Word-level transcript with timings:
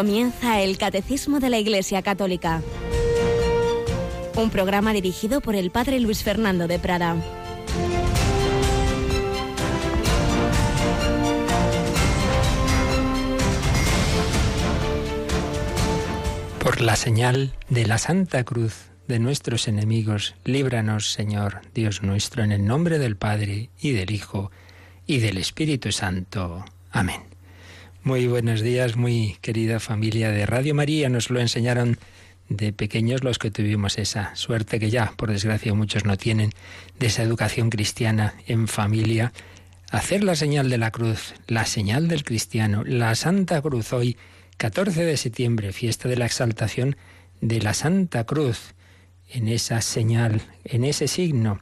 Comienza 0.00 0.62
el 0.62 0.78
Catecismo 0.78 1.40
de 1.40 1.50
la 1.50 1.58
Iglesia 1.58 2.00
Católica. 2.00 2.62
Un 4.34 4.48
programa 4.48 4.94
dirigido 4.94 5.42
por 5.42 5.54
el 5.54 5.70
Padre 5.70 6.00
Luis 6.00 6.22
Fernando 6.22 6.66
de 6.66 6.78
Prada. 6.78 7.16
Por 16.60 16.80
la 16.80 16.96
señal 16.96 17.52
de 17.68 17.84
la 17.84 17.98
Santa 17.98 18.42
Cruz 18.44 18.86
de 19.06 19.18
nuestros 19.18 19.68
enemigos, 19.68 20.34
líbranos, 20.46 21.12
Señor, 21.12 21.60
Dios 21.74 22.02
nuestro, 22.02 22.42
en 22.42 22.52
el 22.52 22.64
nombre 22.64 22.98
del 22.98 23.16
Padre 23.16 23.68
y 23.78 23.90
del 23.90 24.12
Hijo 24.12 24.50
y 25.06 25.18
del 25.18 25.36
Espíritu 25.36 25.92
Santo. 25.92 26.64
Amén. 26.90 27.29
Muy 28.02 28.26
buenos 28.28 28.62
días, 28.62 28.96
muy 28.96 29.36
querida 29.42 29.78
familia 29.78 30.30
de 30.30 30.46
Radio 30.46 30.74
María. 30.74 31.10
Nos 31.10 31.28
lo 31.28 31.38
enseñaron 31.38 31.98
de 32.48 32.72
pequeños 32.72 33.22
los 33.22 33.38
que 33.38 33.50
tuvimos 33.50 33.98
esa 33.98 34.34
suerte 34.36 34.80
que 34.80 34.88
ya, 34.88 35.12
por 35.18 35.30
desgracia, 35.30 35.74
muchos 35.74 36.06
no 36.06 36.16
tienen, 36.16 36.50
de 36.98 37.08
esa 37.08 37.22
educación 37.22 37.68
cristiana 37.68 38.32
en 38.46 38.68
familia. 38.68 39.34
Hacer 39.90 40.24
la 40.24 40.34
señal 40.34 40.70
de 40.70 40.78
la 40.78 40.90
cruz, 40.90 41.34
la 41.46 41.66
señal 41.66 42.08
del 42.08 42.24
cristiano, 42.24 42.84
la 42.84 43.14
Santa 43.14 43.60
Cruz 43.60 43.92
hoy, 43.92 44.16
14 44.56 45.04
de 45.04 45.18
septiembre, 45.18 45.70
fiesta 45.74 46.08
de 46.08 46.16
la 46.16 46.24
exaltación 46.24 46.96
de 47.42 47.60
la 47.60 47.74
Santa 47.74 48.24
Cruz. 48.24 48.74
En 49.28 49.46
esa 49.46 49.82
señal, 49.82 50.40
en 50.64 50.84
ese 50.84 51.06
signo, 51.06 51.60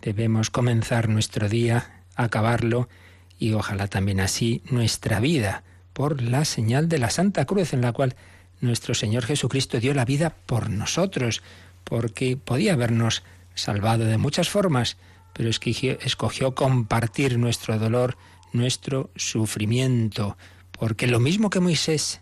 debemos 0.00 0.48
comenzar 0.48 1.08
nuestro 1.08 1.48
día, 1.48 2.04
acabarlo 2.14 2.88
y 3.36 3.54
ojalá 3.54 3.88
también 3.88 4.20
así 4.20 4.62
nuestra 4.70 5.18
vida 5.18 5.64
por 6.02 6.20
la 6.20 6.44
señal 6.44 6.88
de 6.88 6.98
la 6.98 7.10
Santa 7.10 7.44
Cruz 7.44 7.72
en 7.72 7.80
la 7.80 7.92
cual 7.92 8.16
nuestro 8.60 8.92
Señor 8.92 9.24
Jesucristo 9.24 9.78
dio 9.78 9.94
la 9.94 10.04
vida 10.04 10.34
por 10.46 10.68
nosotros, 10.68 11.44
porque 11.84 12.36
podía 12.36 12.72
habernos 12.72 13.22
salvado 13.54 14.04
de 14.04 14.18
muchas 14.18 14.48
formas, 14.48 14.96
pero 15.32 15.48
escogió, 15.48 16.56
compartir 16.56 17.38
nuestro 17.38 17.78
dolor, 17.78 18.16
nuestro 18.52 19.10
sufrimiento, 19.14 20.36
porque 20.72 21.06
lo 21.06 21.20
mismo 21.20 21.50
que 21.50 21.60
Moisés 21.60 22.20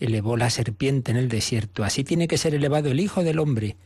elevó 0.00 0.36
la 0.36 0.50
serpiente 0.50 1.12
en 1.12 1.16
el 1.16 1.28
desierto, 1.28 1.84
así 1.84 2.02
tiene 2.02 2.26
que 2.26 2.36
ser 2.36 2.56
elevado 2.56 2.90
el 2.90 2.98
Hijo 2.98 3.22
del 3.22 3.38
Hombre, 3.38 3.76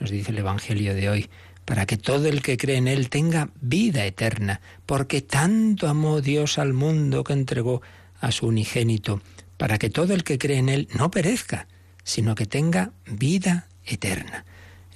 nos 0.00 0.08
dice 0.08 0.32
el 0.32 0.38
Evangelio 0.38 0.94
de 0.94 1.10
hoy, 1.10 1.28
para 1.66 1.84
que 1.84 1.98
todo 1.98 2.26
el 2.26 2.40
que 2.40 2.56
cree 2.56 2.78
en 2.78 2.88
Él 2.88 3.10
tenga 3.10 3.50
vida 3.60 4.06
eterna, 4.06 4.62
porque 4.86 5.20
tanto 5.20 5.88
amó 5.88 6.22
Dios 6.22 6.58
al 6.58 6.72
mundo 6.72 7.22
que 7.22 7.34
entregó 7.34 7.82
a 8.26 8.32
su 8.32 8.46
unigénito, 8.46 9.20
para 9.56 9.78
que 9.78 9.90
todo 9.90 10.14
el 10.14 10.24
que 10.24 10.38
cree 10.38 10.58
en 10.58 10.68
Él 10.68 10.88
no 10.94 11.10
perezca, 11.10 11.68
sino 12.02 12.34
que 12.34 12.46
tenga 12.46 12.92
vida 13.06 13.68
eterna. 13.84 14.44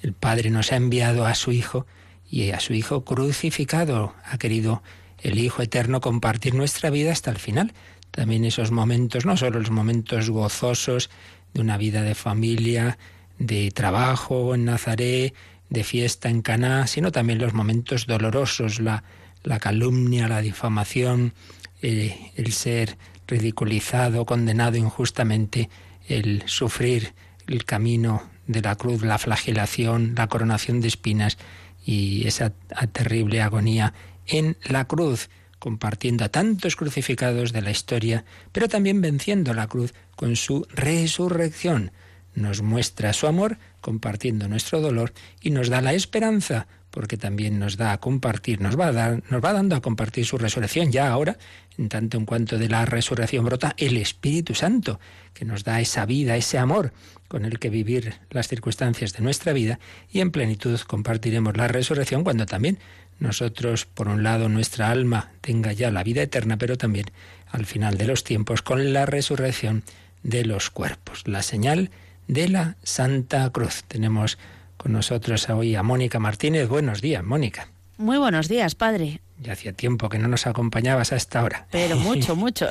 El 0.01 0.13
Padre 0.13 0.49
nos 0.49 0.71
ha 0.71 0.77
enviado 0.77 1.25
a 1.25 1.35
su 1.35 1.51
Hijo 1.51 1.85
y 2.29 2.51
a 2.51 2.59
su 2.59 2.73
Hijo 2.73 3.03
crucificado. 3.03 4.13
Ha 4.25 4.37
querido 4.37 4.81
el 5.21 5.39
Hijo 5.39 5.61
Eterno 5.61 6.01
compartir 6.01 6.53
nuestra 6.53 6.89
vida 6.89 7.11
hasta 7.11 7.31
el 7.31 7.37
final. 7.37 7.73
También 8.11 8.45
esos 8.45 8.71
momentos, 8.71 9.25
no 9.25 9.37
solo 9.37 9.59
los 9.59 9.71
momentos 9.71 10.29
gozosos 10.29 11.09
de 11.53 11.61
una 11.61 11.77
vida 11.77 12.01
de 12.01 12.15
familia, 12.15 12.97
de 13.37 13.71
trabajo 13.71 14.55
en 14.55 14.65
Nazaret, 14.65 15.33
de 15.69 15.83
fiesta 15.83 16.29
en 16.29 16.41
Caná, 16.41 16.87
sino 16.87 17.11
también 17.11 17.39
los 17.39 17.53
momentos 17.53 18.07
dolorosos, 18.07 18.79
la, 18.79 19.03
la 19.43 19.59
calumnia, 19.59 20.27
la 20.27 20.41
difamación, 20.41 21.33
eh, 21.81 22.31
el 22.35 22.51
ser 22.51 22.97
ridiculizado, 23.29 24.25
condenado 24.25 24.75
injustamente, 24.75 25.69
el 26.07 26.43
sufrir 26.47 27.13
el 27.47 27.65
camino 27.65 28.23
de 28.47 28.61
la 28.61 28.75
cruz, 28.75 29.03
la 29.03 29.17
flagelación, 29.17 30.13
la 30.15 30.27
coronación 30.27 30.81
de 30.81 30.87
espinas 30.87 31.37
y 31.85 32.27
esa 32.27 32.51
terrible 32.91 33.41
agonía 33.41 33.93
en 34.27 34.57
la 34.63 34.85
cruz, 34.85 35.29
compartiendo 35.59 36.25
a 36.25 36.29
tantos 36.29 36.75
crucificados 36.75 37.51
de 37.51 37.61
la 37.61 37.71
historia, 37.71 38.25
pero 38.51 38.67
también 38.67 39.01
venciendo 39.01 39.53
la 39.53 39.67
cruz 39.67 39.93
con 40.15 40.35
su 40.35 40.67
resurrección. 40.71 41.91
Nos 42.35 42.61
muestra 42.61 43.13
su 43.13 43.27
amor 43.27 43.57
compartiendo 43.81 44.47
nuestro 44.47 44.81
dolor 44.81 45.13
y 45.41 45.51
nos 45.51 45.69
da 45.69 45.81
la 45.81 45.93
esperanza 45.93 46.67
porque 46.91 47.17
también 47.17 47.59
nos 47.59 47.77
da 47.77 47.93
a 47.93 47.99
compartir, 47.99 48.61
nos 48.61 48.79
va 48.79 48.87
a 48.87 48.91
dar, 48.91 49.23
nos 49.29 49.43
va 49.43 49.53
dando 49.53 49.75
a 49.75 49.81
compartir 49.81 50.25
su 50.25 50.37
resurrección 50.37 50.91
ya 50.91 51.09
ahora, 51.09 51.37
en 51.77 51.89
tanto 51.89 52.17
en 52.17 52.25
cuanto 52.25 52.57
de 52.57 52.69
la 52.69 52.85
resurrección 52.85 53.45
brota 53.45 53.73
el 53.77 53.97
Espíritu 53.97 54.55
Santo, 54.55 54.99
que 55.33 55.45
nos 55.45 55.63
da 55.63 55.79
esa 55.79 56.05
vida, 56.05 56.35
ese 56.35 56.57
amor 56.57 56.91
con 57.27 57.45
el 57.45 57.59
que 57.59 57.69
vivir 57.69 58.15
las 58.31 58.47
circunstancias 58.47 59.13
de 59.13 59.21
nuestra 59.21 59.53
vida 59.53 59.79
y 60.11 60.19
en 60.19 60.31
plenitud 60.31 60.79
compartiremos 60.81 61.55
la 61.55 61.67
resurrección 61.67 62.23
cuando 62.23 62.45
también 62.45 62.79
nosotros, 63.19 63.85
por 63.85 64.07
un 64.07 64.23
lado, 64.23 64.49
nuestra 64.49 64.89
alma 64.89 65.31
tenga 65.41 65.73
ya 65.73 65.91
la 65.91 66.03
vida 66.03 66.21
eterna, 66.21 66.57
pero 66.57 66.77
también 66.77 67.05
al 67.51 67.65
final 67.65 67.97
de 67.97 68.07
los 68.07 68.23
tiempos 68.23 68.61
con 68.61 68.93
la 68.93 69.05
resurrección 69.05 69.83
de 70.23 70.45
los 70.45 70.69
cuerpos, 70.69 71.27
la 71.27 71.43
señal 71.43 71.91
de 72.27 72.47
la 72.47 72.77
Santa 72.83 73.49
Cruz. 73.49 73.83
Tenemos 73.87 74.37
con 74.79 74.93
nosotros 74.93 75.49
hoy 75.49 75.75
a 75.75 75.83
Mónica 75.83 76.19
Martínez. 76.19 76.69
Buenos 76.69 77.01
días, 77.01 77.23
Mónica. 77.23 77.67
Muy 77.97 78.17
buenos 78.17 78.47
días, 78.47 78.75
padre. 78.75 79.19
Ya 79.37 79.51
hacía 79.51 79.73
tiempo 79.73 80.07
que 80.07 80.17
no 80.19 80.29
nos 80.29 80.47
acompañabas 80.47 81.11
a 81.11 81.17
esta 81.17 81.43
hora. 81.43 81.67
Pero 81.69 81.97
mucho, 81.97 82.35
mucho. 82.37 82.65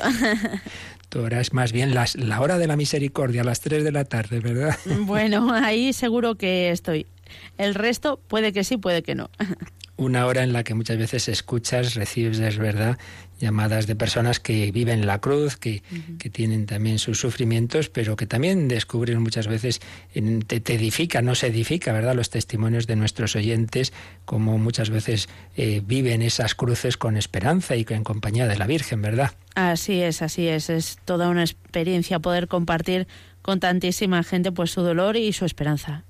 Tu 1.09 1.19
hora 1.21 1.39
es 1.39 1.53
más 1.53 1.71
bien 1.71 1.93
las, 1.93 2.15
la 2.15 2.41
hora 2.41 2.57
de 2.57 2.65
la 2.65 2.75
misericordia, 2.75 3.41
a 3.41 3.43
las 3.43 3.61
3 3.61 3.83
de 3.83 3.91
la 3.91 4.05
tarde, 4.05 4.39
¿verdad? 4.39 4.75
Bueno, 5.01 5.53
ahí 5.53 5.93
seguro 5.93 6.35
que 6.35 6.71
estoy. 6.71 7.05
El 7.59 7.75
resto 7.75 8.19
puede 8.27 8.53
que 8.53 8.63
sí, 8.63 8.77
puede 8.77 9.03
que 9.03 9.13
no. 9.13 9.29
Una 9.95 10.25
hora 10.25 10.43
en 10.43 10.51
la 10.51 10.63
que 10.63 10.73
muchas 10.73 10.97
veces 10.97 11.27
escuchas, 11.27 11.93
recibes, 11.93 12.39
es 12.39 12.57
verdad, 12.57 12.97
llamadas 13.39 13.87
de 13.87 13.95
personas 13.95 14.39
que 14.39 14.71
viven 14.71 15.05
la 15.07 15.19
cruz, 15.19 15.57
que, 15.57 15.81
que 16.19 16.29
tienen 16.29 16.65
también 16.65 16.99
sus 16.99 17.19
sufrimientos, 17.19 17.89
pero 17.89 18.15
que 18.15 18.25
también 18.25 18.67
descubren 18.67 19.21
muchas 19.21 19.47
veces, 19.47 19.81
te, 20.47 20.59
te, 20.59 20.73
edifica, 20.75 21.21
no 21.21 21.35
se 21.35 21.47
edifica, 21.47 21.91
¿verdad? 21.93 22.15
Los 22.15 22.29
testimonios 22.29 22.87
de 22.87 22.95
nuestros 22.95 23.35
oyentes, 23.35 23.93
como 24.25 24.57
muchas 24.57 24.89
veces 24.89 25.29
eh, 25.57 25.81
viven 25.85 26.21
esas 26.21 26.55
cruces 26.55 26.97
con 26.97 27.17
esperanza 27.17 27.75
y 27.75 27.85
en 27.89 28.03
compañía 28.03 28.47
de 28.47 28.57
la 28.57 28.67
Virgen, 28.67 29.01
¿verdad? 29.01 29.31
Así 29.55 30.01
es, 30.01 30.21
así 30.21 30.47
es. 30.47 30.69
Es 30.69 30.97
toda 31.05 31.29
una 31.29 31.41
experiencia 31.41 32.19
poder 32.19 32.47
compartir 32.47 33.07
con 33.41 33.59
tantísima 33.59 34.23
gente 34.23 34.51
pues 34.51 34.71
su 34.71 34.81
dolor 34.81 35.17
y 35.17 35.33
su 35.33 35.45
esperanza. 35.45 36.03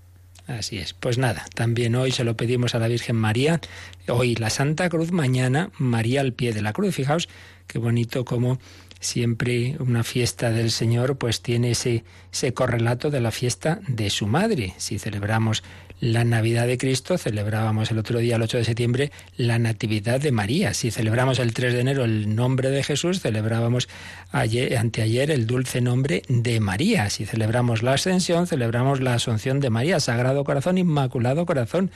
Así 0.49 0.79
es. 0.79 0.93
Pues 0.93 1.19
nada, 1.19 1.45
también 1.53 1.95
hoy 1.95 2.11
se 2.11 2.23
lo 2.23 2.35
pedimos 2.35 2.73
a 2.73 2.79
la 2.79 2.87
Virgen 2.87 3.15
María. 3.15 3.61
Hoy 4.07 4.35
la 4.35 4.49
Santa 4.49 4.89
Cruz, 4.89 5.11
mañana 5.11 5.69
María 5.77 6.21
al 6.21 6.33
pie 6.33 6.53
de 6.53 6.63
la 6.63 6.73
cruz. 6.73 6.95
Fijaos 6.95 7.29
qué 7.67 7.77
bonito 7.77 8.25
como 8.25 8.57
siempre 8.99 9.77
una 9.79 10.03
fiesta 10.03 10.49
del 10.49 10.71
Señor 10.71 11.17
pues 11.17 11.41
tiene 11.41 11.71
ese, 11.71 12.03
ese 12.33 12.53
correlato 12.53 13.11
de 13.11 13.21
la 13.21 13.29
fiesta 13.29 13.79
de 13.87 14.09
su 14.09 14.25
madre. 14.25 14.73
Si 14.77 14.97
celebramos 14.97 15.63
la 15.99 16.23
Navidad 16.23 16.67
de 16.67 16.77
Cristo, 16.77 17.17
celebrábamos 17.17 17.91
el 17.91 17.97
otro 17.97 18.19
día, 18.19 18.37
el 18.37 18.41
8 18.41 18.57
de 18.59 18.63
septiembre, 18.63 19.11
la 19.35 19.59
Natividad 19.59 20.19
de 20.19 20.31
María. 20.31 20.73
Si 20.73 20.91
celebramos 20.91 21.39
el 21.39 21.53
3 21.53 21.73
de 21.73 21.79
enero 21.81 22.05
el 22.05 22.35
nombre 22.35 22.69
de 22.69 22.83
Jesús, 22.83 23.19
celebrábamos 23.19 23.89
ayer, 24.31 24.77
anteayer 24.77 25.31
el 25.31 25.47
dulce 25.47 25.81
nombre 25.81 26.23
de 26.29 26.59
María. 26.59 27.09
Si 27.09 27.25
celebramos 27.25 27.83
la 27.83 27.93
Ascensión, 27.93 28.47
celebramos 28.47 29.01
la 29.01 29.15
Asunción 29.15 29.59
de 29.59 29.69
María, 29.69 29.99
Sagrado 29.99 30.43
Corazón, 30.43 30.77
Inmaculado 30.77 31.45
Corazón. 31.45 31.91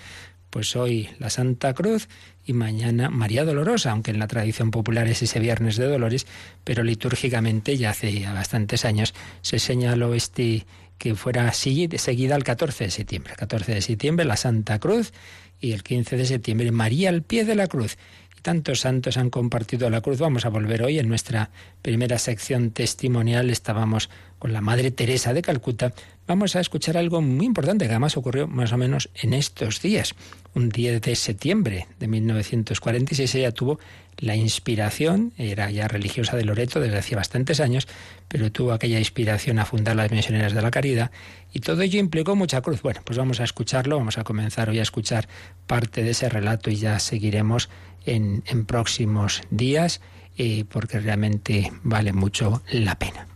Pues 0.50 0.76
hoy 0.76 1.10
la 1.18 1.32
Santa 1.32 1.74
Cruz 1.74 2.10
y 2.46 2.54
mañana 2.54 3.10
María 3.10 3.44
Dolorosa, 3.44 3.90
aunque 3.90 4.12
en 4.12 4.20
la 4.20 4.28
tradición 4.28 4.70
popular 4.70 5.08
es 5.08 5.24
ese 5.24 5.40
Viernes 5.40 5.78
de 5.78 5.88
Dolores, 5.88 6.28
pero 6.64 6.84
litúrgicamente 6.84 7.76
ya 7.76 7.90
hace 7.90 8.24
bastantes 8.32 8.86
años 8.86 9.16
se 9.42 9.58
señaló 9.58 10.14
este 10.14 10.68
que 10.98 11.16
fuera 11.16 11.48
así 11.48 11.90
seguida 11.98 12.36
el 12.36 12.44
14 12.44 12.86
de 12.86 12.92
septiembre. 12.92 13.34
14 13.36 13.74
de 13.74 13.82
septiembre 13.82 14.26
la 14.26 14.38
Santa 14.38 14.80
Cruz 14.80 15.14
y 15.60 15.72
el 15.72 15.84
15 15.84 16.18
de 16.18 16.26
septiembre 16.26 16.72
María 16.72 17.10
al 17.10 17.24
pie 17.24 17.46
de 17.46 17.56
la 17.56 17.68
cruz. 17.68 17.98
Tantos 18.44 18.82
santos 18.82 19.16
han 19.16 19.30
compartido 19.30 19.90
la 19.90 20.02
cruz. 20.02 20.20
Vamos 20.20 20.46
a 20.46 20.50
volver 20.50 20.84
hoy 20.84 21.00
en 21.00 21.08
nuestra 21.08 21.50
primera 21.82 22.18
sección 22.18 22.72
testimonial. 22.72 23.50
Estábamos 23.50 24.10
con 24.38 24.52
la 24.52 24.60
Madre 24.60 24.92
Teresa 24.92 25.34
de 25.34 25.42
Calcuta. 25.42 25.94
Vamos 26.28 26.58
a 26.58 26.60
escuchar 26.60 26.98
algo 26.98 27.22
muy 27.22 27.46
importante 27.46 27.86
que 27.86 27.92
además 27.92 28.18
ocurrió 28.18 28.50
más 28.50 28.74
o 28.74 28.78
menos 28.78 29.10
en 29.16 29.34
estos 29.34 29.82
días. 29.82 30.14
Un 30.56 30.68
10 30.68 31.02
de 31.02 31.16
septiembre 31.16 31.88
de 32.00 32.08
1946 32.10 33.36
ella 33.36 33.54
tuvo 33.54 33.80
la 34.18 34.36
inspiración, 34.36 35.32
era 35.38 35.72
ya 35.72 35.88
religiosa 35.88 36.36
de 36.36 36.44
Loreto 36.44 36.80
desde 36.80 36.98
hacía 36.98 37.18
bastantes 37.18 37.60
años, 37.60 37.88
pero 38.28 38.52
tuvo 38.52 38.74
aquella 38.74 39.00
inspiración 39.00 39.58
a 39.58 39.66
fundar 39.66 39.96
las 39.96 40.12
Misioneras 40.12 40.54
de 40.54 40.62
la 40.62 40.70
Caridad 40.70 41.12
y 41.54 41.62
todo 41.62 41.82
ello 41.82 42.00
implicó 42.00 42.36
mucha 42.36 42.62
cruz. 42.62 42.82
Bueno, 42.82 43.02
pues 43.04 43.18
vamos 43.18 43.40
a 43.40 43.46
escucharlo, 43.46 43.98
vamos 43.98 44.18
a 44.18 44.24
comenzar 44.24 44.70
hoy 44.70 44.80
a 44.80 44.84
escuchar 44.84 45.28
parte 45.66 46.04
de 46.04 46.12
ese 46.12 46.30
relato 46.30 46.70
y 46.70 46.76
ya 46.76 47.00
seguiremos 47.00 47.70
en, 48.06 48.44
próximos 48.66 49.42
días 49.50 50.02
eh, 50.38 50.66
porque 50.70 51.00
realmente 51.00 51.72
vale 51.84 52.14
mucho 52.14 52.62
la 52.72 52.96
pena. 52.96 53.28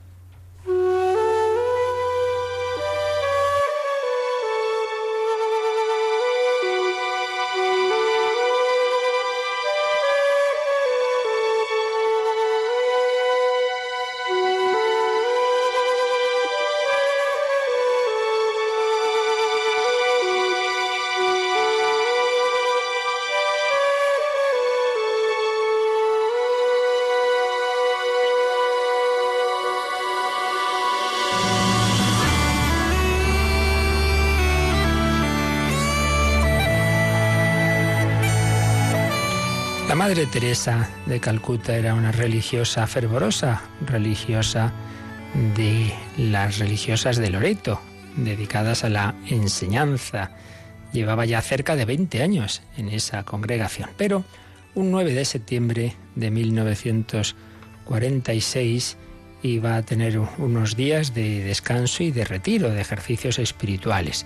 Teresa 40.25 40.89
de 41.05 41.19
Calcuta 41.19 41.77
era 41.77 41.93
una 41.93 42.11
religiosa 42.11 42.87
fervorosa, 42.87 43.61
religiosa 43.85 44.73
de 45.55 45.93
las 46.17 46.57
religiosas 46.57 47.17
de 47.17 47.29
Loreto, 47.29 47.79
dedicadas 48.15 48.83
a 48.83 48.89
la 48.89 49.13
enseñanza. 49.27 50.31
Llevaba 50.91 51.25
ya 51.25 51.39
cerca 51.41 51.75
de 51.75 51.85
20 51.85 52.23
años 52.23 52.63
en 52.77 52.89
esa 52.89 53.25
congregación, 53.25 53.91
pero 53.95 54.23
un 54.73 54.89
9 54.89 55.13
de 55.13 55.23
septiembre 55.23 55.93
de 56.15 56.31
1946 56.31 58.97
iba 59.43 59.75
a 59.75 59.83
tener 59.83 60.17
unos 60.17 60.75
días 60.75 61.13
de 61.13 61.43
descanso 61.43 62.01
y 62.01 62.09
de 62.09 62.25
retiro, 62.25 62.71
de 62.71 62.81
ejercicios 62.81 63.37
espirituales, 63.37 64.25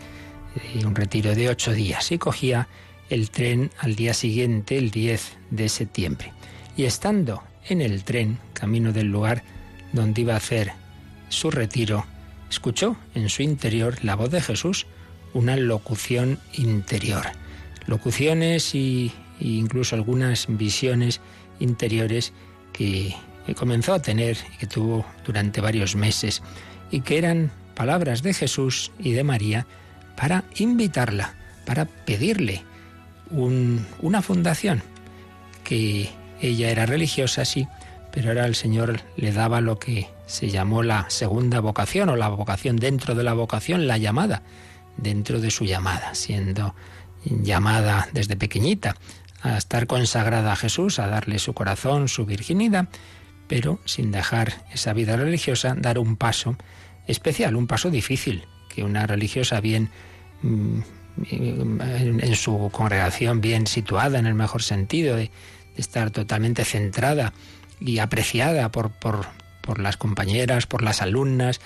un 0.86 0.96
retiro 0.96 1.36
de 1.36 1.50
ocho 1.50 1.74
días, 1.74 2.14
y 2.14 2.18
cogía 2.18 2.70
el 3.12 3.30
tren 3.30 3.72
al 3.78 3.96
día 3.96 4.14
siguiente, 4.14 4.78
el 4.78 4.90
10 4.90 5.38
de 5.52 5.70
septiembre. 5.70 6.32
Y 6.78 6.86
estando 6.86 7.44
en 7.68 7.82
el 7.82 8.06
tren, 8.06 8.40
camino 8.54 8.94
del 8.94 9.08
lugar 9.08 9.44
donde 9.92 10.22
iba 10.22 10.34
a 10.34 10.38
hacer 10.38 10.72
su 11.28 11.52
retiro, 11.52 12.06
escuchó 12.50 12.96
en 13.14 13.28
su 13.28 13.44
interior 13.44 13.98
la 14.02 14.16
voz 14.16 14.32
de 14.32 14.42
Jesús, 14.42 14.88
una 15.34 15.58
locución 15.58 16.40
interior. 16.54 17.26
Locuciones 17.86 18.74
e 18.74 19.12
incluso 19.42 19.96
algunas 19.96 20.48
visiones 20.48 21.20
interiores 21.60 22.32
que 22.72 23.14
comenzó 23.58 23.94
a 23.94 24.02
tener 24.02 24.38
y 24.54 24.58
que 24.58 24.68
tuvo 24.68 25.06
durante 25.26 25.60
varios 25.60 25.98
meses 25.98 26.42
y 26.92 27.02
que 27.02 27.18
eran 27.18 27.52
palabras 27.76 28.24
de 28.24 28.34
Jesús 28.34 28.92
y 29.00 29.12
de 29.12 29.26
María 29.26 29.68
para 30.16 30.46
invitarla, 30.56 31.36
para 31.66 31.86
pedirle 31.86 32.64
una 33.32 34.22
fundación, 34.22 34.84
que 35.64 36.10
ella 36.42 36.70
era 36.70 36.86
religiosa, 36.86 37.46
sí, 37.46 37.68
pero 38.12 38.30
ahora 38.30 38.46
el 38.46 38.56
Señor 38.56 39.02
le 39.16 39.32
daba 39.32 39.62
lo 39.62 39.80
que 39.80 40.10
se 40.26 40.50
llamó 40.50 40.84
la 40.84 41.10
segunda 41.10 41.60
vocación 41.60 42.10
o 42.10 42.16
la 42.16 42.30
vocación 42.30 42.78
dentro 42.78 43.16
de 43.16 43.24
la 43.24 43.34
vocación, 43.34 43.88
la 43.88 43.98
llamada, 43.98 44.44
dentro 44.98 45.40
de 45.40 45.52
su 45.52 45.66
llamada, 45.66 46.14
siendo 46.14 46.76
llamada 47.24 48.10
desde 48.14 48.36
pequeñita 48.36 48.96
a 49.42 49.58
estar 49.58 49.88
consagrada 49.88 50.52
a 50.52 50.56
Jesús, 50.56 51.00
a 51.00 51.08
darle 51.08 51.40
su 51.40 51.54
corazón, 51.54 52.08
su 52.08 52.26
virginidad, 52.26 52.90
pero 53.48 53.80
sin 53.86 54.12
dejar 54.12 54.66
esa 54.72 54.94
vida 54.94 55.16
religiosa, 55.18 55.76
dar 55.78 56.00
un 56.00 56.16
paso 56.16 56.56
especial, 57.08 57.56
un 57.56 57.68
paso 57.68 57.90
difícil, 57.90 58.46
que 58.70 58.84
una 58.84 59.08
religiosa 59.08 59.60
bien 59.60 59.90
mm, 60.44 60.80
en, 61.30 62.36
su 62.36 62.70
congregación 62.72 63.42
bien 63.42 63.68
situada 63.68 64.20
en 64.20 64.26
el 64.26 64.34
mejor 64.34 64.64
sentido, 64.64 65.16
de, 65.16 65.32
estar 65.78 66.12
totalmente 66.12 66.66
centrada 66.66 67.34
y 67.80 68.00
apreciada 68.00 68.70
por, 68.72 68.92
por, 68.92 69.26
por 69.62 69.80
las 69.80 69.98
compañeras, 69.98 70.68
por 70.68 70.84
las 70.84 71.02
alumnas, 71.02 71.62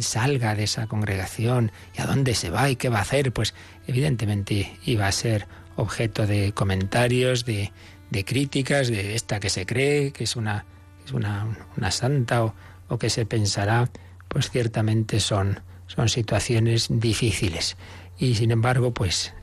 salga 0.00 0.54
de 0.54 0.64
esa 0.64 0.86
congregación 0.86 1.70
y 1.96 2.00
a 2.00 2.06
dónde 2.06 2.34
se 2.34 2.50
va 2.50 2.70
y 2.70 2.76
qué 2.76 2.88
va 2.88 2.98
a 2.98 3.02
hacer, 3.02 3.32
pues 3.32 3.54
evidentemente 3.86 4.76
iba 4.84 5.06
a 5.06 5.12
ser 5.12 5.46
objeto 5.76 6.26
de 6.26 6.52
comentarios, 6.52 7.44
de, 7.44 7.72
de 8.10 8.24
críticas, 8.24 8.88
de 8.88 9.14
esta 9.14 9.40
que 9.40 9.50
se 9.50 9.66
cree 9.66 10.12
que 10.12 10.24
es 10.24 10.36
una, 10.36 10.64
es 11.04 11.12
una, 11.12 11.46
una 11.76 11.90
santa 11.90 12.44
o, 12.44 12.54
o, 12.88 12.98
que 12.98 13.10
se 13.10 13.26
pensará, 13.26 13.90
pues 14.28 14.50
ciertamente 14.50 15.20
son, 15.20 15.60
son 15.86 16.08
situaciones 16.08 16.88
difíciles. 16.90 17.76
Y 18.18 18.34
sin 18.34 18.50
embargo, 18.50 18.92
pues 18.92 19.34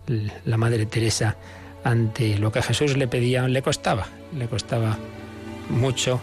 la 0.45 0.57
Madre 0.57 0.85
Teresa, 0.85 1.37
ante 1.83 2.37
lo 2.37 2.51
que 2.51 2.61
Jesús 2.61 2.97
le 2.97 3.07
pedía, 3.07 3.47
le 3.47 3.61
costaba, 3.61 4.07
le 4.35 4.47
costaba 4.47 4.97
mucho, 5.69 6.21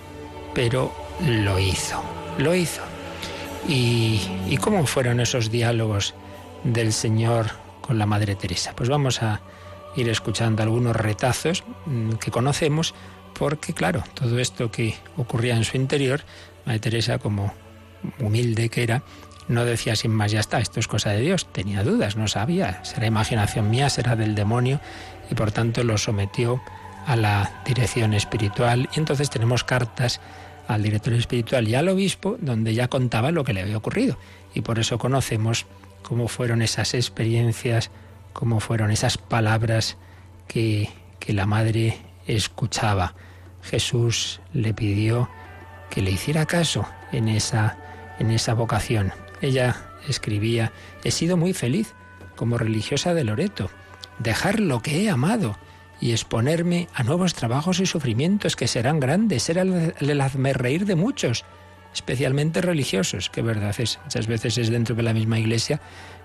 pero 0.54 0.92
lo 1.24 1.58
hizo, 1.58 2.02
lo 2.38 2.54
hizo. 2.54 2.82
¿Y, 3.68 4.20
y 4.48 4.56
cómo 4.56 4.86
fueron 4.86 5.20
esos 5.20 5.50
diálogos 5.50 6.14
del 6.64 6.92
Señor 6.92 7.50
con 7.80 7.98
la 7.98 8.06
Madre 8.06 8.34
Teresa? 8.34 8.72
Pues 8.74 8.88
vamos 8.88 9.22
a 9.22 9.40
ir 9.96 10.08
escuchando 10.08 10.62
algunos 10.62 10.96
retazos 10.96 11.64
mm, 11.86 12.12
que 12.14 12.30
conocemos, 12.30 12.94
porque 13.38 13.72
claro, 13.74 14.02
todo 14.14 14.38
esto 14.38 14.70
que 14.70 14.96
ocurría 15.16 15.56
en 15.56 15.64
su 15.64 15.76
interior, 15.76 16.22
Madre 16.64 16.80
Teresa 16.80 17.18
como 17.18 17.52
humilde 18.18 18.68
que 18.68 18.82
era, 18.82 19.02
no 19.50 19.64
decía 19.64 19.96
sin 19.96 20.12
más, 20.12 20.30
ya 20.30 20.40
está, 20.40 20.60
esto 20.60 20.78
es 20.78 20.86
cosa 20.86 21.10
de 21.10 21.20
Dios. 21.20 21.52
Tenía 21.52 21.82
dudas, 21.82 22.16
no 22.16 22.28
sabía. 22.28 22.82
Será 22.84 23.06
imaginación 23.06 23.68
mía, 23.68 23.90
será 23.90 24.14
del 24.14 24.36
demonio. 24.36 24.80
Y 25.28 25.34
por 25.34 25.50
tanto 25.50 25.82
lo 25.82 25.98
sometió 25.98 26.62
a 27.06 27.16
la 27.16 27.50
dirección 27.64 28.14
espiritual. 28.14 28.88
Y 28.94 29.00
entonces 29.00 29.28
tenemos 29.28 29.64
cartas 29.64 30.20
al 30.68 30.84
director 30.84 31.12
espiritual 31.14 31.66
y 31.66 31.74
al 31.74 31.88
obispo 31.88 32.36
donde 32.40 32.74
ya 32.74 32.86
contaba 32.86 33.32
lo 33.32 33.42
que 33.42 33.52
le 33.52 33.62
había 33.62 33.76
ocurrido. 33.76 34.16
Y 34.54 34.60
por 34.60 34.78
eso 34.78 34.98
conocemos 34.98 35.66
cómo 36.02 36.28
fueron 36.28 36.62
esas 36.62 36.94
experiencias, 36.94 37.90
cómo 38.32 38.60
fueron 38.60 38.92
esas 38.92 39.18
palabras 39.18 39.96
que, 40.46 40.90
que 41.18 41.32
la 41.32 41.46
madre 41.46 41.98
escuchaba. 42.28 43.14
Jesús 43.62 44.40
le 44.52 44.72
pidió 44.72 45.28
que 45.90 46.02
le 46.02 46.12
hiciera 46.12 46.46
caso 46.46 46.86
en 47.10 47.28
esa, 47.28 47.76
en 48.20 48.30
esa 48.30 48.54
vocación. 48.54 49.12
Ella 49.40 49.76
escribía, 50.08 50.72
he 51.04 51.10
sido 51.10 51.36
muy 51.36 51.52
feliz 51.52 51.94
como 52.36 52.58
religiosa 52.58 53.14
de 53.14 53.24
Loreto, 53.24 53.70
dejar 54.18 54.60
lo 54.60 54.80
que 54.80 55.02
he 55.02 55.10
amado 55.10 55.58
y 56.00 56.12
exponerme 56.12 56.88
a 56.94 57.02
nuevos 57.02 57.34
trabajos 57.34 57.80
y 57.80 57.86
sufrimientos 57.86 58.56
que 58.56 58.66
serán 58.66 59.00
grandes, 59.00 59.48
era 59.50 59.62
el, 59.62 60.20
hazme 60.20 60.52
reír 60.52 60.86
de 60.86 60.96
muchos, 60.96 61.44
especialmente 61.92 62.62
religiosos, 62.62 63.28
que 63.28 63.42
verdad 63.42 63.74
es, 63.78 63.98
muchas 64.04 64.26
veces 64.26 64.56
es 64.56 64.70
dentro 64.70 64.94
de 64.94 65.02
la 65.02 65.12
misma 65.12 65.38
iglesia 65.38 65.80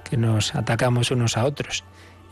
que 0.10 0.18
nos 0.18 0.56
atacamos 0.56 1.12
unos 1.12 1.36
a 1.36 1.46
otros. 1.46 1.84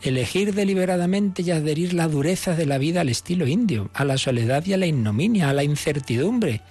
Elegir 0.02 0.54
deliberadamente 0.54 1.42
y 1.42 1.50
adherir 1.50 1.94
la 1.94 2.08
dureza 2.08 2.54
de 2.54 2.66
la 2.66 2.78
vida 2.78 3.02
al 3.02 3.08
estilo 3.08 3.46
indio, 3.46 3.90
a 3.94 4.04
la 4.04 4.18
soledad 4.18 4.64
y 4.66 4.72
a 4.72 4.76
la 4.76 4.86
ignominia, 4.86 5.50
a 5.50 5.54
la 5.54 5.64
incertidumbre. 5.64 6.62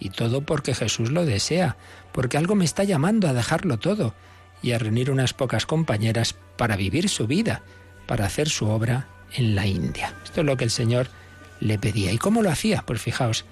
Y 0.00 0.10
todo 0.10 0.42
porque 0.42 0.74
Jesús 0.74 1.10
lo 1.10 1.24
desea, 1.24 1.76
porque 2.14 2.38
algo 2.38 2.54
me 2.54 2.64
está 2.64 2.84
llamando 2.84 3.28
a 3.28 3.32
dejarlo 3.32 3.80
todo 3.80 4.14
y 4.62 4.70
a 4.70 4.78
reunir 4.78 5.10
unas 5.10 5.34
pocas 5.34 5.66
compañeras 5.66 6.36
para 6.56 6.76
vivir 6.76 7.08
su 7.08 7.26
vida, 7.26 7.62
para 8.06 8.24
hacer 8.24 8.48
su 8.48 8.68
obra 8.68 9.08
en 9.32 9.56
la 9.56 9.66
India. 9.66 10.14
Esto 10.22 10.42
es 10.42 10.46
lo 10.46 10.56
que 10.56 10.62
el 10.62 10.70
Señor 10.70 11.08
le 11.58 11.76
pedía. 11.76 12.12
¿Y 12.12 12.18
cómo 12.18 12.40
lo 12.40 12.50
hacía? 12.50 12.84
Pues 12.86 13.02
fijaos, 13.02 13.44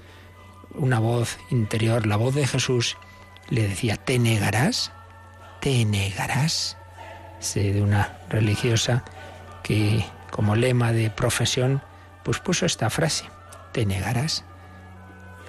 una 0.75 1.01
voz 1.01 1.39
interior, 1.51 2.07
la 2.07 2.15
voz 2.15 2.37
de 2.37 2.47
Jesús, 2.47 2.97
le 3.51 3.67
decía, 3.67 3.97
¿te 3.97 4.21
negarás? 4.21 4.93
¿Te 5.61 5.85
negarás? 5.85 6.77
Sé 7.41 7.73
de 7.73 7.83
una 7.83 8.17
religiosa 8.31 9.03
que 9.65 10.05
como 10.31 10.55
lema 10.55 10.93
de 10.93 11.11
profesión, 11.11 11.83
pues 12.23 12.39
puso 12.39 12.65
esta 12.65 12.91
frase, 12.91 13.25
¿te 13.73 13.85
negarás? 13.87 14.45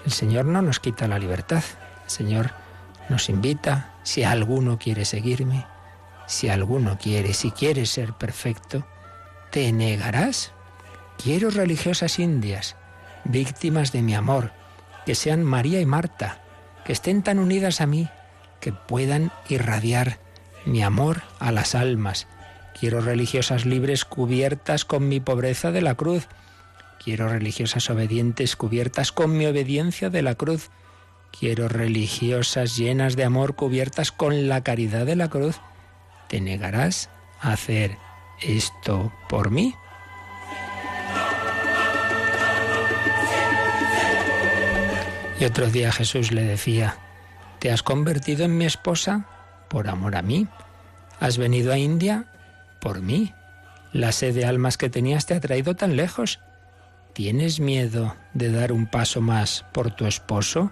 El 0.03 0.12
Señor 0.12 0.46
no 0.46 0.63
nos 0.63 0.79
quita 0.79 1.08
la 1.08 1.20
libertad, 1.20 1.63
el 2.05 2.10
Señor 2.10 2.62
nos 3.10 3.29
invita, 3.29 3.93
si 4.03 4.24
alguno 4.24 4.77
quiere 4.79 5.05
seguirme, 5.05 5.65
si 6.27 6.50
alguno 6.50 6.98
quiere, 6.98 7.33
si 7.33 7.51
quieres 7.51 7.89
ser 7.89 8.13
perfecto, 8.13 8.86
¿te 9.51 9.72
negarás? 9.72 10.51
Quiero 11.22 11.50
religiosas 11.50 12.19
indias, 12.19 12.75
víctimas 13.24 13.91
de 13.91 14.01
mi 14.01 14.15
amor, 14.15 14.51
que 15.05 15.15
sean 15.15 15.43
María 15.43 15.79
y 15.79 15.86
Marta, 15.86 16.41
que 16.86 16.93
estén 16.93 17.24
tan 17.24 17.39
unidas 17.39 17.81
a 17.81 17.86
mí, 17.86 18.10
que 18.60 18.74
puedan 18.74 19.31
irradiar 19.50 20.19
mi 20.65 20.81
amor 20.81 21.24
a 21.39 21.51
las 21.51 21.75
almas. 21.75 22.27
Quiero 22.77 23.01
religiosas 23.01 23.65
libres 23.65 24.05
cubiertas 24.05 24.86
con 24.86 25.07
mi 25.07 25.19
pobreza 25.19 25.72
de 25.72 25.81
la 25.81 25.95
cruz. 25.95 26.27
Quiero 27.03 27.27
religiosas 27.27 27.89
obedientes 27.89 28.55
cubiertas 28.55 29.12
con 29.12 29.38
mi 29.38 29.45
obediencia 29.45 30.10
de 30.10 30.22
la 30.22 30.36
cruz. 30.36 30.69
Quiero 31.37 31.67
religiosas 31.67 32.77
llenas 32.77 33.15
de 33.15 33.23
amor 33.23 33.55
cubiertas 33.55 34.11
con 34.11 34.47
la 34.47 34.63
caridad 34.63 35.05
de 35.05 35.15
la 35.15 35.29
cruz. 35.29 35.59
¿Te 36.29 36.39
negarás 36.39 37.09
a 37.41 37.53
hacer 37.53 37.97
esto 38.41 39.11
por 39.27 39.49
mí? 39.49 39.73
Y 45.39 45.45
otro 45.45 45.69
día 45.69 45.91
Jesús 45.91 46.31
le 46.31 46.43
decía, 46.43 46.97
¿te 47.59 47.71
has 47.71 47.81
convertido 47.81 48.45
en 48.45 48.55
mi 48.55 48.65
esposa 48.65 49.25
por 49.69 49.89
amor 49.89 50.15
a 50.15 50.21
mí? 50.21 50.47
¿Has 51.19 51.39
venido 51.39 51.73
a 51.73 51.79
India 51.79 52.27
por 52.79 53.01
mí? 53.01 53.33
¿La 53.91 54.11
sed 54.11 54.35
de 54.35 54.45
almas 54.45 54.77
que 54.77 54.89
tenías 54.89 55.25
te 55.25 55.33
ha 55.33 55.39
traído 55.39 55.75
tan 55.75 55.95
lejos? 55.95 56.39
¿Tienes 57.13 57.59
miedo 57.59 58.15
de 58.33 58.51
dar 58.51 58.71
un 58.71 58.85
paso 58.85 59.19
más 59.19 59.65
por 59.73 59.91
tu 59.91 60.05
esposo? 60.05 60.71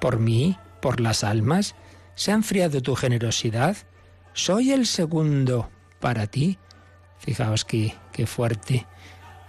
Por 0.00 0.18
mí, 0.18 0.56
por 0.80 1.00
las 1.00 1.24
almas? 1.24 1.74
¿Se 2.14 2.32
ha 2.32 2.34
enfriado 2.34 2.82
tu 2.82 2.94
generosidad? 2.94 3.76
¿Soy 4.32 4.72
el 4.72 4.86
segundo 4.86 5.70
para 6.00 6.26
ti? 6.26 6.58
Fijaos 7.18 7.64
qué, 7.64 7.94
qué 8.12 8.26
fuerte. 8.26 8.86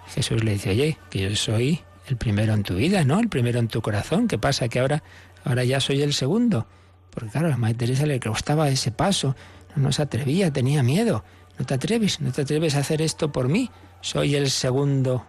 Jesús 0.08 0.44
le 0.44 0.53
dice, 0.53 0.72
oye, 0.72 0.98
que 1.10 1.20
yo 1.20 1.36
soy 1.36 1.82
el 2.08 2.18
primero 2.18 2.53
en 2.53 2.63
tu 2.63 2.75
vida, 2.75 3.03
¿no? 3.03 3.20
El 3.20 3.29
primero 3.29 3.60
en 3.60 3.68
tu 3.68 3.82
corazón. 3.82 4.27
¿Qué 4.27 4.38
pasa? 4.38 4.68
Que 4.68 4.79
ahora, 4.79 5.03
ahora 5.44 5.63
ya 5.63 5.79
soy 5.79 6.01
el 6.01 6.13
segundo. 6.13 6.68
Porque 7.12 7.29
claro, 7.29 7.53
a 7.53 7.58
Madre 7.58 7.75
Teresa 7.75 8.06
le 8.06 8.20
costaba 8.20 8.70
ese 8.70 8.91
paso, 8.91 9.36
no, 9.75 9.91
se 9.91 10.01
atrevía, 10.01 10.51
tenía 10.51 10.84
miedo. 10.84 11.24
No 11.58 11.65
te 11.65 11.74
atreves, 11.74 12.22
no 12.22 12.32
te 12.32 12.41
atreves 12.41 12.75
a 12.75 12.79
hacer 12.79 13.01
esto 13.01 13.32
por 13.32 13.50
mí. 13.50 13.70
Soy 14.01 14.36
el 14.36 14.50
segundo 14.50 15.25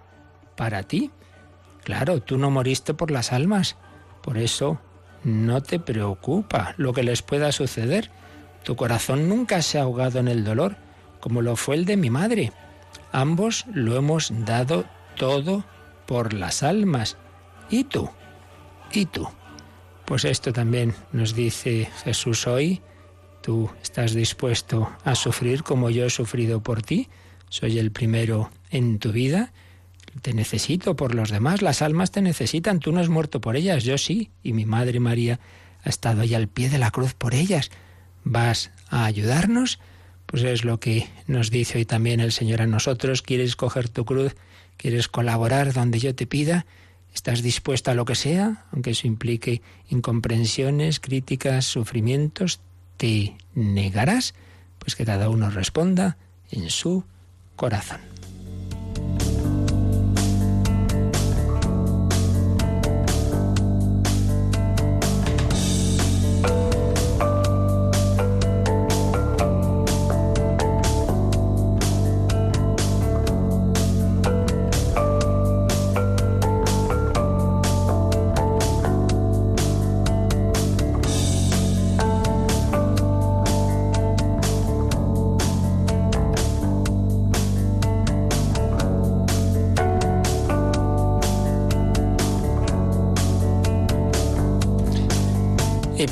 para 0.57 0.83
ti. 0.83 1.11
Claro, 1.85 2.21
tú 2.23 2.39
no 2.39 2.51
moriste 2.51 2.95
por 2.95 3.11
las 3.11 3.33
almas. 3.33 3.77
Por 4.23 4.39
eso 4.39 4.81
no 5.25 5.63
te 5.63 5.79
preocupa 5.79 6.75
lo 6.77 6.93
que 6.93 7.03
les 7.03 7.23
pueda 7.23 7.53
suceder. 7.53 8.11
Tu 8.63 8.77
corazón 8.77 9.29
nunca 9.29 9.63
se 9.63 9.79
ha 9.79 9.83
ahogado 9.83 10.19
en 10.19 10.29
el 10.29 10.45
dolor, 10.45 10.77
como 11.21 11.43
lo 11.43 11.57
fue 11.57 11.77
el 11.77 11.85
de 11.85 11.97
mi 11.97 12.11
madre. 12.11 12.53
Ambos 13.13 13.65
lo 13.73 13.97
hemos 13.97 14.33
dado 14.45 14.85
todo 15.17 15.65
por 16.07 16.33
las 16.33 16.63
almas. 16.63 17.17
¿Y 17.69 17.85
tú? 17.85 18.11
¿Y 18.93 19.07
tú? 19.07 19.29
Pues 20.05 20.25
esto 20.25 20.53
también 20.53 20.95
nos 21.13 21.35
dice 21.35 21.89
Jesús 22.05 22.47
hoy. 22.47 22.81
Tú 23.43 23.71
estás 23.83 24.13
dispuesto 24.13 24.91
a 25.05 25.15
sufrir 25.15 25.63
como 25.63 25.89
yo 25.89 26.05
he 26.05 26.11
sufrido 26.11 26.61
por 26.61 26.83
ti. 26.83 27.09
Soy 27.49 27.79
el 27.79 27.91
primero 27.91 28.51
en 28.71 28.99
tu 28.99 29.13
vida. 29.13 29.53
Te 30.23 30.35
necesito 30.35 30.97
por 30.97 31.15
los 31.15 31.31
demás. 31.31 31.63
Las 31.63 31.83
almas 31.83 32.11
te 32.11 32.23
necesitan. 32.23 32.81
Tú 32.81 32.93
no 32.93 33.01
has 33.01 33.09
muerto 33.09 33.41
por 33.41 33.57
ellas. 33.57 33.85
Yo 33.85 33.97
sí. 33.99 34.31
Y 34.43 34.53
mi 34.53 34.67
Madre 34.67 35.01
María 35.01 35.41
ha 35.83 35.89
estado 35.89 36.23
ahí 36.23 36.35
al 36.35 36.49
pie 36.49 36.69
de 36.69 36.79
la 36.79 36.91
cruz 36.91 37.15
por 37.15 37.35
ellas. 37.35 37.71
¿Vas 38.25 38.71
a 38.89 39.05
ayudarnos? 39.05 39.79
Pues 40.27 40.43
es 40.43 40.65
lo 40.65 40.79
que 40.79 41.09
nos 41.27 41.51
dice 41.51 41.79
hoy 41.79 41.85
también 41.85 42.21
el 42.21 42.33
Señor 42.33 42.63
a 42.63 42.67
nosotros. 42.67 43.23
¿Quieres 43.23 43.57
coger 43.57 43.89
tu 43.89 44.05
cruz? 44.05 44.37
¿Quieres 44.77 45.09
colaborar 45.09 45.73
donde 45.73 45.99
yo 45.99 46.15
te 46.15 46.27
pida? 46.27 46.67
¿Estás 47.15 47.43
dispuesto 47.43 47.91
a 47.91 47.95
lo 47.95 48.05
que 48.05 48.15
sea, 48.15 48.65
aunque 48.73 48.91
eso 48.91 49.07
implique 49.07 49.63
incomprensiones, 49.89 51.01
críticas, 51.01 51.65
sufrimientos? 51.65 52.61
¿Te 52.97 53.37
negarás? 53.55 54.35
Pues 54.79 54.95
que 54.95 55.05
cada 55.05 55.29
uno 55.29 55.51
responda 55.51 56.17
en 56.51 56.71
su 56.71 57.05
corazón. 57.57 58.10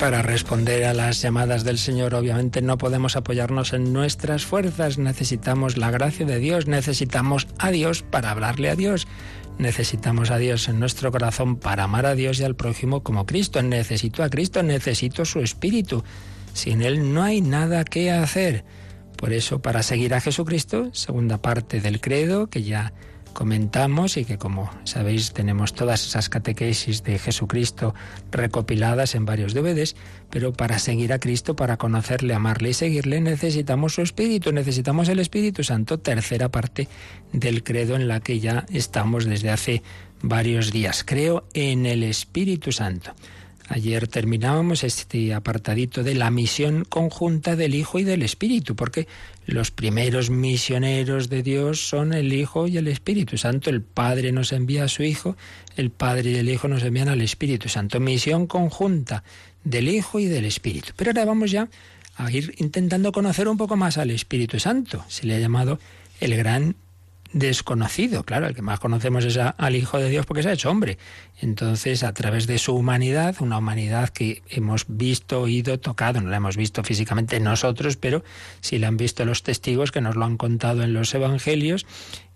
Para 0.09 0.23
responder 0.23 0.85
a 0.85 0.95
las 0.95 1.21
llamadas 1.21 1.65
del 1.65 1.77
Señor, 1.77 2.15
obviamente 2.15 2.63
no 2.63 2.79
podemos 2.79 3.15
apoyarnos 3.15 3.75
en 3.75 3.93
nuestras 3.93 4.47
fuerzas, 4.47 4.97
necesitamos 4.97 5.77
la 5.77 5.91
gracia 5.91 6.25
de 6.25 6.39
Dios, 6.39 6.67
necesitamos 6.67 7.47
a 7.59 7.71
Dios 7.71 8.05
para 8.05 8.31
hablarle 8.31 8.71
a 8.71 8.75
Dios, 8.75 9.07
necesitamos 9.59 10.31
a 10.31 10.39
Dios 10.39 10.67
en 10.71 10.81
nuestro 10.81 11.13
corazón 11.13 11.57
para 11.57 11.85
amar 11.85 12.07
a 12.07 12.15
Dios 12.15 12.41
y 12.41 12.45
al 12.45 12.57
prójimo 12.57 13.03
como 13.03 13.27
Cristo, 13.27 13.61
necesito 13.61 14.23
a 14.23 14.31
Cristo, 14.31 14.63
necesito 14.63 15.27
su 15.27 15.41
Espíritu, 15.41 16.03
sin 16.55 16.81
Él 16.81 17.13
no 17.13 17.23
hay 17.23 17.43
nada 17.43 17.85
que 17.85 18.11
hacer. 18.11 18.65
Por 19.19 19.35
eso, 19.35 19.61
para 19.61 19.83
seguir 19.83 20.15
a 20.15 20.23
Jesucristo, 20.23 20.89
segunda 20.95 21.37
parte 21.37 21.83
del 21.83 22.01
credo, 22.01 22.47
que 22.47 22.63
ya 22.63 22.95
comentamos 23.39 24.17
y 24.17 24.25
que 24.25 24.37
como 24.37 24.69
sabéis 24.83 25.33
tenemos 25.33 25.73
todas 25.73 26.05
esas 26.05 26.29
catequesis 26.29 27.05
de 27.05 27.21
Jesucristo 27.21 27.95
recopiladas 28.33 29.15
en 29.15 29.27
varios 29.27 29.55
DVDs, 29.55 29.95
pero 30.29 30.53
para 30.53 30.81
seguir 30.81 31.13
a 31.13 31.21
Cristo, 31.21 31.55
para 31.55 31.77
conocerle, 31.77 32.35
amarle 32.35 32.71
y 32.71 32.75
seguirle 32.75 33.21
necesitamos 33.21 33.95
su 33.95 34.03
Espíritu, 34.03 34.51
necesitamos 34.51 35.09
el 35.09 35.21
Espíritu 35.21 35.63
Santo, 35.63 35.99
tercera 35.99 36.49
parte 36.49 36.89
del 37.33 37.63
credo 37.63 37.95
en 37.95 38.09
la 38.09 38.19
que 38.19 38.41
ya 38.41 38.67
estamos 38.73 39.25
desde 39.25 39.51
hace 39.51 39.85
varios 40.21 40.73
días. 40.73 41.05
Creo 41.07 41.45
en 41.55 41.87
el 41.87 42.03
Espíritu 42.03 42.73
Santo. 42.73 43.15
Ayer 43.71 44.09
terminábamos 44.09 44.83
este 44.83 45.35
apartadito 45.35 46.03
de 46.03 46.15
la 46.15 46.31
misión 46.31 46.87
conjunta 46.87 47.55
del 47.55 47.75
Hijo 47.75 47.99
y 47.99 48.05
del 48.05 48.23
Espíritu, 48.23 48.75
porque 48.75 49.07
los 49.45 49.71
primeros 49.71 50.31
misioneros 50.31 51.29
de 51.29 51.43
Dios 51.43 51.87
son 51.87 52.15
el 52.15 52.33
Hijo 52.33 52.67
y 52.67 52.79
el 52.79 52.89
Espíritu 52.89 53.37
Santo. 53.37 53.69
El 53.69 53.83
Padre 53.83 54.33
nos 54.33 54.53
envía 54.53 54.85
a 54.85 54.89
su 54.89 55.03
Hijo, 55.03 55.37
el 55.77 55.91
Padre 55.91 56.31
y 56.31 56.37
el 56.37 56.49
Hijo 56.49 56.67
nos 56.67 56.83
envían 56.83 57.11
al 57.11 57.21
Espíritu 57.21 57.69
Santo. 57.69 58.01
Misión 58.01 58.47
conjunta 58.47 59.23
del 59.65 59.89
Hijo 59.89 60.19
y 60.19 60.25
del 60.25 60.47
Espíritu. 60.47 60.93
Pero 60.97 61.11
ahora 61.11 61.27
vamos 61.27 61.51
ya 61.51 61.69
a 62.17 62.33
ir 62.33 62.55
intentando 62.57 63.13
conocer 63.13 63.49
un 63.49 63.59
poco 63.59 63.77
más 63.77 63.99
al 63.99 64.11
Espíritu 64.11 64.59
Santo. 64.59 65.05
Se 65.09 65.27
le 65.27 65.35
ha 65.35 65.39
llamado 65.39 65.79
el 66.21 66.35
gran 66.37 66.75
desconocido. 67.33 68.25
Claro, 68.25 68.47
el 68.47 68.55
que 68.55 68.63
más 68.63 68.81
conocemos 68.81 69.25
es 69.25 69.37
al 69.39 69.77
Hijo 69.77 69.99
de 69.99 70.09
Dios 70.09 70.27
porque 70.27 70.43
se 70.43 70.49
ha 70.49 70.53
hecho 70.53 70.71
hombre. 70.71 70.99
Entonces, 71.41 72.03
a 72.03 72.13
través 72.13 72.47
de 72.47 72.59
su 72.59 72.75
humanidad, 72.75 73.37
una 73.41 73.59
humanidad 73.59 74.09
que 74.09 74.43
hemos 74.49 74.87
visto, 74.89 75.43
oído, 75.43 75.79
tocado, 75.79 76.21
no 76.21 76.31
la 76.31 76.39
hemos 76.39 76.57
visto 76.57 76.83
físicamente 76.83 77.41
nosotros, 77.41 77.97
pero 77.97 78.25
sí 78.61 78.79
la 78.79 78.89
han 78.89 78.97
visto 78.97 79.25
los 79.25 79.43
testigos 79.43 79.93
que 79.93 80.01
nos 80.01 80.17
lo 80.17 80.25
han 80.25 80.37
contado 80.37 80.83
en 80.83 80.93
los 80.93 81.15
evangelios. 81.15 81.87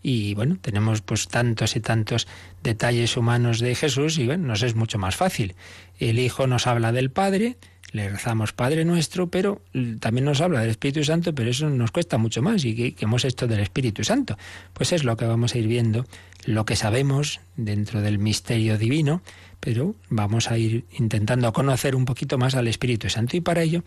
Y 0.03 0.35
bueno, 0.35 0.59
tenemos 0.61 1.01
pues 1.01 1.29
tantos 1.29 1.77
y 1.77 1.81
tantos 1.81 2.27
detalles 2.63 3.17
humanos 3.17 3.61
de 3.61 3.75
Jesús 3.75 4.19
y 4.19 4.27
bueno, 4.27 4.49
nos 4.49 4.63
es 4.63 4.75
mucho 4.75 4.99
más 4.99 5.17
fácil. 5.17 5.55
El 5.99 6.19
Hijo 6.19 6.47
nos 6.47 6.67
habla 6.67 6.93
del 6.93 7.11
Padre, 7.11 7.57
le 7.93 8.09
rezamos 8.09 8.53
Padre 8.53 8.85
nuestro, 8.85 9.29
pero 9.29 9.61
también 10.01 10.25
nos 10.25 10.41
habla 10.41 10.61
del 10.61 10.71
Espíritu 10.71 11.05
Santo, 11.05 11.35
pero 11.35 11.51
eso 11.51 11.69
nos 11.69 11.91
cuesta 11.91 12.19
mucho 12.19 12.43
más. 12.43 12.65
¿Y 12.65 12.75
qué, 12.75 12.97
hemos 13.01 13.25
hecho 13.25 13.47
del 13.47 13.61
Espíritu 13.61 14.03
Santo? 14.03 14.37
Pues 14.73 14.93
es 14.93 15.05
lo 15.05 15.17
que 15.17 15.27
vamos 15.27 15.55
a 15.55 15.59
ir 15.59 15.69
viendo, 15.69 16.07
lo 16.47 16.65
que 16.65 16.75
sabemos 16.75 17.41
dentro 17.57 18.01
del 18.01 18.19
misterio 18.19 18.79
divino, 18.79 19.23
pero 19.61 19.95
vamos 20.09 20.51
a 20.51 20.59
ir 20.59 20.87
intentando 20.99 21.53
conocer 21.53 21.95
un 21.95 22.07
poquito 22.07 22.39
más 22.39 22.55
al 22.55 22.67
Espíritu 22.67 23.11
Santo. 23.11 23.37
Y 23.37 23.43
para 23.43 23.63
ello 23.63 23.85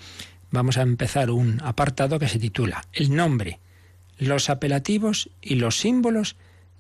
vamos 0.52 0.78
a 0.78 0.84
empezar 0.84 1.32
un 1.32 1.60
apartado 1.64 2.20
que 2.20 2.28
se 2.28 2.40
titula 2.40 2.86
El 2.94 3.16
nombre, 3.16 3.60
los 4.20 4.50
apelativos 4.52 5.32
y 5.42 5.56
los 5.56 5.80
símbolos 5.80 6.36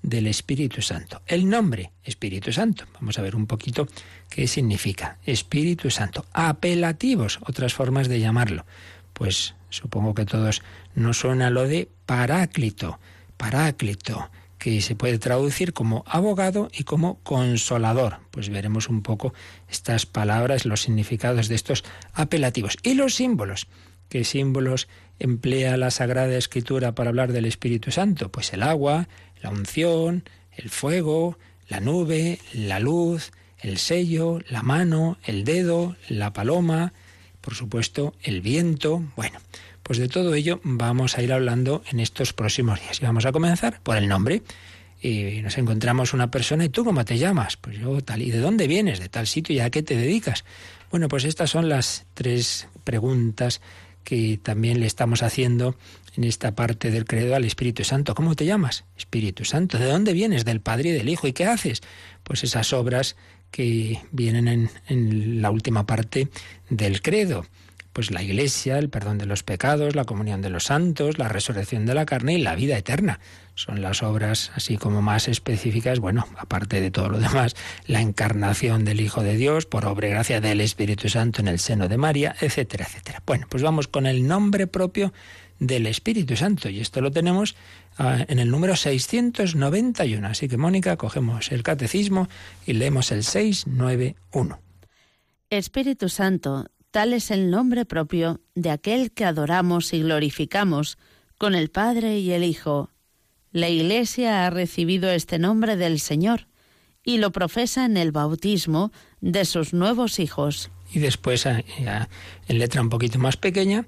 del 0.05 0.27
Espíritu 0.27 0.83
Santo. 0.83 1.23
El 1.25 1.49
nombre, 1.49 1.91
Espíritu 2.03 2.51
Santo. 2.51 2.85
Vamos 2.93 3.17
a 3.17 3.23
ver 3.23 3.35
un 3.35 3.47
poquito 3.47 3.87
qué 4.29 4.47
significa. 4.47 5.17
Espíritu 5.25 5.89
Santo. 5.89 6.25
Apelativos, 6.33 7.39
otras 7.45 7.73
formas 7.73 8.07
de 8.07 8.19
llamarlo. 8.19 8.65
Pues 9.13 9.55
supongo 9.69 10.13
que 10.13 10.25
todos 10.25 10.61
nos 10.93 11.19
suena 11.19 11.49
lo 11.49 11.67
de 11.67 11.89
paráclito. 12.05 12.99
Paráclito, 13.37 14.29
que 14.57 14.81
se 14.81 14.95
puede 14.95 15.19
traducir 15.19 15.73
como 15.73 16.03
abogado 16.07 16.69
y 16.73 16.83
como 16.83 17.19
consolador. 17.23 18.17
Pues 18.31 18.49
veremos 18.49 18.89
un 18.89 19.03
poco 19.03 19.33
estas 19.69 20.05
palabras, 20.05 20.65
los 20.65 20.81
significados 20.81 21.47
de 21.47 21.55
estos 21.55 21.83
apelativos. 22.13 22.77
Y 22.83 22.95
los 22.95 23.15
símbolos. 23.15 23.67
¿Qué 24.09 24.23
símbolos 24.23 24.87
emplea 25.19 25.77
la 25.77 25.91
Sagrada 25.91 26.37
Escritura 26.37 26.93
para 26.93 27.09
hablar 27.09 27.31
del 27.31 27.45
Espíritu 27.45 27.91
Santo? 27.91 28.31
Pues 28.31 28.53
el 28.53 28.63
agua, 28.63 29.07
la 29.41 29.49
unción, 29.49 30.23
el 30.51 30.69
fuego, 30.69 31.37
la 31.67 31.79
nube, 31.79 32.39
la 32.53 32.79
luz, 32.79 33.31
el 33.65 33.79
sello, 33.79 34.41
la 34.47 34.61
mano, 34.61 35.17
el 35.23 35.43
dedo, 35.43 35.95
la 36.07 36.33
paloma, 36.33 36.93
por 37.41 37.55
supuesto, 37.55 38.13
el 38.21 38.41
viento. 38.41 39.03
Bueno, 39.15 39.39
pues 39.81 39.97
de 39.97 40.07
todo 40.07 40.35
ello 40.35 40.61
vamos 40.63 41.17
a 41.17 41.23
ir 41.23 41.33
hablando 41.33 41.83
en 41.91 41.99
estos 41.99 42.31
próximos 42.31 42.79
días. 42.79 43.01
Y 43.01 43.05
vamos 43.05 43.25
a 43.25 43.31
comenzar 43.31 43.81
por 43.81 43.97
el 43.97 44.07
nombre. 44.07 44.43
Y 45.01 45.41
nos 45.41 45.57
encontramos 45.57 46.13
una 46.13 46.29
persona 46.29 46.65
y 46.65 46.69
tú 46.69 46.85
cómo 46.85 47.03
te 47.05 47.17
llamas? 47.17 47.57
Pues 47.57 47.77
yo 47.79 48.01
tal. 48.01 48.21
¿Y 48.21 48.29
de 48.29 48.39
dónde 48.39 48.67
vienes? 48.67 48.99
De 48.99 49.09
tal 49.09 49.25
sitio 49.25 49.55
y 49.55 49.59
a 49.59 49.71
qué 49.71 49.81
te 49.81 49.95
dedicas. 49.95 50.45
Bueno, 50.91 51.07
pues 51.07 51.25
estas 51.25 51.49
son 51.49 51.67
las 51.67 52.05
tres 52.13 52.67
preguntas 52.83 53.61
que 54.03 54.39
también 54.41 54.79
le 54.79 54.85
estamos 54.85 55.23
haciendo 55.23 55.75
en 56.15 56.23
esta 56.23 56.53
parte 56.55 56.91
del 56.91 57.05
credo 57.05 57.35
al 57.35 57.45
Espíritu 57.45 57.83
Santo. 57.83 58.13
¿Cómo 58.13 58.35
te 58.35 58.45
llamas? 58.45 58.85
Espíritu 58.95 59.43
Santo. 59.43 59.79
¿De 59.79 59.85
dónde 59.85 60.13
vienes? 60.13 60.45
Del 60.45 60.61
Padre 60.61 60.89
y 60.89 60.91
del 60.93 61.09
Hijo. 61.09 61.27
¿Y 61.27 61.33
qué 61.33 61.45
haces? 61.45 61.81
Pues 62.23 62.43
esas 62.43 62.71
obras 62.71 63.15
que 63.51 64.01
vienen 64.11 64.69
en, 64.87 65.41
la 65.41 65.51
última 65.51 65.85
parte 65.85 66.29
del 66.69 67.01
credo. 67.01 67.45
pues 67.93 68.11
la 68.11 68.21
Iglesia, 68.21 68.77
el 68.77 68.89
perdón 68.89 69.17
de 69.17 69.25
los 69.25 69.43
pecados, 69.43 69.95
la 69.95 70.03
comunión 70.03 70.41
de 70.41 70.49
los 70.49 70.65
santos, 70.65 71.17
la 71.17 71.29
resurrección 71.29 71.85
de 71.85 71.93
la 71.93 72.05
carne 72.05 72.33
y 72.33 72.41
la 72.41 72.53
vida 72.55 72.77
eterna. 72.77 73.21
Son 73.53 73.81
las 73.81 74.03
obras 74.03 74.51
así 74.53 74.75
como 74.75 75.01
más 75.01 75.29
específicas, 75.29 75.99
bueno, 75.99 76.27
aparte 76.37 76.81
de 76.81 76.91
todo 76.91 77.07
lo 77.07 77.19
demás, 77.19 77.55
la 77.87 78.01
encarnación 78.01 78.83
del 78.83 78.99
Hijo 78.99 79.23
de 79.23 79.37
Dios 79.37 79.65
por 79.65 79.85
obra 79.85 80.07
y 80.07 80.11
gracia 80.11 80.41
del 80.41 80.59
Espíritu 80.59 81.07
Santo 81.07 81.39
en 81.39 81.47
el 81.47 81.59
seno 81.59 81.87
de 81.87 81.97
María, 81.97 82.35
etcétera, 82.41 82.85
etcétera. 82.85 83.23
Bueno, 83.25 83.47
pues 83.49 83.63
vamos 83.63 83.87
con 83.87 84.07
el 84.07 84.27
nombre 84.27 84.67
propio 84.67 85.13
del 85.59 85.87
Espíritu 85.87 86.35
Santo 86.35 86.69
y 86.69 86.81
esto 86.81 87.01
lo 87.01 87.11
tenemos 87.11 87.55
en 87.97 88.39
el 88.39 88.49
número 88.49 88.75
691. 88.75 90.27
Así 90.27 90.47
que 90.47 90.57
Mónica, 90.57 90.97
cogemos 90.97 91.51
el 91.51 91.63
catecismo 91.63 92.27
y 92.65 92.73
leemos 92.73 93.11
el 93.11 93.23
691. 93.23 94.59
Espíritu 95.49 96.09
Santo, 96.09 96.65
Tal 96.95 97.11
es 97.11 97.29
el 97.29 97.51
nombre 97.51 97.83
propio 97.83 98.39
de 98.55 98.69
aquel 98.69 99.11
que 99.11 99.25
adoramos 99.25 99.91
y 99.91 100.01
glorificamos 100.01 100.97
con 101.37 101.53
el 101.53 101.69
Padre 101.69 102.19
y 102.19 102.31
el 102.31 102.45
Hijo. 102.45 102.89
La 103.51 103.67
Iglesia 103.67 104.45
ha 104.45 104.49
recibido 104.49 105.11
este 105.11 105.37
nombre 105.37 105.75
del 105.75 105.99
Señor 105.99 106.47
y 107.03 107.17
lo 107.17 107.33
profesa 107.33 107.83
en 107.83 107.97
el 107.97 108.13
bautismo 108.13 108.93
de 109.19 109.43
sus 109.43 109.73
nuevos 109.73 110.19
hijos. 110.19 110.71
Y 110.89 110.99
después, 110.99 111.45
en 111.45 111.59
letra 112.47 112.81
un 112.81 112.89
poquito 112.89 113.19
más 113.19 113.35
pequeña, 113.35 113.85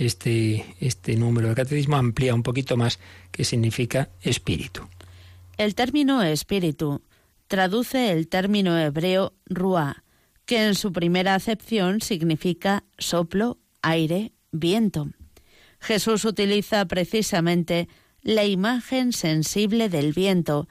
este, 0.00 0.64
este 0.80 1.16
número 1.16 1.48
de 1.48 1.54
catecismo 1.54 1.96
amplía 1.96 2.34
un 2.34 2.42
poquito 2.42 2.76
más 2.76 2.98
qué 3.30 3.44
significa 3.44 4.08
espíritu. 4.22 4.88
El 5.58 5.74
término 5.74 6.22
espíritu 6.22 7.02
traduce 7.48 8.10
el 8.10 8.28
término 8.28 8.78
hebreo 8.78 9.34
ruah, 9.44 10.02
que 10.46 10.66
en 10.66 10.74
su 10.74 10.92
primera 10.92 11.34
acepción 11.34 12.00
significa 12.00 12.84
soplo, 12.96 13.58
aire, 13.82 14.32
viento. 14.52 15.10
Jesús 15.80 16.24
utiliza 16.24 16.86
precisamente 16.86 17.88
la 18.22 18.44
imagen 18.44 19.12
sensible 19.12 19.90
del 19.90 20.12
viento 20.12 20.66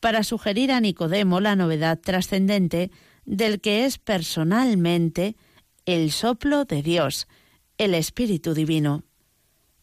para 0.00 0.24
sugerir 0.24 0.72
a 0.72 0.80
Nicodemo 0.80 1.40
la 1.40 1.54
novedad 1.54 2.00
trascendente 2.00 2.90
del 3.24 3.60
que 3.60 3.84
es 3.84 3.98
personalmente 3.98 5.36
el 5.86 6.10
soplo 6.10 6.64
de 6.64 6.82
Dios, 6.82 7.28
el 7.82 7.94
Espíritu 7.94 8.54
Divino. 8.54 9.02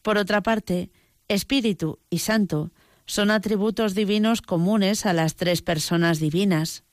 Por 0.00 0.16
otra 0.16 0.42
parte, 0.42 0.90
Espíritu 1.28 1.98
y 2.08 2.20
Santo 2.20 2.72
son 3.04 3.30
atributos 3.30 3.94
divinos 3.94 4.40
comunes 4.40 5.04
a 5.04 5.12
las 5.12 5.36
tres 5.36 5.60
personas 5.60 6.18
divinas. 6.18 6.84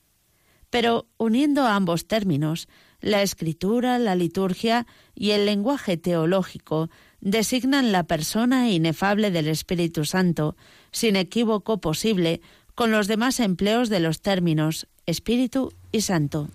Pero 0.68 1.06
uniendo 1.16 1.66
ambos 1.66 2.06
términos, 2.06 2.68
la 3.00 3.22
escritura, 3.22 3.98
la 3.98 4.16
liturgia 4.16 4.86
y 5.14 5.30
el 5.30 5.46
lenguaje 5.46 5.96
teológico 5.96 6.90
designan 7.22 7.90
la 7.90 8.04
persona 8.04 8.70
inefable 8.70 9.30
del 9.30 9.48
Espíritu 9.48 10.04
Santo, 10.04 10.56
sin 10.92 11.16
equívoco 11.16 11.80
posible, 11.80 12.42
con 12.74 12.90
los 12.90 13.06
demás 13.06 13.40
empleos 13.40 13.88
de 13.88 14.00
los 14.00 14.20
términos 14.20 14.88
Espíritu 15.06 15.72
y 15.90 16.02
Santo. 16.02 16.50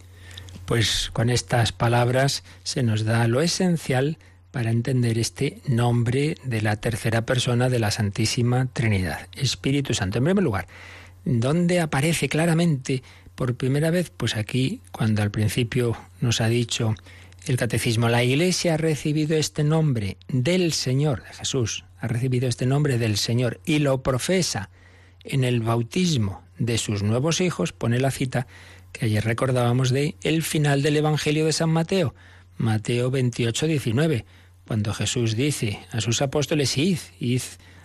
Pues 0.66 1.10
con 1.12 1.32
estas 1.32 1.72
palabras 1.72 2.44
se 2.64 2.84
nos 2.84 3.04
da 3.04 3.28
lo 3.28 3.42
esencial 3.42 4.20
para 4.54 4.70
entender 4.70 5.18
este 5.18 5.62
nombre 5.68 6.38
de 6.44 6.62
la 6.62 6.76
tercera 6.76 7.26
persona 7.26 7.70
de 7.70 7.80
la 7.80 7.90
Santísima 7.90 8.68
Trinidad, 8.72 9.28
Espíritu 9.36 9.96
Santo. 9.96 10.20
En 10.20 10.26
primer 10.26 10.44
lugar, 10.44 10.68
¿dónde 11.26 11.80
aparece 11.80 12.30
claramente 12.30 13.02
por 13.34 13.56
primera 13.56 13.90
vez, 13.90 14.12
pues 14.16 14.36
aquí, 14.36 14.80
cuando 14.92 15.24
al 15.24 15.32
principio 15.32 15.98
nos 16.22 16.40
ha 16.40 16.50
dicho 16.50 16.94
el 17.48 17.58
catecismo, 17.58 18.10
la 18.10 18.24
Iglesia 18.24 18.76
ha 18.76 18.78
recibido 18.78 19.36
este 19.36 19.64
nombre 19.64 20.18
del 20.28 20.72
Señor, 20.72 21.24
de 21.24 21.34
Jesús, 21.34 21.84
ha 22.00 22.08
recibido 22.08 22.48
este 22.48 22.68
nombre 22.68 23.00
del 23.00 23.18
Señor 23.18 23.60
y 23.66 23.80
lo 23.80 24.04
profesa 24.04 24.70
en 25.24 25.44
el 25.44 25.62
bautismo 25.62 26.44
de 26.60 26.78
sus 26.78 27.02
nuevos 27.02 27.42
hijos, 27.42 27.74
pone 27.74 28.00
la 28.00 28.12
cita 28.12 28.46
que 28.92 29.06
ayer 29.06 29.26
recordábamos 29.26 29.90
de 29.90 30.16
el 30.22 30.44
final 30.44 30.84
del 30.84 30.98
Evangelio 30.98 31.48
de 31.48 31.54
San 31.54 31.72
Mateo, 31.72 32.14
Mateo 32.58 33.10
28, 33.10 33.66
19, 33.66 34.26
cuando 34.68 34.94
Jesús 34.94 35.36
dice 35.36 35.80
a 35.92 36.02
sus 36.02 36.22
apóstoles, 36.22 36.78
id, 36.78 37.00
id 37.20 37.42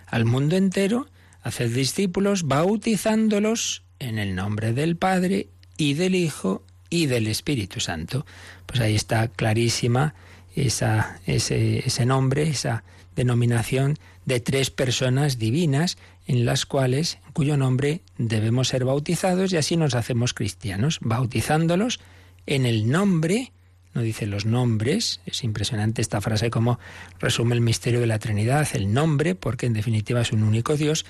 al 0.07 0.25
mundo 0.25 0.55
entero, 0.55 1.07
haced 1.41 1.73
discípulos, 1.73 2.43
bautizándolos 2.43 3.83
en 3.99 4.17
el 4.17 4.35
nombre 4.35 4.73
del 4.73 4.95
Padre 4.95 5.49
y 5.77 5.93
del 5.93 6.15
Hijo 6.15 6.63
y 6.89 7.05
del 7.05 7.27
Espíritu 7.27 7.79
Santo. 7.79 8.25
Pues 8.65 8.79
ahí 8.79 8.95
está 8.95 9.27
clarísima 9.27 10.15
esa, 10.55 11.19
ese, 11.25 12.05
nombre, 12.05 12.43
esa 12.43 12.83
denominación 13.15 13.97
de 14.25 14.39
tres 14.39 14.69
personas 14.69 15.37
divinas 15.37 15.97
en 16.27 16.45
las 16.45 16.65
cuales, 16.65 17.19
en 17.25 17.33
cuyo 17.33 17.57
nombre 17.57 18.01
debemos 18.17 18.69
ser 18.69 18.85
bautizados 18.85 19.51
y 19.51 19.57
así 19.57 19.77
nos 19.77 19.95
hacemos 19.95 20.33
cristianos, 20.33 20.99
bautizándolos 21.01 21.99
en 22.45 22.65
el 22.65 22.89
nombre, 22.89 23.51
no 23.93 24.01
dice 24.01 24.27
los 24.27 24.45
nombres, 24.45 25.21
es 25.25 25.43
impresionante 25.43 26.01
esta 26.01 26.21
frase 26.21 26.49
como 26.49 26.79
resume 27.19 27.55
el 27.55 27.61
misterio 27.61 27.99
de 27.99 28.07
la 28.07 28.19
Trinidad, 28.19 28.67
el 28.73 28.93
nombre, 28.93 29.35
porque 29.35 29.65
en 29.65 29.73
definitiva 29.73 30.21
es 30.21 30.31
un 30.31 30.43
único 30.43 30.77
Dios, 30.77 31.05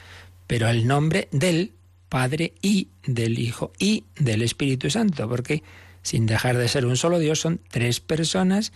pero 0.48 0.68
el 0.68 0.88
nombre 0.88 1.28
del 1.32 1.74
Padre 2.08 2.54
y 2.62 2.88
del 3.06 3.38
Hijo 3.38 3.72
y 3.78 4.06
del 4.18 4.42
Espíritu 4.42 4.89
Santo, 4.89 5.28
porque 5.30 5.63
sin 6.02 6.26
dejar 6.26 6.58
de 6.58 6.68
ser 6.68 6.86
un 6.86 6.98
solo 6.98 7.20
Dios 7.20 7.39
son 7.39 7.60
tres 7.70 8.00
personas 8.00 8.72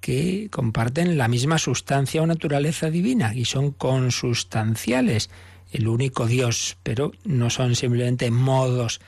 que 0.00 0.48
comparten 0.52 1.18
la 1.18 1.26
misma 1.26 1.58
sustancia 1.58 2.22
o 2.22 2.26
naturaleza 2.26 2.90
divina 2.90 3.34
y 3.34 3.44
son 3.46 3.72
consustanciales, 3.72 5.30
el 5.72 5.88
único 5.88 6.26
Dios, 6.26 6.76
pero 6.82 7.12
no 7.24 7.50
son 7.50 7.74
simplemente 7.74 8.30
modos 8.30 9.00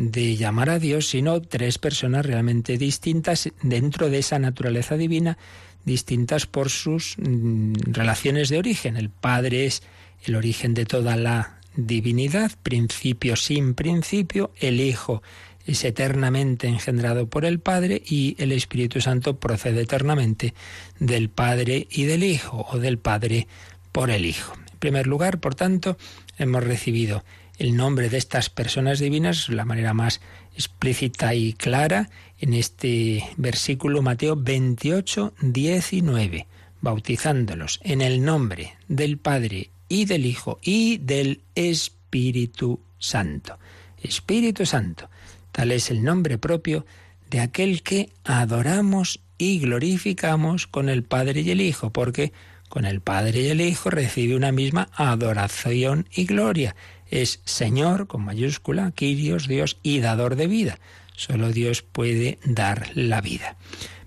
de 0.00 0.34
llamar 0.36 0.70
a 0.70 0.78
Dios, 0.78 1.08
sino 1.08 1.42
tres 1.42 1.76
personas 1.76 2.24
realmente 2.24 2.78
distintas 2.78 3.50
dentro 3.62 4.08
de 4.08 4.20
esa 4.20 4.38
naturaleza 4.38 4.96
divina, 4.96 5.36
distintas 5.84 6.46
por 6.46 6.70
sus 6.70 7.16
mm, 7.18 7.74
relaciones 7.92 8.48
de 8.48 8.56
origen. 8.56 8.96
El 8.96 9.10
Padre 9.10 9.66
es 9.66 9.82
el 10.24 10.36
origen 10.36 10.72
de 10.72 10.86
toda 10.86 11.16
la 11.16 11.60
divinidad, 11.76 12.50
principio 12.62 13.36
sin 13.36 13.74
principio, 13.74 14.52
el 14.58 14.80
Hijo 14.80 15.22
es 15.66 15.84
eternamente 15.84 16.66
engendrado 16.66 17.28
por 17.28 17.44
el 17.44 17.60
Padre 17.60 18.02
y 18.04 18.36
el 18.38 18.52
Espíritu 18.52 19.02
Santo 19.02 19.38
procede 19.38 19.82
eternamente 19.82 20.54
del 20.98 21.28
Padre 21.28 21.86
y 21.90 22.04
del 22.04 22.24
Hijo, 22.24 22.66
o 22.70 22.78
del 22.78 22.98
Padre 22.98 23.48
por 23.92 24.10
el 24.10 24.24
Hijo. 24.24 24.54
En 24.72 24.78
primer 24.78 25.06
lugar, 25.06 25.40
por 25.40 25.54
tanto, 25.54 25.98
hemos 26.38 26.64
recibido 26.64 27.22
el 27.60 27.76
nombre 27.76 28.08
de 28.08 28.16
estas 28.16 28.48
personas 28.48 29.00
divinas 29.00 29.50
la 29.50 29.66
manera 29.66 29.92
más 29.92 30.22
explícita 30.54 31.34
y 31.34 31.52
clara 31.52 32.08
en 32.38 32.54
este 32.54 33.22
versículo 33.36 34.00
Mateo 34.00 34.34
28, 34.34 35.34
19, 35.42 36.46
bautizándolos 36.80 37.78
en 37.84 38.00
el 38.00 38.24
nombre 38.24 38.78
del 38.88 39.18
Padre 39.18 39.68
y 39.90 40.06
del 40.06 40.24
Hijo 40.24 40.58
y 40.62 40.96
del 40.98 41.42
Espíritu 41.54 42.80
Santo. 42.98 43.58
Espíritu 44.02 44.64
Santo, 44.64 45.10
tal 45.52 45.70
es 45.72 45.90
el 45.90 46.02
nombre 46.02 46.38
propio 46.38 46.86
de 47.28 47.40
aquel 47.40 47.82
que 47.82 48.08
adoramos 48.24 49.20
y 49.36 49.58
glorificamos 49.60 50.66
con 50.66 50.88
el 50.88 51.02
Padre 51.02 51.42
y 51.42 51.50
el 51.50 51.60
Hijo, 51.60 51.90
porque 51.90 52.32
con 52.70 52.86
el 52.86 53.02
Padre 53.02 53.42
y 53.42 53.48
el 53.48 53.60
Hijo 53.60 53.90
recibe 53.90 54.34
una 54.34 54.50
misma 54.50 54.88
adoración 54.94 56.08
y 56.10 56.24
gloria. 56.24 56.74
Es 57.10 57.40
Señor 57.44 58.06
con 58.06 58.24
mayúscula, 58.24 58.92
Quirios, 58.92 59.48
Dios 59.48 59.78
y 59.82 60.00
dador 60.00 60.36
de 60.36 60.46
vida. 60.46 60.78
Solo 61.16 61.50
Dios 61.50 61.82
puede 61.82 62.38
dar 62.44 62.90
la 62.94 63.20
vida. 63.20 63.56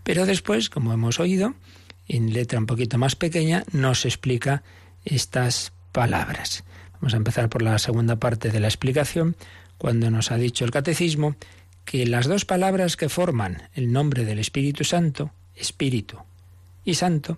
Pero 0.03 0.25
después, 0.25 0.69
como 0.69 0.93
hemos 0.93 1.19
oído, 1.19 1.53
en 2.07 2.33
letra 2.33 2.59
un 2.59 2.65
poquito 2.65 2.97
más 2.97 3.15
pequeña, 3.15 3.63
nos 3.71 4.05
explica 4.05 4.63
estas 5.05 5.73
palabras. 5.91 6.63
Vamos 6.93 7.13
a 7.13 7.17
empezar 7.17 7.49
por 7.49 7.61
la 7.61 7.77
segunda 7.77 8.15
parte 8.15 8.49
de 8.49 8.59
la 8.59 8.67
explicación, 8.67 9.35
cuando 9.77 10.09
nos 10.09 10.31
ha 10.31 10.37
dicho 10.37 10.63
el 10.63 10.71
catecismo 10.71 11.35
que 11.83 12.05
las 12.05 12.27
dos 12.27 12.45
palabras 12.45 12.95
que 12.95 13.09
forman 13.09 13.63
el 13.73 13.91
nombre 13.91 14.23
del 14.23 14.39
Espíritu 14.39 14.85
Santo, 14.85 15.31
Espíritu 15.55 16.17
y 16.85 16.95
Santo, 16.95 17.37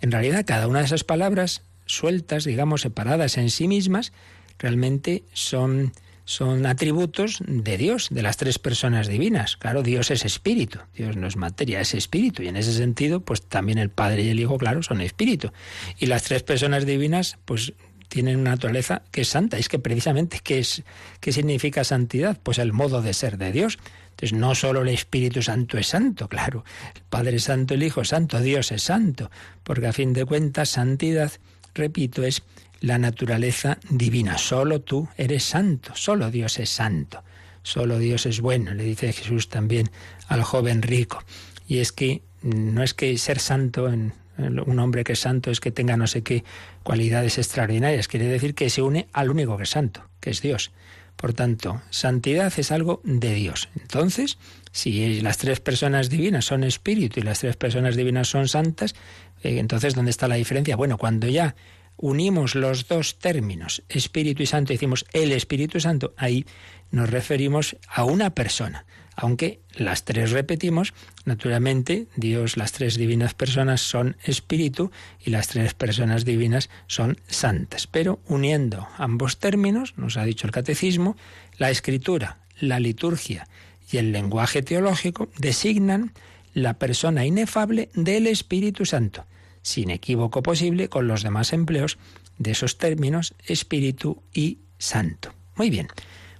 en 0.00 0.12
realidad 0.12 0.44
cada 0.46 0.68
una 0.68 0.80
de 0.80 0.84
esas 0.84 1.04
palabras 1.04 1.62
sueltas, 1.86 2.44
digamos, 2.44 2.82
separadas 2.82 3.38
en 3.38 3.48
sí 3.48 3.68
mismas, 3.68 4.12
realmente 4.58 5.24
son 5.32 5.92
son 6.26 6.66
atributos 6.66 7.38
de 7.46 7.78
Dios, 7.78 8.08
de 8.10 8.20
las 8.20 8.36
tres 8.36 8.58
personas 8.58 9.06
divinas. 9.06 9.56
Claro, 9.56 9.84
Dios 9.84 10.10
es 10.10 10.24
espíritu, 10.24 10.80
Dios 10.92 11.16
no 11.16 11.28
es 11.28 11.36
materia, 11.36 11.80
es 11.80 11.94
espíritu. 11.94 12.42
Y 12.42 12.48
en 12.48 12.56
ese 12.56 12.72
sentido, 12.72 13.20
pues 13.20 13.42
también 13.42 13.78
el 13.78 13.90
Padre 13.90 14.24
y 14.24 14.30
el 14.30 14.40
Hijo, 14.40 14.58
claro, 14.58 14.82
son 14.82 15.00
espíritu. 15.00 15.52
Y 15.98 16.06
las 16.06 16.24
tres 16.24 16.42
personas 16.42 16.84
divinas, 16.84 17.38
pues 17.44 17.74
tienen 18.08 18.40
una 18.40 18.50
naturaleza 18.50 19.02
que 19.12 19.20
es 19.20 19.28
santa. 19.28 19.56
Es 19.56 19.68
que 19.68 19.78
precisamente, 19.78 20.40
¿qué, 20.42 20.58
es, 20.58 20.82
¿qué 21.20 21.30
significa 21.30 21.84
santidad? 21.84 22.36
Pues 22.42 22.58
el 22.58 22.72
modo 22.72 23.02
de 23.02 23.14
ser 23.14 23.38
de 23.38 23.52
Dios. 23.52 23.78
Entonces, 24.10 24.36
no 24.36 24.56
solo 24.56 24.82
el 24.82 24.88
Espíritu 24.88 25.42
Santo 25.42 25.78
es 25.78 25.88
santo, 25.88 26.26
claro, 26.28 26.64
el 26.94 27.02
Padre 27.02 27.38
Santo, 27.38 27.74
el 27.74 27.82
Hijo 27.82 28.02
Santo, 28.04 28.40
Dios 28.40 28.72
es 28.72 28.82
santo, 28.82 29.30
porque 29.62 29.88
a 29.88 29.92
fin 29.92 30.14
de 30.14 30.24
cuentas, 30.24 30.70
santidad, 30.70 31.30
repito, 31.74 32.24
es 32.24 32.42
la 32.80 32.98
naturaleza 32.98 33.78
divina. 33.88 34.38
Solo 34.38 34.80
tú 34.80 35.08
eres 35.16 35.44
santo, 35.44 35.92
solo 35.94 36.30
Dios 36.30 36.58
es 36.58 36.70
santo, 36.70 37.22
solo 37.62 37.98
Dios 37.98 38.26
es 38.26 38.40
bueno, 38.40 38.74
le 38.74 38.84
dice 38.84 39.12
Jesús 39.12 39.48
también 39.48 39.90
al 40.28 40.42
joven 40.42 40.82
rico. 40.82 41.22
Y 41.66 41.78
es 41.78 41.92
que 41.92 42.22
no 42.42 42.82
es 42.82 42.94
que 42.94 43.16
ser 43.18 43.38
santo 43.38 43.88
en 43.88 44.12
un 44.38 44.78
hombre 44.78 45.04
que 45.04 45.14
es 45.14 45.20
santo 45.20 45.50
es 45.50 45.60
que 45.60 45.70
tenga 45.70 45.96
no 45.96 46.06
sé 46.06 46.22
qué 46.22 46.44
cualidades 46.82 47.38
extraordinarias, 47.38 48.08
quiere 48.08 48.26
decir 48.26 48.54
que 48.54 48.70
se 48.70 48.82
une 48.82 49.08
al 49.12 49.30
único 49.30 49.56
que 49.56 49.64
es 49.64 49.70
santo, 49.70 50.08
que 50.20 50.30
es 50.30 50.42
Dios. 50.42 50.72
Por 51.16 51.32
tanto, 51.32 51.80
santidad 51.88 52.52
es 52.58 52.70
algo 52.70 53.00
de 53.02 53.32
Dios. 53.32 53.70
Entonces, 53.80 54.36
si 54.70 55.22
las 55.22 55.38
tres 55.38 55.60
personas 55.60 56.10
divinas 56.10 56.44
son 56.44 56.62
espíritu 56.62 57.20
y 57.20 57.22
las 57.22 57.38
tres 57.38 57.56
personas 57.56 57.96
divinas 57.96 58.28
son 58.28 58.48
santas, 58.48 58.94
eh, 59.42 59.58
entonces 59.58 59.94
¿dónde 59.94 60.10
está 60.10 60.28
la 60.28 60.34
diferencia? 60.34 60.76
Bueno, 60.76 60.98
cuando 60.98 61.26
ya 61.26 61.56
unimos 61.96 62.54
los 62.54 62.88
dos 62.88 63.18
términos, 63.18 63.82
Espíritu 63.88 64.42
y 64.42 64.46
Santo, 64.46 64.72
decimos 64.72 65.06
el 65.12 65.32
Espíritu 65.32 65.80
Santo, 65.80 66.14
ahí 66.16 66.46
nos 66.90 67.10
referimos 67.10 67.76
a 67.88 68.04
una 68.04 68.30
persona. 68.30 68.84
Aunque 69.18 69.60
las 69.74 70.04
tres 70.04 70.30
repetimos, 70.30 70.92
naturalmente 71.24 72.06
Dios, 72.16 72.58
las 72.58 72.72
tres 72.72 72.96
divinas 72.96 73.32
personas 73.32 73.80
son 73.80 74.16
Espíritu 74.22 74.90
y 75.24 75.30
las 75.30 75.48
tres 75.48 75.72
personas 75.72 76.26
divinas 76.26 76.68
son 76.86 77.18
santas. 77.26 77.86
Pero 77.86 78.20
uniendo 78.26 78.86
ambos 78.98 79.38
términos, 79.38 79.94
nos 79.96 80.18
ha 80.18 80.24
dicho 80.24 80.46
el 80.46 80.52
Catecismo, 80.52 81.16
la 81.56 81.70
escritura, 81.70 82.40
la 82.60 82.78
liturgia 82.78 83.48
y 83.90 83.96
el 83.96 84.12
lenguaje 84.12 84.62
teológico 84.62 85.30
designan 85.38 86.12
la 86.52 86.74
persona 86.74 87.24
inefable 87.24 87.88
del 87.94 88.26
Espíritu 88.26 88.84
Santo 88.84 89.24
sin 89.66 89.90
equívoco 89.90 90.44
posible 90.44 90.88
con 90.88 91.08
los 91.08 91.24
demás 91.24 91.52
empleos 91.52 91.98
de 92.38 92.52
esos 92.52 92.78
términos 92.78 93.34
espíritu 93.46 94.22
y 94.32 94.58
santo. 94.78 95.34
Muy 95.56 95.70
bien. 95.70 95.88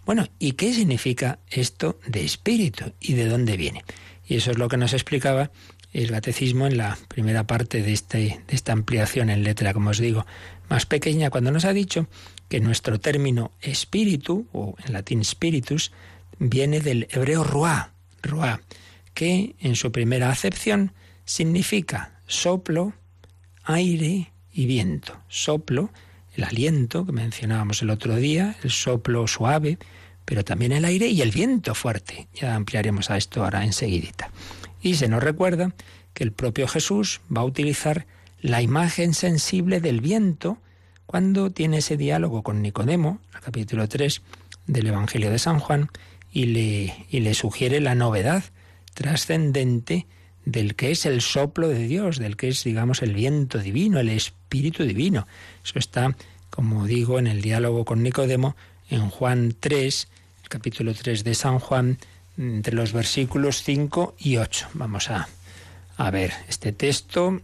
Bueno, 0.05 0.29
¿y 0.39 0.53
qué 0.53 0.73
significa 0.73 1.41
esto 1.51 1.99
de 2.07 2.25
espíritu 2.25 2.93
y 3.01 3.15
de 3.15 3.27
dónde 3.27 3.57
viene? 3.57 3.85
Y 4.25 4.37
eso 4.37 4.53
es 4.53 4.59
lo 4.59 4.69
que 4.69 4.77
nos 4.77 4.93
explicaba 4.93 5.51
el 5.93 6.09
catecismo 6.13 6.69
en 6.69 6.77
la 6.77 6.97
primera 7.09 7.49
parte 7.49 7.83
de, 7.83 7.93
este, 7.93 8.19
de 8.47 8.55
esta 8.55 8.71
ampliación 8.73 9.29
en 9.29 9.43
letra, 9.43 9.75
como 9.75 9.91
os 9.91 9.99
digo, 9.99 10.25
más 10.69 10.87
pequeña, 10.87 11.31
cuando 11.31 11.51
nos 11.51 11.65
ha 11.65 11.73
dicho 11.73 12.07
que 12.49 12.61
nuestro 12.61 13.01
término 13.01 13.51
espíritu, 13.61 14.47
o 14.53 14.77
en 14.87 14.93
latín 14.93 15.25
spiritus, 15.25 15.91
viene 16.39 16.79
del 16.79 17.09
hebreo 17.11 17.43
ruá, 17.43 17.93
ruá, 18.23 18.61
que 19.15 19.57
en 19.59 19.75
su 19.75 19.91
primera 19.91 20.31
acepción 20.31 20.93
significa 21.25 22.21
soplo, 22.29 22.93
aire 23.67 24.33
y 24.53 24.67
viento. 24.67 25.15
Soplo, 25.29 25.91
el 26.35 26.45
aliento 26.45 27.05
que 27.05 27.13
mencionábamos 27.13 27.83
el 27.83 27.91
otro 27.91 28.17
día, 28.17 28.57
el 28.63 28.71
soplo 28.71 29.27
suave, 29.27 29.79
pero 30.25 30.45
también 30.45 30.73
el 30.73 30.85
aire 30.85 31.09
y 31.09 31.21
el 31.21 31.31
viento 31.31 31.75
fuerte. 31.75 32.29
Ya 32.35 32.55
ampliaremos 32.55 33.11
a 33.11 33.17
esto 33.17 33.45
ahora 33.45 33.65
enseguidita. 33.65 34.31
Y 34.81 34.95
se 34.95 35.09
nos 35.09 35.23
recuerda 35.23 35.73
que 36.15 36.25
el 36.25 36.33
propio 36.33 36.69
Jesús 36.69 37.21
va 37.35 37.43
a 37.43 37.45
utilizar 37.45 38.07
la 38.41 38.63
imagen 38.63 39.15
sensible 39.15 39.81
del 39.81 40.01
viento 40.01 40.59
cuando 41.07 41.51
tiene 41.51 41.79
ese 41.79 41.97
diálogo 41.97 42.43
con 42.43 42.63
Nicodemo, 42.63 43.21
el 43.35 43.41
capítulo 43.41 43.89
3 43.89 44.23
del 44.67 44.87
Evangelio 44.87 45.31
de 45.31 45.39
San 45.39 45.59
Juan, 45.59 45.91
y 46.33 46.47
le, 46.47 47.07
y 47.11 47.21
le 47.21 47.35
sugiere 47.35 47.81
la 47.81 47.95
novedad 47.95 48.45
trascendente 48.95 50.07
del 50.47 50.77
que 50.77 50.93
es 50.93 51.05
el 51.05 51.21
soplo 51.21 51.69
de 51.69 51.87
Dios, 51.87 52.19
del 52.19 52.37
que 52.37 52.49
es, 52.49 52.65
digamos, 52.65 53.03
el 53.03 53.13
viento 53.13 53.59
divino, 53.59 53.99
el 53.99 54.09
espíritu 54.09 54.85
divino. 54.85 55.27
Eso 55.63 55.79
está, 55.79 56.17
como 56.51 56.87
digo, 56.87 57.19
en 57.19 57.27
el 57.27 57.43
diálogo 57.43 57.85
con 57.85 58.03
Nicodemo, 58.03 58.57
en 58.89 59.11
Juan 59.11 59.55
3, 59.59 60.09
el 60.45 60.49
capítulo 60.49 60.95
3 60.95 61.25
de 61.25 61.35
San 61.35 61.59
Juan, 61.59 61.99
entre 62.39 62.75
los 62.75 62.93
versículos 62.93 63.63
5 63.65 64.15
y 64.19 64.37
8. 64.37 64.69
Vamos 64.75 65.11
a, 65.11 65.29
a 65.97 66.11
ver 66.13 66.33
este 66.49 66.71
texto, 66.71 67.41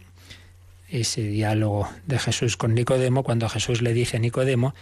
ese 0.87 1.23
diálogo 1.23 1.89
de 2.07 2.19
Jesús 2.19 2.55
con 2.55 2.73
Nicodemo, 2.73 3.23
cuando 3.23 3.49
Jesús 3.49 3.81
le 3.81 3.93
dice 3.93 4.15
a 4.15 4.21
Nicodemo 4.21 4.73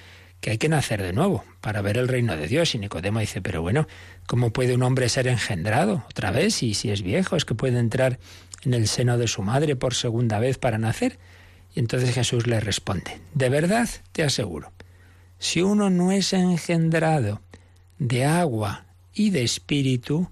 que 0.41 0.49
hay 0.49 0.57
que 0.57 0.69
nacer 0.69 1.01
de 1.01 1.13
nuevo 1.13 1.45
para 1.61 1.81
ver 1.81 1.97
el 1.97 2.07
reino 2.07 2.35
de 2.35 2.47
Dios. 2.47 2.73
Y 2.75 2.79
Nicodemo 2.79 3.19
dice, 3.19 3.41
pero 3.41 3.61
bueno, 3.61 3.87
¿cómo 4.25 4.51
puede 4.51 4.73
un 4.73 4.83
hombre 4.83 5.07
ser 5.07 5.27
engendrado 5.27 6.03
otra 6.09 6.31
vez? 6.31 6.63
Y 6.63 6.73
si 6.73 6.89
es 6.89 7.03
viejo, 7.03 7.35
es 7.35 7.45
que 7.45 7.55
puede 7.55 7.79
entrar 7.79 8.19
en 8.63 8.73
el 8.73 8.87
seno 8.87 9.17
de 9.17 9.27
su 9.27 9.43
madre 9.43 9.75
por 9.75 9.93
segunda 9.93 10.39
vez 10.39 10.57
para 10.57 10.79
nacer. 10.79 11.19
Y 11.73 11.79
entonces 11.79 12.13
Jesús 12.13 12.47
le 12.47 12.59
responde, 12.59 13.21
de 13.33 13.49
verdad 13.49 13.87
te 14.11 14.23
aseguro, 14.23 14.73
si 15.39 15.61
uno 15.61 15.89
no 15.89 16.11
es 16.11 16.33
engendrado 16.33 17.41
de 17.97 18.25
agua 18.25 18.85
y 19.13 19.29
de 19.29 19.43
espíritu, 19.43 20.29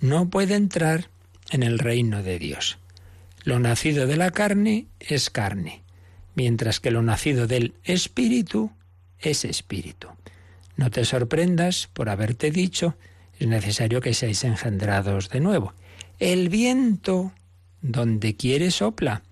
no 0.00 0.30
puede 0.30 0.54
entrar 0.54 1.10
en 1.50 1.62
el 1.62 1.78
reino 1.78 2.22
de 2.22 2.38
Dios. 2.38 2.78
Lo 3.44 3.58
nacido 3.58 4.06
de 4.06 4.16
la 4.16 4.30
carne 4.30 4.86
es 5.00 5.30
carne, 5.30 5.82
mientras 6.34 6.80
que 6.80 6.90
lo 6.90 7.02
nacido 7.02 7.46
del 7.46 7.74
espíritu 7.84 8.70
es 9.20 9.44
espíritu. 9.44 10.08
No 10.76 10.90
te 10.90 11.04
sorprendas 11.04 11.88
por 11.92 12.08
haberte 12.08 12.50
dicho, 12.50 12.96
es 13.38 13.46
necesario 13.46 14.00
que 14.00 14.14
seáis 14.14 14.44
engendrados 14.44 15.28
de 15.28 15.40
nuevo. 15.40 15.74
El 16.18 16.48
viento, 16.48 17.32
donde 17.80 18.36
quiere 18.36 18.70
sopla, 18.70 19.22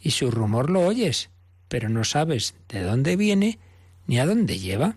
y 0.00 0.10
su 0.10 0.30
rumor 0.30 0.70
lo 0.70 0.82
oyes, 0.86 1.30
pero 1.68 1.88
no 1.88 2.04
sabes 2.04 2.54
de 2.68 2.82
dónde 2.82 3.16
viene 3.16 3.58
ni 4.06 4.18
a 4.18 4.26
dónde 4.26 4.58
lleva. 4.58 4.96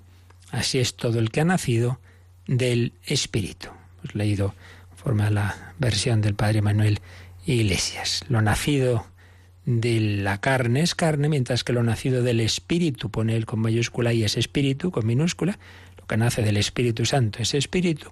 Así 0.52 0.80
es 0.80 0.96
todo 0.96 1.20
el 1.20 1.32
que 1.32 1.42
ha 1.42 1.46
nacido 1.46 2.00
del 2.48 2.94
Espíritu. 3.06 3.70
Hemos 4.00 4.16
leído 4.16 4.54
forma 4.96 5.30
la 5.30 5.74
versión 5.80 6.22
del 6.22 6.36
Padre 6.36 6.62
Manuel 6.62 7.00
Iglesias. 7.46 8.24
Lo 8.30 8.42
nacido 8.42 9.06
de 9.68 10.00
la 10.00 10.40
carne 10.40 10.82
es 10.82 10.96
carne, 10.96 11.28
mientras 11.28 11.66
que 11.66 11.74
lo 11.74 11.84
nacido 11.84 12.24
del 12.24 12.40
Espíritu, 12.40 13.12
pone 13.12 13.36
él 13.36 13.46
con 13.46 13.60
mayúscula 13.60 14.14
y 14.14 14.24
es 14.24 14.38
Espíritu 14.38 14.92
con 14.92 15.06
minúscula, 15.06 15.60
lo 16.00 16.08
que 16.08 16.16
nace 16.16 16.42
del 16.42 16.56
Espíritu 16.56 17.06
Santo 17.06 17.40
es 17.42 17.54
Espíritu. 17.54 18.10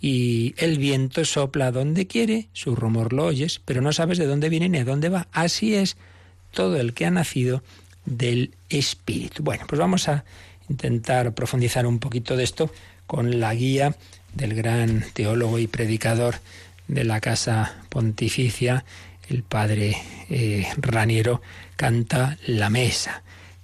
Y 0.00 0.52
el 0.56 0.78
viento 0.78 1.24
sopla 1.24 1.70
donde 1.70 2.08
quiere, 2.08 2.48
su 2.52 2.74
rumor 2.74 3.12
lo 3.12 3.26
oyes, 3.26 3.60
pero 3.64 3.82
no 3.82 3.92
sabes 3.92 4.18
de 4.18 4.26
dónde 4.26 4.48
viene 4.48 4.68
ni 4.68 4.78
a 4.78 4.84
dónde 4.84 5.08
va. 5.10 5.28
Así 5.30 5.76
es 5.76 5.96
todo 6.50 6.76
el 6.80 6.92
que 6.92 7.06
ha 7.06 7.12
nacido 7.12 7.62
del 8.04 8.56
Espíritu. 8.68 9.44
Bueno, 9.44 9.66
pues 9.68 9.78
vamos 9.78 10.08
a 10.08 10.24
intentar 10.68 11.34
profundizar 11.34 11.86
un 11.86 12.00
poquito 12.00 12.36
de 12.36 12.42
esto 12.42 12.68
con 13.06 13.38
la 13.38 13.54
guía 13.54 13.94
del 14.34 14.54
gran 14.54 15.04
teólogo 15.12 15.60
y 15.60 15.68
predicador 15.68 16.40
de 16.88 17.04
la 17.04 17.20
Casa 17.20 17.76
Pontificia, 17.90 18.84
el 19.30 19.42
padre 19.44 19.96
eh, 20.28 20.66
Raniero 20.76 21.40
canta 21.76 22.36
La 22.46 22.68
Mesa, 22.68 23.22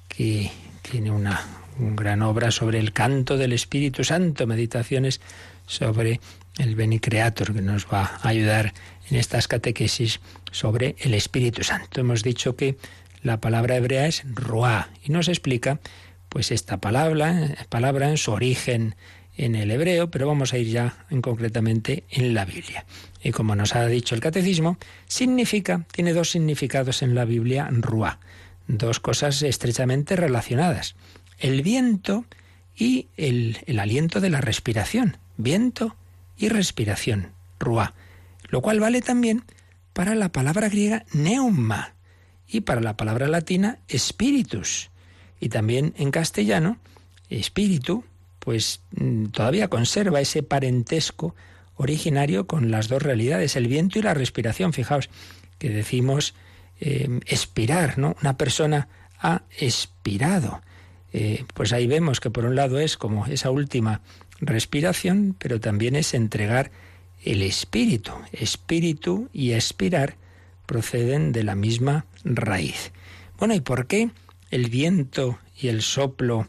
que 0.09 0.51
tiene 0.83 1.11
una, 1.11 1.45
gran 1.79 2.23
obra 2.23 2.51
sobre 2.51 2.79
el 2.79 2.93
canto 2.93 3.37
del 3.37 3.53
Espíritu 3.53 4.05
Santo, 4.05 4.47
meditaciones 4.47 5.21
sobre 5.67 6.21
el 6.59 6.75
Beni 6.75 7.01
Creator, 7.01 7.53
que 7.53 7.61
nos 7.61 7.87
va 7.87 8.19
a 8.23 8.29
ayudar 8.29 8.73
en 9.11 9.19
estas 9.19 9.47
catequesis 9.47 10.21
sobre 10.53 10.97
el 11.01 11.13
Espíritu 11.13 11.65
Santo. 11.65 12.01
Hemos 12.01 12.23
dicho 12.23 12.57
que 12.57 12.79
la 13.23 13.41
palabra 13.41 13.77
hebrea 13.77 14.07
es 14.07 14.23
Ruá 14.25 14.89
y 15.05 15.13
nos 15.13 15.29
explica 15.29 15.81
pues 16.29 16.51
esta 16.51 16.79
palabra, 16.79 17.57
palabra 17.69 18.09
en 18.09 18.17
su 18.17 18.33
origen 18.33 18.95
en 19.37 19.55
el 19.55 19.71
hebreo, 19.71 20.11
pero 20.11 20.27
vamos 20.27 20.53
a 20.53 20.59
ir 20.59 20.69
ya 20.69 21.05
en 21.11 21.21
concretamente 21.21 22.05
en 22.11 22.35
la 22.35 22.45
Biblia. 22.45 22.87
Y 23.23 23.33
como 23.33 23.55
nos 23.55 23.75
ha 23.75 23.87
dicho 23.87 24.15
el 24.15 24.21
catecismo, 24.21 24.79
significa, 25.07 25.87
tiene 25.93 26.13
dos 26.13 26.31
significados 26.31 27.03
en 27.03 27.15
la 27.15 27.25
Biblia, 27.25 27.69
ruá, 27.71 28.19
dos 28.67 29.01
cosas 29.01 29.43
estrechamente 29.43 30.17
relacionadas. 30.17 30.97
El 31.39 31.63
viento 31.63 32.25
y 32.75 33.09
el, 33.17 33.59
el 33.67 33.79
aliento 33.79 34.21
de 34.21 34.31
la 34.31 34.41
respiración. 34.41 35.19
Viento 35.37 35.97
y 36.39 36.49
respiración, 36.49 37.33
ruá. 37.59 37.95
Lo 38.49 38.63
cual 38.63 38.81
vale 38.81 39.03
también 39.03 39.45
para 39.93 40.15
la 40.15 40.31
palabra 40.31 40.69
griega 40.69 41.05
neuma 41.13 41.95
y 42.47 42.61
para 42.61 42.81
la 42.81 42.97
palabra 42.97 43.29
latina 43.29 43.79
spiritus. 43.91 44.91
Y 45.41 45.49
también 45.49 45.95
en 45.97 46.11
castellano, 46.11 46.79
espíritu 47.29 48.05
pues 48.47 48.81
mm, 48.93 49.27
todavía 49.27 49.67
conserva 49.67 50.21
ese 50.21 50.45
parentesco 50.45 51.35
originario 51.75 52.47
con 52.47 52.71
las 52.71 52.87
dos 52.87 53.03
realidades, 53.03 53.57
el 53.57 53.67
viento 53.67 53.99
y 53.99 54.03
la 54.03 54.15
respiración. 54.15 54.73
Fijaos 54.73 55.11
que 55.59 55.69
decimos 55.69 56.33
eh, 56.81 57.19
expirar, 57.27 57.99
¿no? 57.99 58.15
Una 58.23 58.37
persona 58.37 58.87
ha 59.19 59.43
expirado. 59.59 60.63
Eh, 61.13 61.45
pues 61.55 61.73
ahí 61.73 61.89
vemos 61.89 62.21
que 62.21 62.31
por 62.31 62.45
un 62.45 62.55
lado 62.55 62.79
es 62.79 62.97
como 62.97 63.27
esa 63.27 63.51
última 63.51 64.01
respiración, 64.39 65.35
pero 65.37 65.59
también 65.59 65.97
es 65.97 66.15
entregar 66.15 66.71
el 67.25 67.43
espíritu. 67.43 68.13
Espíritu 68.31 69.29
y 69.33 69.55
expirar 69.55 70.15
proceden 70.67 71.33
de 71.33 71.43
la 71.43 71.57
misma 71.57 72.07
raíz. 72.23 72.93
Bueno, 73.41 73.55
¿y 73.55 73.61
por 73.61 73.89
qué 73.89 74.11
el 74.53 74.71
viento 74.71 75.41
y 75.61 75.67
el 75.67 75.83
soplo 75.83 76.47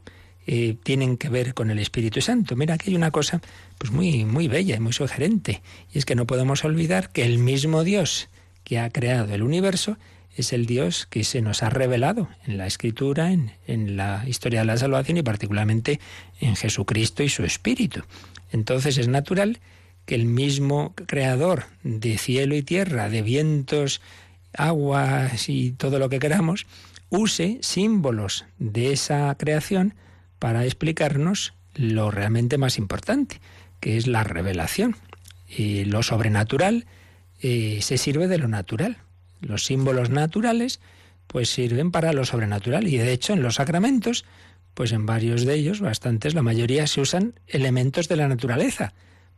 eh, 0.47 0.77
tienen 0.81 1.17
que 1.17 1.29
ver 1.29 1.53
con 1.53 1.69
el 1.69 1.79
Espíritu 1.79 2.21
Santo? 2.21 2.55
Mira, 2.55 2.75
aquí 2.75 2.89
hay 2.89 2.95
una 2.95 3.11
cosa 3.11 3.41
pues 3.77 3.91
muy, 3.91 4.25
muy 4.25 4.47
bella 4.47 4.77
y 4.77 4.79
muy 4.79 4.93
sugerente, 4.93 5.61
y 5.93 5.99
es 5.99 6.05
que 6.05 6.15
no 6.15 6.25
podemos 6.25 6.63
olvidar 6.63 7.11
que 7.11 7.25
el 7.25 7.37
mismo 7.37 7.83
Dios 7.83 8.29
que 8.63 8.79
ha 8.79 8.89
creado 8.89 9.33
el 9.33 9.43
universo 9.43 9.97
es 10.35 10.53
el 10.53 10.65
Dios 10.65 11.05
que 11.05 11.23
se 11.23 11.41
nos 11.41 11.63
ha 11.63 11.69
revelado 11.69 12.29
en 12.45 12.57
la 12.57 12.67
Escritura, 12.67 13.31
en, 13.31 13.51
en, 13.67 13.97
la 13.97 14.23
historia 14.27 14.61
de 14.61 14.65
la 14.65 14.77
salvación 14.77 15.17
y 15.17 15.23
particularmente 15.23 15.99
en 16.39 16.55
Jesucristo 16.55 17.23
y 17.23 17.29
su 17.29 17.43
Espíritu. 17.43 18.03
Entonces 18.51 18.97
es 18.97 19.07
natural 19.07 19.59
que 20.05 20.15
el 20.15 20.25
mismo 20.25 20.93
creador 20.95 21.65
de 21.83 22.17
cielo 22.17 22.55
y 22.55 22.61
tierra, 22.63 23.09
de 23.09 23.21
vientos, 23.21 24.01
aguas 24.53 25.49
y 25.49 25.71
todo 25.71 25.99
lo 25.99 26.09
que 26.09 26.19
queramos, 26.19 26.65
use 27.09 27.57
símbolos 27.61 28.45
de 28.59 28.93
esa 28.93 29.35
creación 29.37 29.93
para 30.39 30.65
explicarnos 30.65 31.53
lo 31.75 32.11
realmente 32.11 32.57
más 32.57 32.77
importante, 32.77 33.39
que 33.79 33.97
es 33.97 34.07
la 34.07 34.23
revelación. 34.23 34.95
Y 35.47 35.85
lo 35.85 36.03
sobrenatural 36.03 36.85
eh, 37.41 37.79
se 37.81 37.97
sirve 37.97 38.27
de 38.27 38.37
lo 38.37 38.47
natural. 38.47 38.97
Los 39.41 39.65
símbolos 39.65 40.09
naturales 40.09 40.79
pues 41.27 41.49
sirven 41.49 41.91
para 41.91 42.13
lo 42.13 42.25
sobrenatural 42.25 42.87
y 42.87 42.97
de 42.97 43.11
hecho 43.11 43.33
en 43.33 43.43
los 43.43 43.55
sacramentos 43.55 44.25
pues 44.77 44.91
en 44.91 45.07
varios 45.07 45.43
de 45.43 45.55
ellos, 45.55 45.79
bastantes, 45.79 46.35
la 46.35 46.43
mayoría 46.43 46.85
se 46.85 47.01
usan 47.01 47.33
elementos 47.47 48.07
de 48.07 48.15
la 48.15 48.27
naturaleza. 48.27 48.93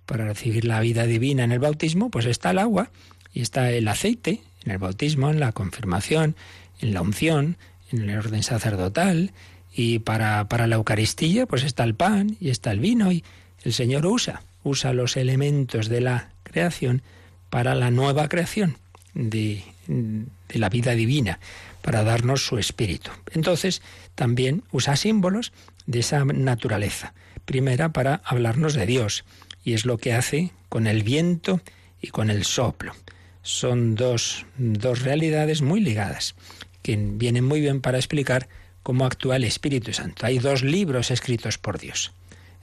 Para 0.06 0.26
recibir 0.26 0.66
la 0.66 0.82
vida 0.82 1.06
divina 1.06 1.46
en 1.46 1.54
el 1.54 1.60
bautismo, 1.60 2.12
pues 2.12 2.26
está 2.26 2.52
el 2.52 2.58
agua 2.58 2.92
y 3.34 3.40
está 3.40 3.72
el 3.72 3.88
aceite 3.88 4.42
en 4.66 4.74
el 4.74 4.80
bautismo, 4.80 5.30
en 5.30 5.40
la 5.40 5.54
confirmación, 5.54 6.36
en 6.82 6.94
la 6.94 7.02
unción, 7.02 7.56
en 7.90 8.10
el 8.10 8.18
orden 8.18 8.44
sacerdotal, 8.44 9.32
y 9.74 10.00
para, 10.00 10.48
para 10.48 10.68
la 10.68 10.76
Eucaristía, 10.76 11.46
pues 11.46 11.64
está 11.64 11.84
el 11.84 11.96
pan 11.96 12.38
y 12.40 12.50
está 12.50 12.72
el 12.72 12.80
vino, 12.80 13.12
y 13.12 13.24
el 13.64 13.74
Señor 13.74 14.06
usa, 14.06 14.44
usa 14.64 14.94
los 14.94 15.18
elementos 15.18 15.90
de 15.90 16.02
la 16.02 16.30
creación 16.44 17.02
para 17.50 17.76
la 17.76 17.92
nueva 17.92 18.28
creación 18.30 18.78
de, 19.14 19.64
de 19.88 20.60
la 20.60 20.70
vida 20.70 20.94
divina, 20.96 21.40
para 21.82 22.04
darnos 22.04 22.46
su 22.46 22.58
espíritu. 22.58 23.12
Entonces, 23.32 23.82
también 24.16 24.64
usa 24.72 24.96
símbolos 24.96 25.54
de 25.86 26.00
esa 26.00 26.26
naturaleza. 26.26 27.14
Primera, 27.46 27.90
para 27.90 28.22
hablarnos 28.26 28.74
de 28.74 28.86
Dios, 28.86 29.26
y 29.64 29.74
es 29.74 29.86
lo 29.86 29.98
que 29.98 30.14
hace 30.14 30.52
con 30.70 30.88
el 30.88 31.04
viento 31.04 31.62
y 32.02 32.08
con 32.08 32.30
el 32.30 32.44
soplo. 32.46 32.94
Son 33.42 33.96
dos, 33.96 34.46
dos 34.58 35.02
realidades 35.02 35.62
muy 35.62 35.80
ligadas, 35.80 36.36
que 36.82 36.96
vienen 36.98 37.46
muy 37.46 37.62
bien 37.62 37.82
para 37.82 37.98
explicar 37.98 38.48
cómo 38.90 39.06
actúa 39.06 39.36
el 39.36 39.44
Espíritu 39.44 39.94
Santo. 39.94 40.26
Hay 40.26 40.40
dos 40.40 40.64
libros 40.64 41.12
escritos 41.12 41.60
por 41.60 41.78
Dios. 41.78 42.12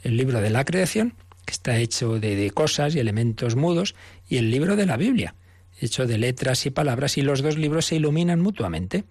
El 0.02 0.16
libro 0.16 0.40
de 0.40 0.50
la 0.50 0.64
creación, 0.64 1.14
que 1.44 1.52
está 1.52 1.78
hecho 1.78 2.18
de, 2.18 2.34
de 2.34 2.50
cosas 2.50 2.96
y 2.96 2.98
elementos 2.98 3.54
mudos, 3.54 3.94
y 4.28 4.38
el 4.38 4.50
libro 4.50 4.74
de 4.74 4.86
la 4.86 4.96
Biblia, 4.96 5.36
hecho 5.80 6.04
de 6.04 6.18
letras 6.18 6.66
y 6.66 6.70
palabras, 6.70 7.16
y 7.16 7.22
los 7.22 7.42
dos 7.42 7.56
libros 7.56 7.86
se 7.86 7.94
iluminan 7.94 8.40
mutuamente. 8.40 9.04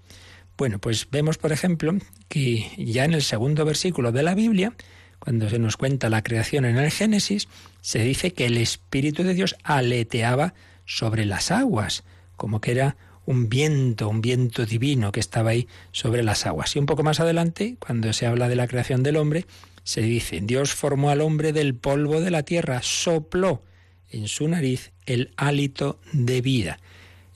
Bueno, 0.58 0.80
pues 0.80 1.08
vemos, 1.10 1.38
por 1.38 1.54
ejemplo, 1.54 1.96
que 2.28 2.70
ya 2.78 3.06
en 3.06 3.14
el 3.14 3.22
segundo 3.22 3.64
versículo 3.64 4.12
de 4.12 4.22
la 4.22 4.36
Biblia, 4.36 4.74
cuando 5.18 5.50
se 5.50 5.58
nos 5.58 5.78
cuenta 5.78 6.10
la 6.10 6.22
creación 6.22 6.66
en 6.66 6.76
el 6.76 6.92
Génesis, 6.92 7.48
se 7.80 8.00
dice 8.00 8.34
que 8.34 8.46
el 8.46 8.58
Espíritu 8.58 9.24
de 9.24 9.36
Dios 9.36 9.56
aleteaba 9.64 10.54
sobre 10.84 11.24
las 11.24 11.50
aguas, 11.50 12.04
como 12.36 12.60
que 12.60 12.72
era 12.72 12.98
un 13.26 13.50
viento, 13.50 14.10
un 14.10 14.22
viento 14.22 14.66
divino 14.66 15.12
que 15.12 15.20
estaba 15.20 15.52
ahí 15.52 15.68
sobre 15.92 16.24
las 16.24 16.46
aguas. 16.46 16.76
Y 16.76 16.80
un 16.80 16.86
poco 16.86 17.04
más 17.04 17.20
adelante, 17.20 17.76
cuando 17.80 18.12
se 18.14 18.26
habla 18.26 18.48
de 18.48 18.56
la 18.56 18.68
creación 18.68 19.04
del 19.04 19.18
hombre, 19.18 19.46
se 19.84 20.02
dice, 20.02 20.42
Dios 20.42 20.74
formó 20.74 21.10
al 21.10 21.22
hombre 21.22 21.54
del 21.54 21.76
polvo 21.76 22.22
de 22.22 22.32
la 22.32 22.44
tierra, 22.44 22.82
sopló 22.82 23.62
en 24.10 24.28
su 24.28 24.48
nariz 24.48 24.92
el 25.06 25.32
hálito 25.38 26.00
de 26.12 26.42
vida. 26.42 26.80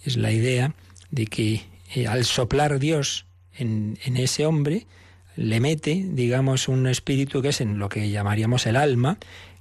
Es 0.04 0.18
la 0.18 0.32
idea 0.32 0.74
de 1.12 1.28
que 1.28 1.62
eh, 1.94 2.08
al 2.08 2.26
soplar 2.26 2.80
Dios 2.80 3.26
en, 3.54 3.98
en, 4.04 4.18
ese 4.18 4.46
hombre, 4.46 4.88
le 5.36 5.60
mete, 5.60 6.06
digamos, 6.10 6.68
un 6.68 6.88
espíritu 6.88 7.42
que 7.42 7.50
es 7.50 7.62
en 7.62 7.80
lo 7.80 7.90
que 7.90 8.10
llamaríamos 8.10 8.66
el 8.66 8.76
alma, 8.76 9.18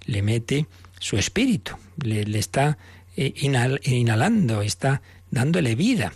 le 0.06 0.22
mete 0.22 0.66
su 0.98 1.16
espíritu, 1.16 1.74
le, 2.02 2.22
está 2.38 2.78
eh, 3.16 3.34
inhal, 3.36 3.80
inhalando, 3.84 4.62
está 4.62 5.02
dándole 5.30 5.74
vida. 5.74 6.12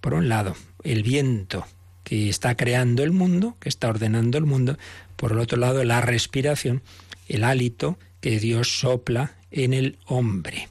Por 0.00 0.14
un 0.14 0.28
lado, 0.28 0.56
el 0.84 1.02
viento 1.02 1.66
que 2.04 2.28
está 2.28 2.56
creando 2.56 3.02
el 3.02 3.12
mundo, 3.12 3.56
que 3.60 3.68
está 3.68 3.88
ordenando 3.88 4.38
el 4.38 4.44
mundo, 4.44 4.78
por 5.16 5.32
el 5.32 5.38
otro 5.38 5.58
lado, 5.58 5.84
la 5.84 6.00
respiración, 6.00 6.82
el 7.28 7.44
hálito 7.44 7.98
que 8.20 8.38
Dios 8.40 8.80
sopla 8.80 9.34
en 9.50 9.74
el 9.74 9.98
hombre. 10.06 10.68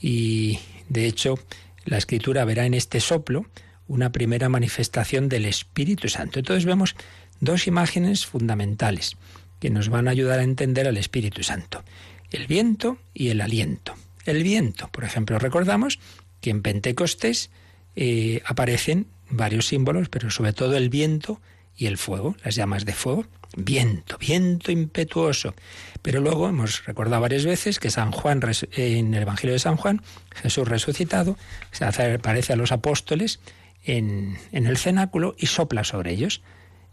Y 0.00 0.58
de 0.88 1.06
hecho, 1.06 1.38
la 1.84 1.98
escritura 1.98 2.44
verá 2.44 2.66
en 2.66 2.74
este 2.74 3.00
soplo 3.00 3.46
una 3.88 4.12
primera 4.12 4.48
manifestación 4.48 5.28
del 5.28 5.44
Espíritu 5.44 6.08
Santo. 6.08 6.38
Entonces 6.38 6.64
vemos 6.64 6.94
dos 7.40 7.66
imágenes 7.66 8.26
fundamentales 8.26 9.16
que 9.58 9.70
nos 9.70 9.88
van 9.88 10.08
a 10.08 10.12
ayudar 10.12 10.38
a 10.38 10.44
entender 10.44 10.86
al 10.86 10.96
Espíritu 10.96 11.42
Santo, 11.42 11.82
el 12.30 12.46
viento 12.46 12.98
y 13.12 13.28
el 13.28 13.40
aliento. 13.40 13.94
El 14.24 14.42
viento, 14.42 14.88
por 14.92 15.04
ejemplo, 15.04 15.38
recordamos 15.38 15.98
que 16.40 16.50
en 16.50 16.62
Pentecostés 16.62 17.50
eh, 17.96 18.42
aparecen 18.46 19.06
varios 19.30 19.66
símbolos, 19.68 20.08
pero 20.08 20.30
sobre 20.30 20.52
todo 20.52 20.76
el 20.76 20.88
viento 20.88 21.40
y 21.76 21.86
el 21.86 21.98
fuego, 21.98 22.36
las 22.44 22.54
llamas 22.54 22.84
de 22.84 22.92
fuego, 22.92 23.24
viento, 23.56 24.18
viento 24.18 24.72
impetuoso. 24.72 25.54
Pero 26.02 26.20
luego 26.20 26.48
hemos 26.48 26.84
recordado 26.84 27.22
varias 27.22 27.44
veces 27.44 27.78
que 27.78 27.90
San 27.90 28.12
Juan, 28.12 28.40
en 28.72 29.14
el 29.14 29.22
Evangelio 29.22 29.52
de 29.52 29.58
San 29.58 29.76
Juan, 29.76 30.02
Jesús 30.34 30.68
resucitado, 30.68 31.36
se 31.72 31.84
aparece 31.84 32.52
a 32.52 32.56
los 32.56 32.72
apóstoles 32.72 33.40
en, 33.84 34.38
en 34.52 34.66
el 34.66 34.76
cenáculo 34.76 35.34
y 35.38 35.46
sopla 35.46 35.84
sobre 35.84 36.12
ellos. 36.12 36.42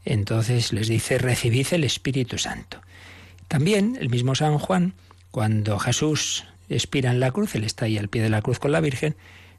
Entonces 0.05 0.71
les 0.71 0.87
dice, 0.87 1.17
recibid 1.17 1.67
el 1.71 1.83
Espíritu 1.83 2.37
Santo. 2.37 2.81
También 3.47 3.97
el 3.99 4.09
mismo 4.09 4.35
San 4.35 4.57
Juan, 4.57 4.93
cuando 5.31 5.79
Jesús 5.79 6.45
expira 6.69 7.11
en 7.11 7.19
la 7.19 7.31
cruz, 7.31 7.55
él 7.55 7.63
está 7.63 7.85
ahí 7.85 7.97
al 7.97 8.09
pie 8.09 8.21
de 8.21 8.29
la 8.29 8.41
cruz 8.41 8.59
con 8.59 8.71
la 8.71 8.81
Virgen, 8.81 9.15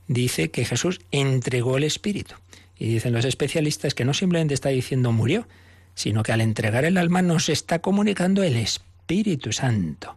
dice 0.07 0.51
que 0.51 0.65
Jesús 0.65 1.01
entregó 1.11 1.77
el 1.77 1.85
Espíritu. 1.85 2.35
Y 2.79 2.89
dicen 2.89 3.13
los 3.13 3.25
especialistas 3.25 3.95
que 3.95 4.05
no 4.05 4.15
simplemente 4.15 4.55
está 4.55 4.69
diciendo 4.69 5.13
murió, 5.13 5.49
sino 5.95 6.23
que 6.23 6.33
al 6.33 6.41
entregar 6.41 6.85
el 6.85 6.97
alma 6.97 7.23
nos 7.23 7.49
está 7.49 7.81
comunicando 7.81 8.43
el 8.43 8.57
Espíritu 8.57 9.53
Santo. 9.53 10.17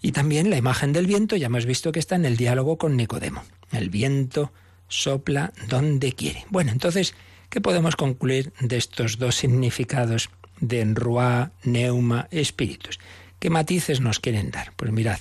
Y 0.00 0.12
también 0.12 0.50
la 0.50 0.56
imagen 0.56 0.92
del 0.92 1.06
viento, 1.06 1.36
ya 1.36 1.46
hemos 1.46 1.66
visto 1.66 1.90
que 1.90 1.98
está 1.98 2.14
en 2.14 2.24
el 2.24 2.36
diálogo 2.36 2.78
con 2.78 2.96
Nicodemo. 2.96 3.42
El 3.72 3.90
viento 3.90 4.52
sopla 4.86 5.52
donde 5.68 6.12
quiere. 6.12 6.44
Bueno, 6.50 6.70
entonces, 6.70 7.14
¿qué 7.50 7.60
podemos 7.60 7.96
concluir 7.96 8.52
de 8.60 8.76
estos 8.76 9.18
dos 9.18 9.34
significados 9.34 10.30
de 10.60 10.80
enruá, 10.80 11.50
neuma, 11.64 12.28
espíritus? 12.30 13.00
¿Qué 13.40 13.50
matices 13.50 14.00
nos 14.00 14.20
quieren 14.20 14.50
dar? 14.50 14.72
Pues 14.76 14.92
mirad, 14.92 15.18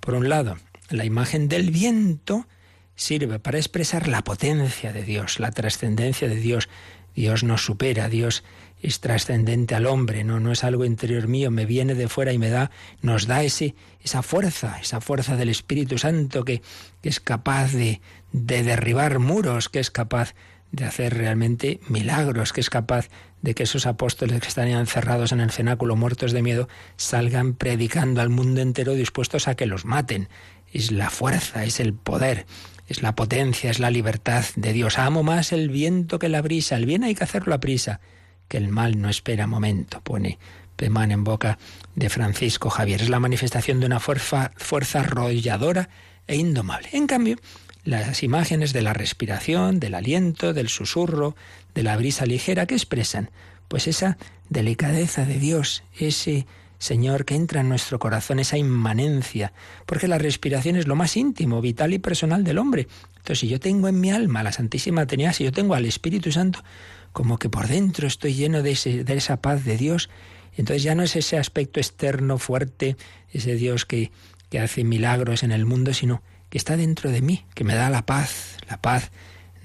por 0.00 0.14
un 0.14 0.28
lado, 0.28 0.56
la 0.90 1.04
imagen 1.04 1.48
del 1.48 1.70
viento 1.70 2.46
sirve 2.94 3.38
para 3.38 3.58
expresar 3.58 4.08
la 4.08 4.22
potencia 4.22 4.92
de 4.92 5.04
Dios, 5.04 5.38
la 5.38 5.52
trascendencia 5.52 6.28
de 6.28 6.36
Dios. 6.36 6.68
Dios 7.14 7.42
nos 7.42 7.64
supera, 7.64 8.08
Dios 8.08 8.44
es 8.80 9.00
trascendente 9.00 9.74
al 9.74 9.86
hombre, 9.86 10.22
no, 10.24 10.38
no 10.38 10.52
es 10.52 10.62
algo 10.62 10.84
interior 10.84 11.26
mío, 11.26 11.50
me 11.50 11.66
viene 11.66 11.94
de 11.94 12.08
fuera 12.08 12.32
y 12.32 12.38
me 12.38 12.48
da, 12.48 12.70
nos 13.02 13.26
da 13.26 13.42
ese, 13.42 13.74
esa 14.00 14.22
fuerza, 14.22 14.78
esa 14.80 15.00
fuerza 15.00 15.36
del 15.36 15.48
Espíritu 15.48 15.98
Santo 15.98 16.44
que, 16.44 16.62
que 17.02 17.08
es 17.08 17.18
capaz 17.18 17.72
de, 17.72 18.00
de 18.32 18.62
derribar 18.62 19.18
muros, 19.18 19.68
que 19.68 19.80
es 19.80 19.90
capaz 19.90 20.34
de 20.70 20.84
hacer 20.84 21.14
realmente 21.14 21.80
milagros, 21.88 22.52
que 22.52 22.60
es 22.60 22.70
capaz 22.70 23.08
de 23.42 23.54
que 23.54 23.64
esos 23.64 23.86
apóstoles 23.86 24.40
que 24.40 24.48
están 24.48 24.68
encerrados 24.68 25.32
en 25.32 25.40
el 25.40 25.50
cenáculo 25.50 25.96
muertos 25.96 26.32
de 26.32 26.42
miedo 26.42 26.68
salgan 26.96 27.54
predicando 27.54 28.20
al 28.20 28.30
mundo 28.30 28.60
entero 28.60 28.94
dispuestos 28.94 29.48
a 29.48 29.54
que 29.54 29.66
los 29.66 29.84
maten. 29.84 30.28
Es 30.72 30.90
la 30.90 31.10
fuerza, 31.10 31.64
es 31.64 31.80
el 31.80 31.94
poder, 31.94 32.46
es 32.88 33.02
la 33.02 33.14
potencia, 33.14 33.70
es 33.70 33.78
la 33.78 33.90
libertad 33.90 34.44
de 34.56 34.72
Dios. 34.72 34.98
Amo 34.98 35.22
más 35.22 35.52
el 35.52 35.68
viento 35.68 36.18
que 36.18 36.28
la 36.28 36.42
brisa. 36.42 36.76
El 36.76 36.86
bien 36.86 37.04
hay 37.04 37.14
que 37.14 37.24
hacerlo 37.24 37.54
a 37.54 37.60
prisa, 37.60 38.00
que 38.48 38.56
el 38.56 38.68
mal 38.68 39.00
no 39.00 39.08
espera 39.08 39.46
momento, 39.46 40.00
pone 40.00 40.38
Pemán 40.76 41.10
en 41.10 41.24
boca 41.24 41.58
de 41.96 42.08
Francisco 42.08 42.70
Javier. 42.70 43.02
Es 43.02 43.08
la 43.08 43.20
manifestación 43.20 43.80
de 43.80 43.86
una 43.86 44.00
fuerza, 44.00 44.52
fuerza 44.56 45.00
arrolladora 45.00 45.88
e 46.26 46.36
indomable. 46.36 46.88
En 46.92 47.06
cambio, 47.06 47.36
las 47.84 48.22
imágenes 48.22 48.72
de 48.72 48.82
la 48.82 48.92
respiración, 48.92 49.80
del 49.80 49.94
aliento, 49.94 50.52
del 50.52 50.68
susurro, 50.68 51.34
de 51.78 51.84
la 51.84 51.96
brisa 51.96 52.26
ligera 52.26 52.66
que 52.66 52.74
expresan 52.74 53.30
pues 53.68 53.86
esa 53.86 54.18
delicadeza 54.48 55.24
de 55.24 55.38
Dios, 55.38 55.84
ese 55.96 56.44
Señor, 56.80 57.24
que 57.24 57.36
entra 57.36 57.60
en 57.60 57.68
nuestro 57.68 58.00
corazón 58.00 58.40
esa 58.40 58.58
inmanencia, 58.58 59.52
porque 59.86 60.08
la 60.08 60.18
respiración 60.18 60.74
es 60.74 60.88
lo 60.88 60.96
más 60.96 61.16
íntimo, 61.16 61.60
vital 61.60 61.92
y 61.92 62.00
personal 62.00 62.42
del 62.42 62.58
hombre. 62.58 62.88
Entonces, 63.18 63.38
si 63.38 63.48
yo 63.48 63.60
tengo 63.60 63.86
en 63.86 64.00
mi 64.00 64.10
alma 64.10 64.42
la 64.42 64.50
Santísima 64.50 65.06
Trinidad, 65.06 65.34
si 65.34 65.44
yo 65.44 65.52
tengo 65.52 65.74
al 65.74 65.84
Espíritu 65.84 66.32
Santo, 66.32 66.64
como 67.12 67.38
que 67.38 67.48
por 67.48 67.68
dentro 67.68 68.08
estoy 68.08 68.34
lleno 68.34 68.60
de, 68.62 69.04
de 69.04 69.14
esa 69.14 69.40
paz 69.40 69.64
de 69.64 69.76
Dios, 69.76 70.10
entonces 70.56 70.82
ya 70.82 70.96
no 70.96 71.04
es 71.04 71.14
ese 71.14 71.38
aspecto 71.38 71.78
externo 71.78 72.38
fuerte, 72.38 72.96
ese 73.32 73.54
Dios 73.54 73.84
que, 73.84 74.10
que 74.50 74.58
hace 74.58 74.82
milagros 74.82 75.44
en 75.44 75.52
el 75.52 75.64
mundo, 75.64 75.94
sino 75.94 76.24
que 76.50 76.58
está 76.58 76.76
dentro 76.76 77.12
de 77.12 77.22
mí, 77.22 77.44
que 77.54 77.62
me 77.62 77.76
da 77.76 77.88
la 77.88 78.04
paz, 78.04 78.56
la 78.68 78.78
paz 78.78 79.12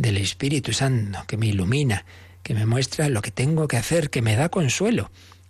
del 0.03 0.17
Espíritu 0.17 0.73
Santo, 0.73 1.23
que 1.27 1.37
me 1.37 1.47
ilumina, 1.47 2.05
que 2.43 2.53
me 2.53 2.65
muestra 2.65 3.09
lo 3.09 3.21
que 3.21 3.31
tengo 3.31 3.67
que 3.67 3.77
hacer, 3.77 4.09
que 4.09 4.21
me 4.21 4.35
da 4.35 4.49
consuelo. 4.49 5.09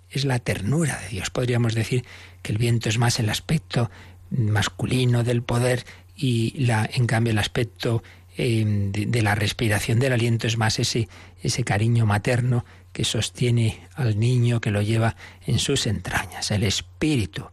Es 0.10 0.26
la 0.26 0.40
ternura 0.40 1.00
de 1.02 1.10
Dios. 1.10 1.32
Podríamos 1.32 1.74
decir 1.74 2.06
que 2.44 2.52
el 2.52 2.60
viento 2.60 2.88
es 2.88 3.00
más 3.00 3.20
el 3.20 3.30
aspecto 3.30 3.90
masculino 4.30 5.24
del 5.24 5.42
poder 5.42 5.86
y 6.16 6.54
la, 6.66 6.88
en 6.92 7.08
cambio 7.08 7.32
el 7.32 7.40
aspecto 7.40 8.04
em, 8.38 8.92
de, 8.92 9.22
la 9.24 9.34
respiración 9.34 10.00
del 10.00 10.14
aliento 10.14 10.46
es 10.46 10.58
más 10.58 10.78
ese, 10.78 11.10
ese 11.42 11.64
cariño 11.64 12.06
materno 12.06 12.64
que 12.94 13.06
sostiene 13.06 13.82
al 13.96 14.20
niño, 14.20 14.62
que 14.62 14.70
lo 14.70 14.84
lleva 14.84 15.16
en 15.48 15.58
sus 15.58 15.88
entrañas. 15.88 16.52
El 16.52 16.64
Espíritu, 16.64 17.48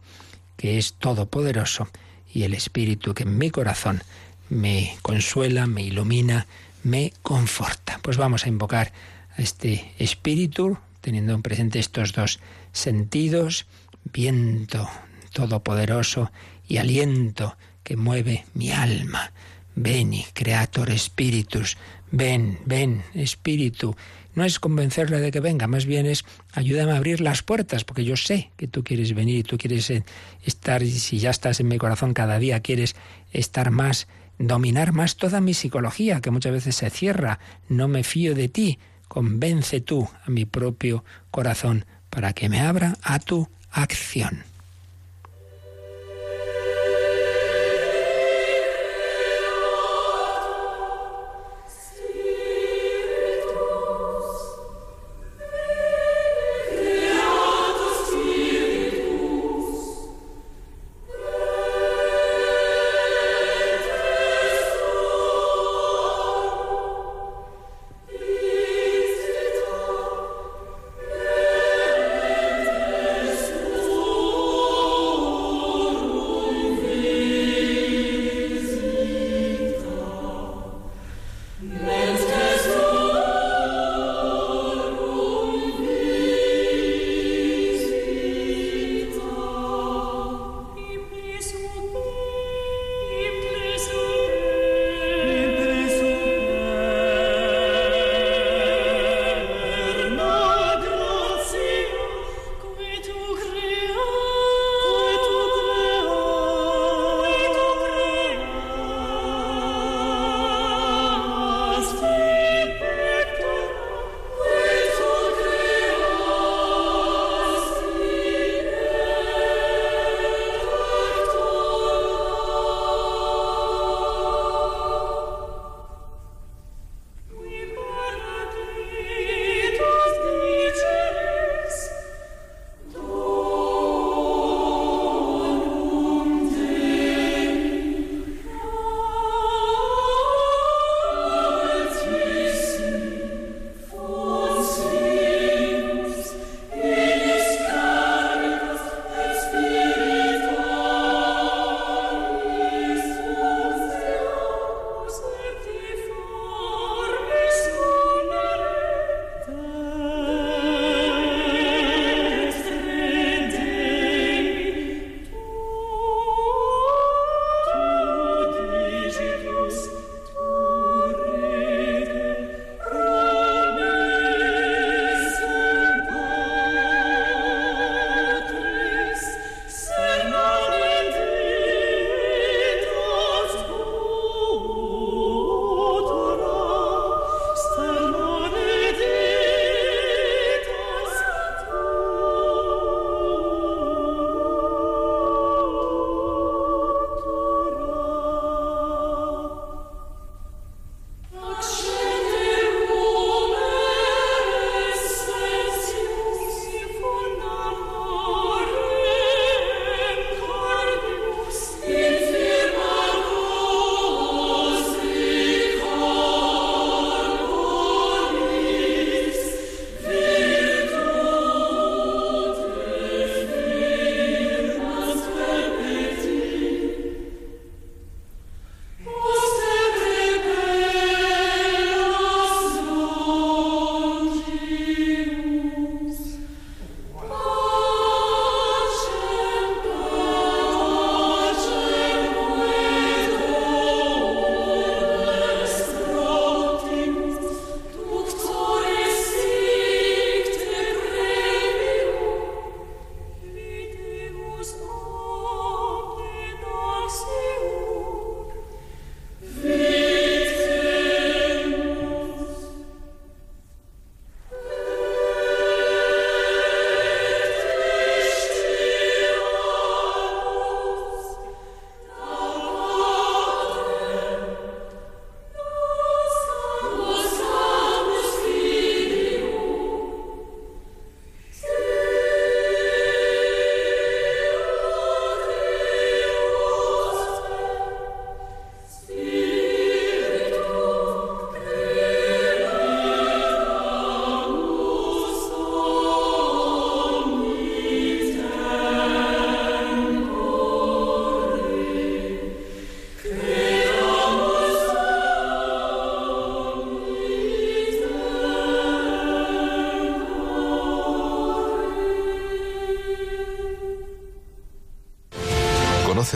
que 0.55 0.77
es 0.77 0.93
todopoderoso, 0.93 1.89
y 2.31 2.43
el 2.43 2.53
Espíritu 2.53 3.15
que 3.15 3.23
en 3.23 3.39
mi 3.39 3.49
corazón 3.49 4.03
me 4.49 4.97
consuela, 5.01 5.65
me 5.65 5.81
ilumina, 5.81 6.45
me 6.83 7.13
conforta. 7.21 7.99
Pues 8.01 8.17
vamos 8.17 8.45
a 8.45 8.49
invocar 8.49 8.91
a 9.37 9.41
este 9.41 9.93
Espíritu, 9.99 10.77
teniendo 11.01 11.33
en 11.33 11.41
presente 11.41 11.79
estos 11.79 12.13
dos 12.13 12.39
sentidos, 12.71 13.65
viento 14.13 14.89
todopoderoso 15.33 16.31
y 16.67 16.77
aliento 16.77 17.57
que 17.83 17.97
mueve 17.97 18.45
mi 18.53 18.71
alma. 18.71 19.31
Veni, 19.75 20.25
Creator 20.33 20.97
Spiritus, 20.97 21.77
ven, 22.11 22.59
ven, 22.65 23.03
Espíritu. 23.13 23.95
No 24.35 24.45
es 24.45 24.59
convencerle 24.59 25.19
de 25.19 25.31
que 25.31 25.39
venga, 25.39 25.67
más 25.67 25.85
bien 25.85 26.05
es 26.05 26.23
ayúdame 26.53 26.91
a 26.91 26.97
abrir 26.97 27.19
las 27.19 27.43
puertas, 27.43 27.83
porque 27.83 28.05
yo 28.05 28.15
sé 28.15 28.51
que 28.57 28.67
tú 28.67 28.83
quieres 28.83 29.13
venir 29.13 29.39
y 29.39 29.43
tú 29.43 29.57
quieres 29.57 29.89
eh, 29.89 30.03
estar, 30.45 30.83
y 30.83 30.91
si 30.91 31.19
ya 31.19 31.29
estás 31.29 31.59
en 31.59 31.67
mi 31.67 31.77
corazón 31.77 32.13
cada 32.13 32.39
día, 32.39 32.61
quieres 32.61 32.95
estar 33.33 33.71
más 33.71 34.07
dominar 34.47 34.93
más 34.93 35.15
toda 35.15 35.41
mi 35.41 35.53
psicología, 35.53 36.21
que 36.21 36.31
muchas 36.31 36.51
veces 36.51 36.75
se 36.75 36.89
cierra. 36.89 37.39
No 37.69 37.87
me 37.87 38.03
fío 38.03 38.35
de 38.35 38.49
ti. 38.49 38.79
Convence 39.07 39.81
tú 39.81 40.09
a 40.25 40.29
mi 40.29 40.45
propio 40.45 41.03
corazón 41.31 41.85
para 42.09 42.33
que 42.33 42.49
me 42.49 42.61
abra 42.61 42.97
a 43.01 43.19
tu 43.19 43.49
acción. 43.71 44.43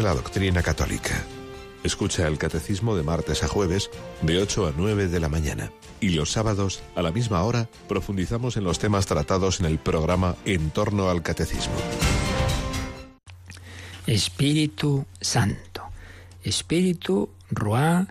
La 0.06 0.14
doctrina 0.14 0.62
católica. 0.62 1.24
Escucha 1.84 2.28
el 2.28 2.38
catecismo 2.38 2.96
de 2.96 3.02
martes 3.02 3.42
a 3.42 3.48
jueves 3.48 3.90
de 4.22 4.40
8 4.40 4.68
a 4.68 4.74
9 4.78 5.08
de 5.08 5.20
la 5.20 5.30
mañana. 5.30 5.72
Y 6.00 6.10
los 6.10 6.32
sábados, 6.32 6.84
a 6.96 7.02
la 7.02 7.12
misma 7.12 7.42
hora, 7.42 7.68
profundizamos 7.88 8.56
en 8.56 8.66
los 8.66 8.78
temas 8.78 9.08
tratados 9.08 9.60
en 9.60 9.66
el 9.66 9.80
programa 9.80 10.36
En 10.46 10.70
torno 10.70 11.10
al 11.10 11.24
catecismo. 11.24 11.74
Espíritu 14.06 15.08
Santo. 15.20 15.82
Espíritu, 16.44 17.32
Ruá, 17.50 18.06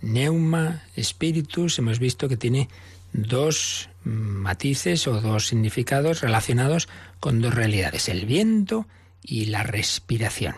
Neuma, 0.00 0.84
Espíritus, 0.96 1.78
hemos 1.78 1.98
visto 1.98 2.26
que 2.26 2.38
tiene 2.38 2.70
dos 3.12 3.90
matices 4.02 5.06
o 5.08 5.20
dos 5.20 5.48
significados 5.48 6.22
relacionados 6.22 6.88
con 7.20 7.42
dos 7.42 7.54
realidades, 7.54 8.08
el 8.08 8.24
viento 8.24 8.86
y 9.22 9.46
la 9.46 9.62
respiración. 9.62 10.56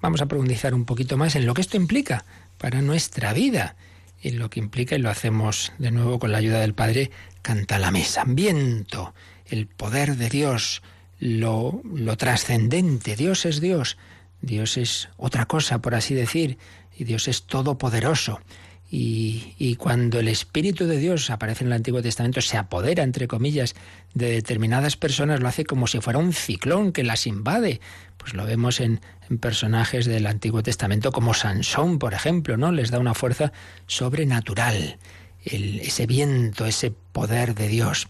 Vamos 0.00 0.20
a 0.22 0.26
profundizar 0.26 0.74
un 0.74 0.84
poquito 0.84 1.16
más 1.16 1.34
en 1.34 1.46
lo 1.46 1.54
que 1.54 1.60
esto 1.60 1.76
implica 1.76 2.24
para 2.56 2.82
nuestra 2.82 3.32
vida, 3.32 3.76
en 4.22 4.38
lo 4.38 4.50
que 4.50 4.60
implica, 4.60 4.94
y 4.94 4.98
lo 4.98 5.10
hacemos 5.10 5.72
de 5.78 5.90
nuevo 5.90 6.18
con 6.18 6.32
la 6.32 6.38
ayuda 6.38 6.60
del 6.60 6.74
Padre, 6.74 7.10
canta 7.42 7.78
la 7.78 7.90
mesa. 7.90 8.24
Viento, 8.26 9.14
el 9.46 9.66
poder 9.66 10.16
de 10.16 10.28
Dios, 10.28 10.82
lo, 11.18 11.80
lo 11.84 12.16
trascendente, 12.16 13.16
Dios 13.16 13.44
es 13.44 13.60
Dios, 13.60 13.96
Dios 14.40 14.76
es 14.76 15.08
otra 15.16 15.46
cosa, 15.46 15.80
por 15.80 15.94
así 15.94 16.14
decir, 16.14 16.58
y 16.96 17.04
Dios 17.04 17.26
es 17.26 17.44
todopoderoso. 17.44 18.40
Y, 18.90 19.76
cuando 19.76 20.18
el 20.18 20.28
Espíritu 20.28 20.86
de 20.86 20.96
Dios 20.96 21.28
aparece 21.28 21.62
en 21.62 21.68
el 21.68 21.74
Antiguo 21.74 22.00
Testamento, 22.00 22.40
se 22.40 22.56
apodera, 22.56 23.02
entre 23.02 23.28
comillas, 23.28 23.74
de 24.14 24.30
determinadas 24.30 24.96
personas, 24.96 25.40
lo 25.40 25.48
hace 25.48 25.64
como 25.64 25.86
si 25.86 26.00
fuera 26.00 26.18
un 26.18 26.32
ciclón 26.32 26.92
que 26.92 27.04
las 27.04 27.26
invade. 27.26 27.80
Pues 28.16 28.32
lo 28.32 28.46
vemos 28.46 28.80
en, 28.80 29.00
personajes 29.40 30.06
del 30.06 30.26
Antiguo 30.26 30.62
Testamento 30.62 31.12
como 31.12 31.34
Sansón, 31.34 31.98
por 31.98 32.14
ejemplo, 32.14 32.56
¿no? 32.56 32.72
Les 32.72 32.90
da 32.90 32.98
una 32.98 33.12
fuerza 33.12 33.52
sobrenatural, 33.86 34.96
ese 35.44 36.06
viento, 36.06 36.64
ese 36.64 36.90
poder 37.12 37.54
de 37.54 37.68
Dios. 37.68 38.08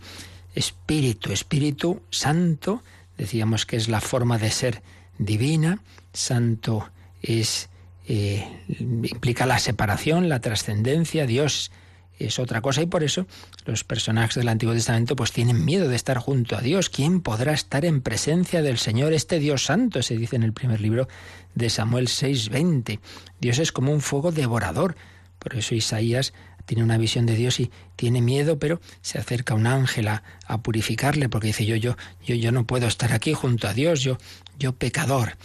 Espíritu, 0.54 1.32
Espíritu 1.32 2.02
Santo, 2.10 2.84
decíamos 3.16 3.66
que 3.66 3.76
es 3.76 3.88
la 3.88 4.00
forma 4.00 4.38
de 4.38 4.52
ser 4.52 4.82
divina, 5.18 5.80
santo 6.12 6.88
es 7.20 7.68
eh, 8.08 8.48
implica 8.80 9.44
la 9.44 9.58
separación, 9.58 10.30
la 10.30 10.40
trascendencia, 10.40 11.26
Dios 11.26 11.70
es 12.18 12.38
otra 12.38 12.60
cosa 12.62 12.82
y 12.82 12.86
por 12.86 13.04
eso 13.04 13.26
los 13.64 13.84
personajes 13.84 14.34
del 14.34 14.48
Antiguo 14.48 14.74
Testamento 14.74 15.14
pues 15.14 15.30
tienen 15.30 15.64
miedo 15.64 15.88
de 15.88 15.96
estar 15.96 16.18
junto 16.18 16.56
a 16.56 16.60
Dios. 16.60 16.88
¿Quién 16.88 17.20
podrá 17.20 17.52
estar 17.52 17.84
en 17.84 18.00
presencia 18.00 18.62
del 18.62 18.78
Señor, 18.78 19.12
este 19.12 19.38
Dios 19.38 19.64
santo? 19.64 20.02
Se 20.02 20.16
dice 20.16 20.36
en 20.36 20.42
el 20.42 20.52
primer 20.52 20.80
libro 20.80 21.06
de 21.54 21.70
Samuel 21.70 22.08
6:20. 22.08 22.98
Dios 23.40 23.58
es 23.58 23.72
como 23.72 23.92
un 23.92 24.00
fuego 24.00 24.32
devorador. 24.32 24.96
Por 25.38 25.54
eso 25.54 25.74
Isaías 25.74 26.32
tiene 26.64 26.82
una 26.82 26.98
visión 26.98 27.24
de 27.24 27.36
Dios 27.36 27.60
y 27.60 27.70
tiene 27.94 28.20
miedo, 28.20 28.58
pero 28.58 28.80
se 29.00 29.18
acerca 29.18 29.54
un 29.54 29.66
ángel 29.66 30.08
a, 30.08 30.22
a, 30.46 30.58
purificarle 30.62 31.28
porque 31.28 31.48
dice 31.48 31.64
yo 31.64 31.76
yo 31.76 31.96
yo 32.26 32.34
yo 32.34 32.52
no 32.52 32.66
puedo 32.66 32.86
estar 32.86 33.12
aquí 33.12 33.32
junto 33.32 33.68
a 33.68 33.74
Dios, 33.74 34.00
yo 34.00 34.18
yo 34.58 34.72
pecador. 34.72 35.36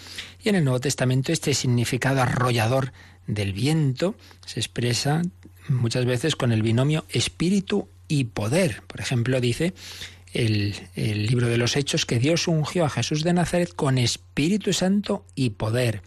Y 0.43 0.49
en 0.49 0.55
el 0.55 0.63
Nuevo 0.63 0.79
Testamento 0.79 1.31
este 1.31 1.53
significado 1.53 2.21
arrollador 2.21 2.91
del 3.27 3.53
viento 3.53 4.15
se 4.45 4.59
expresa 4.59 5.21
muchas 5.69 6.05
veces 6.05 6.35
con 6.35 6.51
el 6.51 6.61
binomio 6.61 7.05
espíritu 7.09 7.87
y 8.07 8.25
poder. 8.25 8.81
Por 8.87 8.99
ejemplo, 8.99 9.39
dice 9.39 9.73
el, 10.33 10.75
el, 10.95 11.27
libro 11.27 11.47
de 11.47 11.57
los 11.57 11.77
Hechos 11.77 12.05
que 12.05 12.19
Dios 12.19 12.47
ungió 12.47 12.85
a 12.85 12.89
Jesús 12.89 13.23
de 13.23 13.33
Nazaret 13.33 13.73
con 13.73 13.97
Espíritu 13.97 14.73
Santo 14.73 15.25
y 15.35 15.51
poder. 15.51 16.01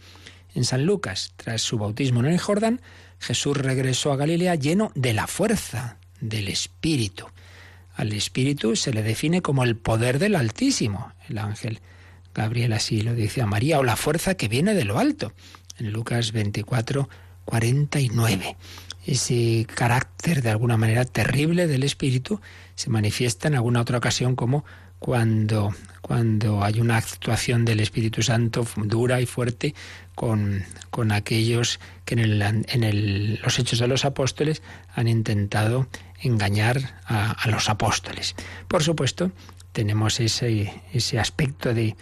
En 0.53 0.63
San 0.63 0.85
Lucas, 0.85 1.33
tras 1.35 1.61
su 1.61 1.77
bautismo 1.77 2.19
en 2.19 2.27
el 2.27 2.39
Jordán, 2.39 2.81
Jesús 3.19 3.57
regresó 3.57 4.11
a 4.11 4.15
Galilea 4.15 4.55
lleno 4.55 4.91
de 4.95 5.13
la 5.13 5.27
fuerza 5.27 5.97
del 6.19 6.47
Espíritu. 6.47 7.27
Al 7.95 8.13
Espíritu 8.13 8.75
se 8.75 8.93
le 8.93 9.01
define 9.01 9.41
como 9.41 9.63
el 9.63 9.75
poder 9.75 10.19
del 10.19 10.35
Altísimo. 10.35 11.13
El 11.29 11.39
ángel 11.39 11.79
Gabriel 12.37 12.71
así 12.73 13.01
lo 13.01 13.15
dice 13.15 13.41
a 13.41 13.47
María, 13.47 13.79
o 13.79 13.83
la 13.83 13.95
fuerza 13.95 14.35
que 14.35 14.47
viene 14.47 14.75
de 14.75 14.85
lo 14.85 14.99
alto. 14.99 15.33
En 15.79 15.91
Lucas 15.91 16.31
24, 16.31 17.09
49. 17.45 18.55
Ese 19.07 19.65
carácter 19.73 20.43
de 20.43 20.51
alguna 20.51 20.77
manera 20.77 21.03
terrible 21.03 21.65
del 21.65 21.83
Espíritu 21.83 22.39
se 22.75 22.91
manifiesta 22.91 23.47
en 23.47 23.55
alguna 23.55 23.81
otra 23.81 23.97
ocasión 23.97 24.35
como 24.35 24.65
cuando, 24.99 25.73
cuando 26.01 26.63
hay 26.63 26.79
una 26.79 26.97
actuación 26.97 27.65
del 27.65 27.79
Espíritu 27.79 28.21
Santo 28.21 28.67
dura 28.83 29.19
y 29.19 29.25
fuerte 29.25 29.73
con, 30.13 30.63
con 30.91 31.11
aquellos 31.11 31.79
que 32.05 32.13
en, 32.15 32.19
el, 32.19 32.41
en 32.41 32.83
el, 32.83 33.39
los 33.41 33.57
hechos 33.57 33.79
de 33.79 33.87
los 33.87 34.05
apóstoles 34.05 34.61
han 34.93 35.07
intentado 35.07 35.87
engañar 36.21 37.01
a, 37.05 37.31
a 37.31 37.47
los 37.49 37.67
apóstoles. 37.67 38.35
Por 38.67 38.83
supuesto, 38.83 39.31
tenemos 39.71 40.19
ese, 40.19 40.81
ese 40.93 41.19
aspecto 41.19 41.73
de, 41.73 41.95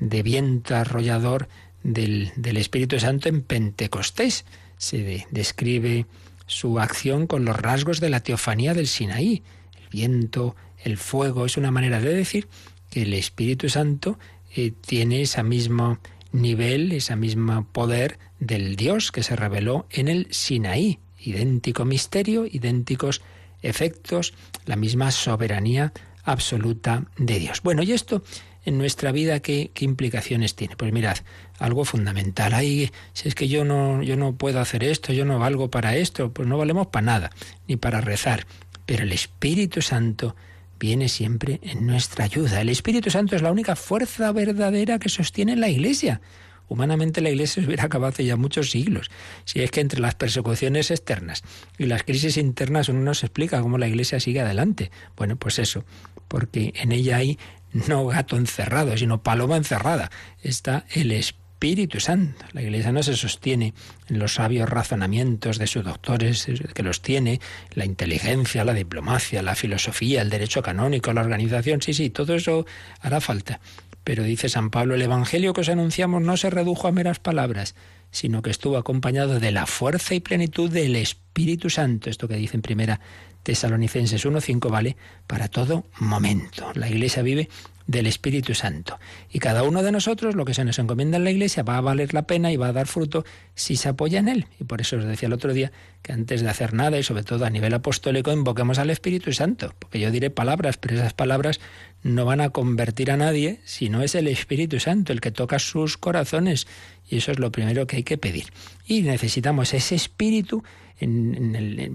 de 0.00 0.22
viento 0.22 0.74
arrollador 0.74 1.48
del, 1.82 2.32
del, 2.36 2.56
Espíritu 2.56 2.98
Santo 2.98 3.28
en 3.28 3.42
Pentecostés. 3.42 4.44
Se 4.76 4.98
de, 4.98 5.26
describe 5.30 6.06
su 6.46 6.80
acción 6.80 7.26
con 7.26 7.44
los 7.44 7.56
rasgos 7.56 8.00
de 8.00 8.10
la 8.10 8.20
teofanía 8.20 8.74
del 8.74 8.88
Sinaí. 8.88 9.42
El 9.80 9.88
viento, 9.88 10.56
el 10.82 10.96
fuego, 10.96 11.46
es 11.46 11.56
una 11.56 11.70
manera 11.70 12.00
de 12.00 12.14
decir 12.14 12.48
que 12.90 13.02
el 13.02 13.14
Espíritu 13.14 13.68
Santo 13.68 14.18
eh, 14.56 14.72
tiene 14.80 15.22
ese 15.22 15.42
mismo 15.42 15.98
nivel, 16.32 16.92
ese 16.92 17.14
mismo 17.16 17.66
poder 17.70 18.18
del 18.40 18.76
Dios 18.76 19.12
que 19.12 19.22
se 19.22 19.36
reveló 19.36 19.86
en 19.90 20.08
el 20.08 20.26
Sinaí. 20.30 20.98
Idéntico 21.22 21.84
misterio, 21.84 22.46
idénticos 22.46 23.20
efectos, 23.62 24.32
la 24.64 24.76
misma 24.76 25.10
soberanía 25.10 25.92
absoluta 26.24 27.04
de 27.18 27.38
Dios. 27.38 27.60
Bueno, 27.62 27.82
y 27.82 27.92
esto 27.92 28.22
en 28.64 28.78
nuestra 28.78 29.12
vida 29.12 29.40
¿qué, 29.40 29.70
qué, 29.74 29.84
implicaciones 29.84 30.54
tiene? 30.54 30.76
Pues 30.76 30.92
mirad, 30.92 31.16
algo 31.58 31.84
fundamental. 31.84 32.54
Ahí, 32.54 32.90
si 33.12 33.28
es 33.28 33.34
que 33.34 33.48
yo 33.48 33.64
no, 33.64 34.02
yo 34.02 34.16
no 34.16 34.34
puedo 34.34 34.60
hacer 34.60 34.84
esto, 34.84 35.12
yo 35.12 35.24
no 35.24 35.38
valgo 35.38 35.70
para 35.70 35.96
esto, 35.96 36.32
pues 36.32 36.48
no 36.48 36.58
valemos 36.58 36.88
para 36.88 37.06
nada, 37.06 37.30
ni 37.68 37.76
para 37.76 38.00
rezar. 38.00 38.46
Pero 38.86 39.04
el 39.04 39.12
Espíritu 39.12 39.82
Santo 39.82 40.36
viene 40.78 41.08
siempre 41.08 41.60
en 41.62 41.86
nuestra 41.86 42.24
ayuda. 42.24 42.60
El 42.60 42.70
Espíritu 42.70 43.10
Santo 43.10 43.36
es 43.36 43.42
la 43.42 43.52
única 43.52 43.76
fuerza 43.76 44.32
verdadera 44.32 44.98
que 44.98 45.08
sostiene 45.08 45.54
la 45.54 45.68
Iglesia. 45.68 46.20
Humanamente 46.68 47.20
la 47.20 47.30
Iglesia 47.30 47.62
se 47.62 47.66
hubiera 47.66 47.84
acabado 47.84 48.10
hace 48.10 48.24
ya 48.24 48.36
muchos 48.36 48.70
siglos. 48.70 49.10
Si 49.44 49.60
es 49.60 49.70
que 49.70 49.80
entre 49.80 50.00
las 50.00 50.14
persecuciones 50.14 50.90
externas 50.90 51.42
y 51.78 51.86
las 51.86 52.04
crisis 52.04 52.36
internas 52.36 52.88
uno 52.88 53.00
no 53.00 53.12
se 53.12 53.26
explica 53.26 53.60
cómo 53.60 53.76
la 53.76 53.88
Iglesia 53.88 54.20
sigue 54.20 54.40
adelante. 54.40 54.90
Bueno, 55.16 55.36
pues 55.36 55.58
eso, 55.58 55.84
porque 56.28 56.72
en 56.76 56.92
ella 56.92 57.16
hay 57.16 57.38
no 57.72 58.06
gato 58.06 58.36
encerrado, 58.36 58.96
sino 58.96 59.22
paloma 59.22 59.56
encerrada. 59.56 60.10
Está 60.42 60.84
el 60.90 61.12
Espíritu 61.12 62.00
Santo. 62.00 62.44
La 62.52 62.62
Iglesia 62.62 62.92
no 62.92 63.02
se 63.02 63.16
sostiene 63.16 63.74
en 64.08 64.18
los 64.18 64.34
sabios 64.34 64.68
razonamientos 64.68 65.58
de 65.58 65.66
sus 65.66 65.84
doctores, 65.84 66.46
que 66.74 66.82
los 66.82 67.02
tiene, 67.02 67.40
la 67.74 67.84
inteligencia, 67.84 68.64
la 68.64 68.74
diplomacia, 68.74 69.42
la 69.42 69.54
filosofía, 69.54 70.22
el 70.22 70.30
derecho 70.30 70.62
canónico, 70.62 71.12
la 71.12 71.20
organización. 71.20 71.82
Sí, 71.82 71.92
sí, 71.92 72.10
todo 72.10 72.34
eso 72.34 72.66
hará 73.00 73.20
falta. 73.20 73.60
Pero 74.04 74.22
dice 74.22 74.48
San 74.48 74.70
Pablo, 74.70 74.94
el 74.94 75.02
Evangelio 75.02 75.52
que 75.52 75.60
os 75.60 75.68
anunciamos 75.68 76.22
no 76.22 76.36
se 76.36 76.50
redujo 76.50 76.88
a 76.88 76.92
meras 76.92 77.18
palabras, 77.18 77.74
sino 78.10 78.42
que 78.42 78.50
estuvo 78.50 78.76
acompañado 78.76 79.40
de 79.40 79.52
la 79.52 79.66
fuerza 79.66 80.14
y 80.14 80.20
plenitud 80.20 80.70
del 80.70 80.96
Espíritu 80.96 81.70
Santo. 81.70 82.10
Esto 82.10 82.28
que 82.28 82.36
dice 82.36 82.56
en 82.56 82.62
primera 82.62 83.00
Tesalonicenses 83.42 84.24
1.5 84.24 84.70
vale 84.70 84.96
para 85.26 85.48
todo 85.48 85.84
momento. 85.98 86.70
La 86.74 86.88
Iglesia 86.88 87.22
vive 87.22 87.48
del 87.90 88.06
Espíritu 88.06 88.54
Santo. 88.54 89.00
Y 89.32 89.40
cada 89.40 89.64
uno 89.64 89.82
de 89.82 89.90
nosotros, 89.90 90.36
lo 90.36 90.44
que 90.44 90.54
se 90.54 90.64
nos 90.64 90.78
encomienda 90.78 91.16
en 91.16 91.24
la 91.24 91.32
Iglesia, 91.32 91.64
va 91.64 91.76
a 91.76 91.80
valer 91.80 92.14
la 92.14 92.22
pena 92.22 92.52
y 92.52 92.56
va 92.56 92.68
a 92.68 92.72
dar 92.72 92.86
fruto 92.86 93.24
si 93.56 93.74
se 93.74 93.88
apoya 93.88 94.20
en 94.20 94.28
Él. 94.28 94.46
Y 94.60 94.64
por 94.64 94.80
eso 94.80 94.96
os 94.96 95.04
decía 95.04 95.26
el 95.26 95.32
otro 95.32 95.52
día 95.52 95.72
que 96.02 96.12
antes 96.12 96.42
de 96.42 96.48
hacer 96.48 96.72
nada, 96.72 96.98
y 96.98 97.02
sobre 97.02 97.24
todo 97.24 97.44
a 97.44 97.50
nivel 97.50 97.74
apostólico, 97.74 98.30
invoquemos 98.30 98.78
al 98.78 98.90
Espíritu 98.90 99.32
Santo. 99.32 99.74
Porque 99.78 99.98
yo 99.98 100.12
diré 100.12 100.30
palabras, 100.30 100.76
pero 100.76 100.94
esas 100.94 101.14
palabras 101.14 101.58
no 102.04 102.24
van 102.24 102.40
a 102.40 102.50
convertir 102.50 103.10
a 103.10 103.16
nadie 103.16 103.60
si 103.64 103.88
no 103.88 104.02
es 104.02 104.14
el 104.14 104.28
Espíritu 104.28 104.78
Santo 104.78 105.12
el 105.12 105.20
que 105.20 105.32
toca 105.32 105.58
sus 105.58 105.96
corazones. 105.98 106.68
Y 107.10 107.18
eso 107.18 107.32
es 107.32 107.40
lo 107.40 107.50
primero 107.50 107.86
que 107.86 107.96
hay 107.96 108.04
que 108.04 108.16
pedir. 108.16 108.46
Y 108.86 109.02
necesitamos 109.02 109.74
ese 109.74 109.96
Espíritu 109.96 110.62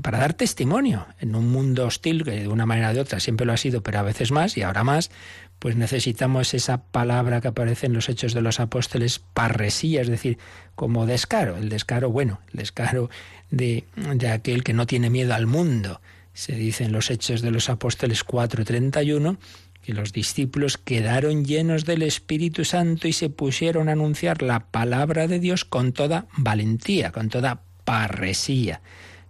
para 0.01 0.17
dar 0.17 0.33
testimonio 0.33 1.05
en 1.19 1.35
un 1.35 1.49
mundo 1.49 1.85
hostil, 1.85 2.23
que 2.23 2.31
de 2.31 2.47
una 2.47 2.65
manera 2.65 2.89
o 2.89 2.93
de 2.93 2.99
otra 2.99 3.19
siempre 3.19 3.45
lo 3.45 3.53
ha 3.53 3.57
sido, 3.57 3.81
pero 3.81 3.99
a 3.99 4.01
veces 4.01 4.31
más 4.31 4.57
y 4.57 4.63
ahora 4.63 4.83
más, 4.83 5.11
pues 5.59 5.75
necesitamos 5.75 6.53
esa 6.53 6.83
palabra 6.83 7.39
que 7.39 7.49
aparece 7.49 7.85
en 7.85 7.93
los 7.93 8.09
hechos 8.09 8.33
de 8.33 8.41
los 8.41 8.59
apóstoles, 8.59 9.19
parresía, 9.19 10.01
es 10.01 10.07
decir, 10.07 10.37
como 10.73 11.05
descaro, 11.05 11.55
el 11.57 11.69
descaro 11.69 12.09
bueno, 12.09 12.41
el 12.51 12.59
descaro 12.59 13.09
de, 13.51 13.85
de 13.95 14.29
aquel 14.29 14.63
que 14.63 14.73
no 14.73 14.87
tiene 14.87 15.09
miedo 15.09 15.33
al 15.33 15.45
mundo. 15.45 16.01
Se 16.33 16.53
dice 16.53 16.83
en 16.83 16.91
los 16.91 17.11
hechos 17.11 17.41
de 17.41 17.51
los 17.51 17.69
apóstoles 17.69 18.25
4.31 18.25 19.37
que 19.85 19.93
los 19.93 20.13
discípulos 20.13 20.79
quedaron 20.79 21.45
llenos 21.45 21.85
del 21.85 22.01
Espíritu 22.01 22.65
Santo 22.65 23.07
y 23.07 23.13
se 23.13 23.29
pusieron 23.29 23.87
a 23.87 23.91
anunciar 23.91 24.41
la 24.41 24.61
palabra 24.71 25.27
de 25.27 25.39
Dios 25.39 25.63
con 25.63 25.93
toda 25.93 26.25
valentía, 26.35 27.11
con 27.11 27.29
toda 27.29 27.61
parresía. 27.83 28.81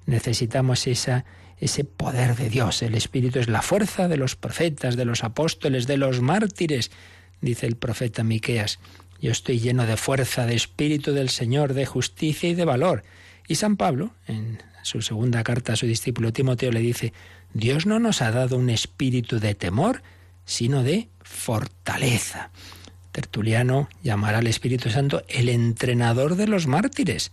Necesitamos 0.06 0.88
esa, 0.88 1.26
ese 1.60 1.84
poder 1.84 2.38
de 2.38 2.49
Dios. 2.49 2.82
El 2.84 2.95
Espíritu 2.95 3.39
es 3.39 3.49
la 3.49 3.62
fuerza 3.62 4.08
de 4.08 4.16
los 4.16 4.38
profetas, 4.38 4.95
de 4.95 5.03
los 5.03 5.26
apóstoles, 5.26 5.88
de 5.88 5.97
los 5.97 6.22
mártires, 6.22 6.89
dice 7.41 7.66
el 7.68 7.76
profeta 7.76 8.24
Miqueas. 8.24 8.80
Yo 9.20 9.32
estoy 9.32 9.60
lleno 9.60 9.86
de 9.86 9.97
fuerza, 9.97 10.45
de 10.45 10.56
espíritu 10.56 11.12
del 11.12 11.28
Señor, 11.28 11.74
de 11.74 11.86
justicia 11.86 12.47
y 12.47 12.56
de 12.56 12.64
valor. 12.64 13.03
Y 13.45 13.56
San 13.56 13.76
Pablo, 13.76 14.14
en 14.26 14.64
su 14.84 15.01
segunda 15.01 15.43
carta 15.43 15.74
a 15.74 15.76
su 15.76 15.86
discípulo 15.86 16.32
Timoteo, 16.32 16.72
le 16.72 16.80
dice, 16.80 17.12
Dios 17.53 17.86
no 17.86 17.99
nos 17.99 18.22
ha 18.22 18.32
dado 18.32 18.56
un 18.56 18.70
espíritu 18.70 19.39
de 19.39 19.53
temor, 19.53 20.01
sino 20.46 20.84
de 20.84 21.10
fortaleza. 21.22 22.50
Tertuliano 23.12 23.89
llamará 24.04 24.39
al 24.39 24.48
Espíritu 24.48 24.89
Santo 24.89 25.24
el 25.28 25.50
entrenador 25.50 26.36
de 26.36 26.48
los 26.48 26.68
mártires. 26.68 27.32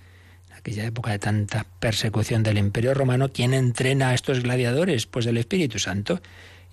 En 0.49 0.57
aquella 0.57 0.85
época 0.85 1.11
de 1.11 1.19
tanta 1.19 1.67
persecución 1.81 2.43
del 2.43 2.59
Imperio 2.59 2.95
Romano, 2.95 3.31
¿quién 3.33 3.53
entrena 3.53 4.11
a 4.11 4.15
estos 4.15 4.41
gladiadores? 4.41 5.07
Pues 5.07 5.27
el 5.27 5.37
Espíritu 5.37 5.79
Santo. 5.79 6.21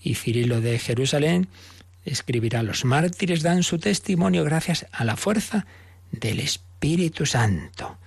Y 0.01 0.15
Cirilo 0.15 0.61
de 0.61 0.79
Jerusalén 0.79 1.47
escribirá, 2.05 2.63
los 2.63 2.85
mártires 2.85 3.41
dan 3.41 3.63
su 3.63 3.79
testimonio 3.79 4.43
gracias 4.43 4.85
a 4.91 5.03
la 5.03 5.17
fuerza 5.17 5.65
del 6.11 6.39
Espíritu 6.39 7.25
Santo. 7.25 7.97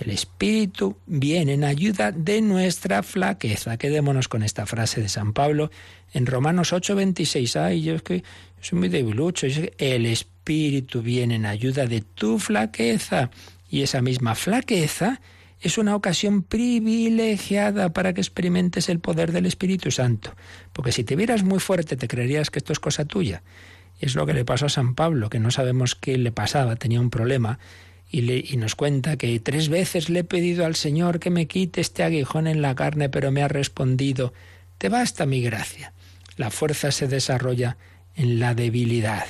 El 0.00 0.10
Espíritu 0.10 0.96
viene 1.06 1.54
en 1.54 1.64
ayuda 1.64 2.10
de 2.10 2.40
nuestra 2.40 3.02
flaqueza. 3.02 3.76
Quedémonos 3.76 4.28
con 4.28 4.42
esta 4.42 4.66
frase 4.66 5.00
de 5.00 5.08
San 5.08 5.32
Pablo 5.32 5.70
en 6.12 6.26
Romanos 6.26 6.72
8:26. 6.72 7.56
Ay, 7.56 7.82
yo 7.82 7.94
es 7.94 8.02
que 8.02 8.24
soy 8.60 8.78
muy 8.78 8.88
debilucho. 8.88 9.46
El 9.78 10.06
Espíritu 10.06 11.00
viene 11.00 11.36
en 11.36 11.46
ayuda 11.46 11.86
de 11.86 12.00
tu 12.00 12.38
flaqueza. 12.38 13.30
Y 13.70 13.82
esa 13.82 14.02
misma 14.02 14.34
flaqueza 14.34 15.20
es 15.60 15.78
una 15.78 15.94
ocasión 15.94 16.42
privilegiada 16.42 17.92
para 17.92 18.12
que 18.12 18.20
experimentes 18.20 18.88
el 18.88 18.98
poder 18.98 19.32
del 19.32 19.46
Espíritu 19.46 19.90
Santo. 19.90 20.34
Porque 20.72 20.92
si 20.92 21.04
te 21.04 21.16
vieras 21.16 21.44
muy 21.44 21.60
fuerte, 21.60 21.96
te 21.96 22.08
creerías 22.08 22.50
que 22.50 22.58
esto 22.58 22.72
es 22.72 22.80
cosa 22.80 23.04
tuya. 23.04 23.42
Es 24.00 24.16
lo 24.16 24.26
que 24.26 24.34
le 24.34 24.44
pasó 24.44 24.66
a 24.66 24.70
San 24.70 24.96
Pablo, 24.96 25.30
que 25.30 25.38
no 25.38 25.52
sabemos 25.52 25.94
qué 25.94 26.18
le 26.18 26.32
pasaba, 26.32 26.76
tenía 26.76 27.00
un 27.00 27.10
problema 27.10 27.60
y, 28.20 28.56
nos 28.56 28.76
cuenta 28.76 29.16
que 29.16 29.40
tres 29.40 29.68
veces 29.68 30.08
le 30.08 30.20
he 30.20 30.24
pedido 30.24 30.64
al 30.64 30.76
Señor 30.76 31.18
que 31.18 31.30
me 31.30 31.46
quite 31.46 31.80
este 31.80 32.04
aguijón 32.04 32.46
en 32.46 32.62
la 32.62 32.76
carne, 32.76 33.08
pero 33.08 33.32
me 33.32 33.42
ha 33.42 33.48
respondido, 33.48 34.32
te 34.78 34.88
basta 34.88 35.26
mi 35.26 35.42
gracia. 35.42 35.92
La 36.36 36.50
fuerza 36.50 36.92
se 36.92 37.08
desarrolla 37.08 37.76
en 38.14 38.38
la 38.38 38.54
debilidad. 38.54 39.26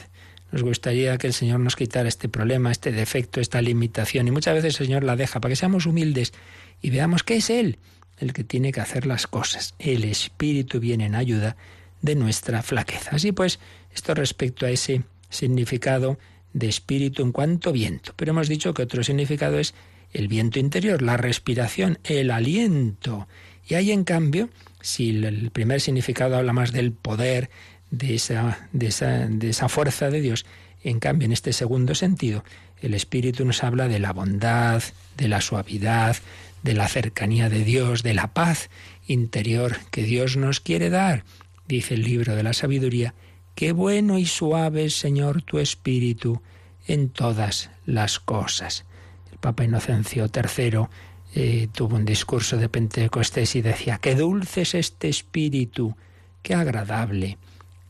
Nos 0.53 0.62
gustaría 0.62 1.16
que 1.16 1.26
el 1.26 1.32
Señor 1.32 1.61
nos 1.61 1.76
quitara 1.76 2.09
este 2.09 2.28
problema, 2.28 2.70
este 2.70 2.93
defecto, 2.93 3.41
esta 3.41 3.62
limitación, 3.62 4.28
y 4.28 4.30
muchas 4.30 4.55
veces 4.55 4.78
el 4.80 4.87
Señor 4.87 5.03
la 5.03 5.16
deja 5.16 5.41
para 5.41 5.53
que 5.53 5.57
seamos 5.57 5.87
humildes 5.87 6.35
y 6.82 6.91
veamos 6.91 7.22
que 7.22 7.37
es 7.37 7.49
Él 7.49 7.78
el 8.18 8.32
que 8.32 8.45
tiene 8.45 8.70
que 8.70 8.80
hacer 8.80 9.07
las 9.07 9.26
cosas. 9.26 9.74
El 9.78 10.05
Espíritu 10.05 10.78
viene 10.78 11.07
en 11.07 11.14
ayuda 11.14 11.57
de 12.03 12.14
nuestra 12.14 12.62
flaqueza. 12.62 13.11
Así 13.12 13.32
pues, 13.32 13.59
esto 13.93 14.14
respecto 14.14 14.66
a 14.66 14.70
ese 14.70 15.03
significado 15.30 16.18
de 16.55 16.68
espíritu 16.68 17.22
en 17.22 17.32
cuanto 17.32 17.72
viento. 17.72 18.14
Pero 18.16 18.30
hemos 18.30 18.48
dicho 18.48 18.72
que 18.72 18.82
otro 18.82 19.05
significado 19.05 19.59
es 19.59 19.74
el 20.12 20.28
viento 20.28 20.59
interior, 20.59 21.02
la 21.02 21.18
respiración, 21.18 21.98
el 22.05 22.30
aliento. 22.30 23.28
Y 23.68 23.74
ahí, 23.74 23.90
en 23.90 24.05
cambio, 24.05 24.48
si 24.80 25.11
el 25.11 25.50
primer 25.50 25.82
significado 25.82 26.36
habla 26.36 26.55
más 26.55 26.72
del 26.72 26.92
poder, 26.92 27.50
de 27.90 28.14
esa, 28.14 28.68
de 28.72 28.86
esa, 28.86 29.26
de 29.28 29.50
esa 29.50 29.68
fuerza 29.68 30.09
de 30.11 30.20
Dios, 30.20 30.46
en 30.82 31.00
cambio, 31.00 31.26
en 31.26 31.32
este 31.32 31.52
segundo 31.52 31.94
sentido, 31.94 32.44
el 32.80 32.94
Espíritu 32.94 33.44
nos 33.44 33.64
habla 33.64 33.88
de 33.88 33.98
la 33.98 34.12
bondad, 34.12 34.82
de 35.16 35.28
la 35.28 35.40
suavidad, 35.40 36.16
de 36.62 36.74
la 36.74 36.88
cercanía 36.88 37.48
de 37.48 37.64
Dios, 37.64 38.02
de 38.02 38.14
la 38.14 38.28
paz 38.32 38.70
interior 39.07 39.76
que 39.90 40.02
Dios 40.02 40.36
nos 40.36 40.61
quiere 40.61 40.90
dar. 40.90 41.24
Dice 41.66 41.94
el 41.94 42.02
libro 42.02 42.36
de 42.36 42.42
la 42.42 42.52
sabiduría, 42.52 43.14
Qué 43.55 43.72
bueno 43.72 44.18
y 44.18 44.26
suave, 44.26 44.90
Señor, 44.90 45.42
tu 45.42 45.59
espíritu 45.59 46.42
en 46.86 47.09
todas 47.09 47.70
las 47.86 48.18
cosas. 48.18 48.84
El 49.30 49.38
Papa 49.38 49.64
Inocencio 49.64 50.26
III 50.26 50.86
eh, 51.34 51.68
tuvo 51.72 51.96
un 51.96 52.05
discurso 52.05 52.57
de 52.57 52.68
Pentecostés 52.68 53.55
y 53.55 53.62
decía, 53.62 53.98
qué 53.98 54.16
dulce 54.16 54.62
es 54.62 54.74
este 54.74 55.09
espíritu, 55.09 55.96
qué 56.42 56.55
agradable, 56.55 57.38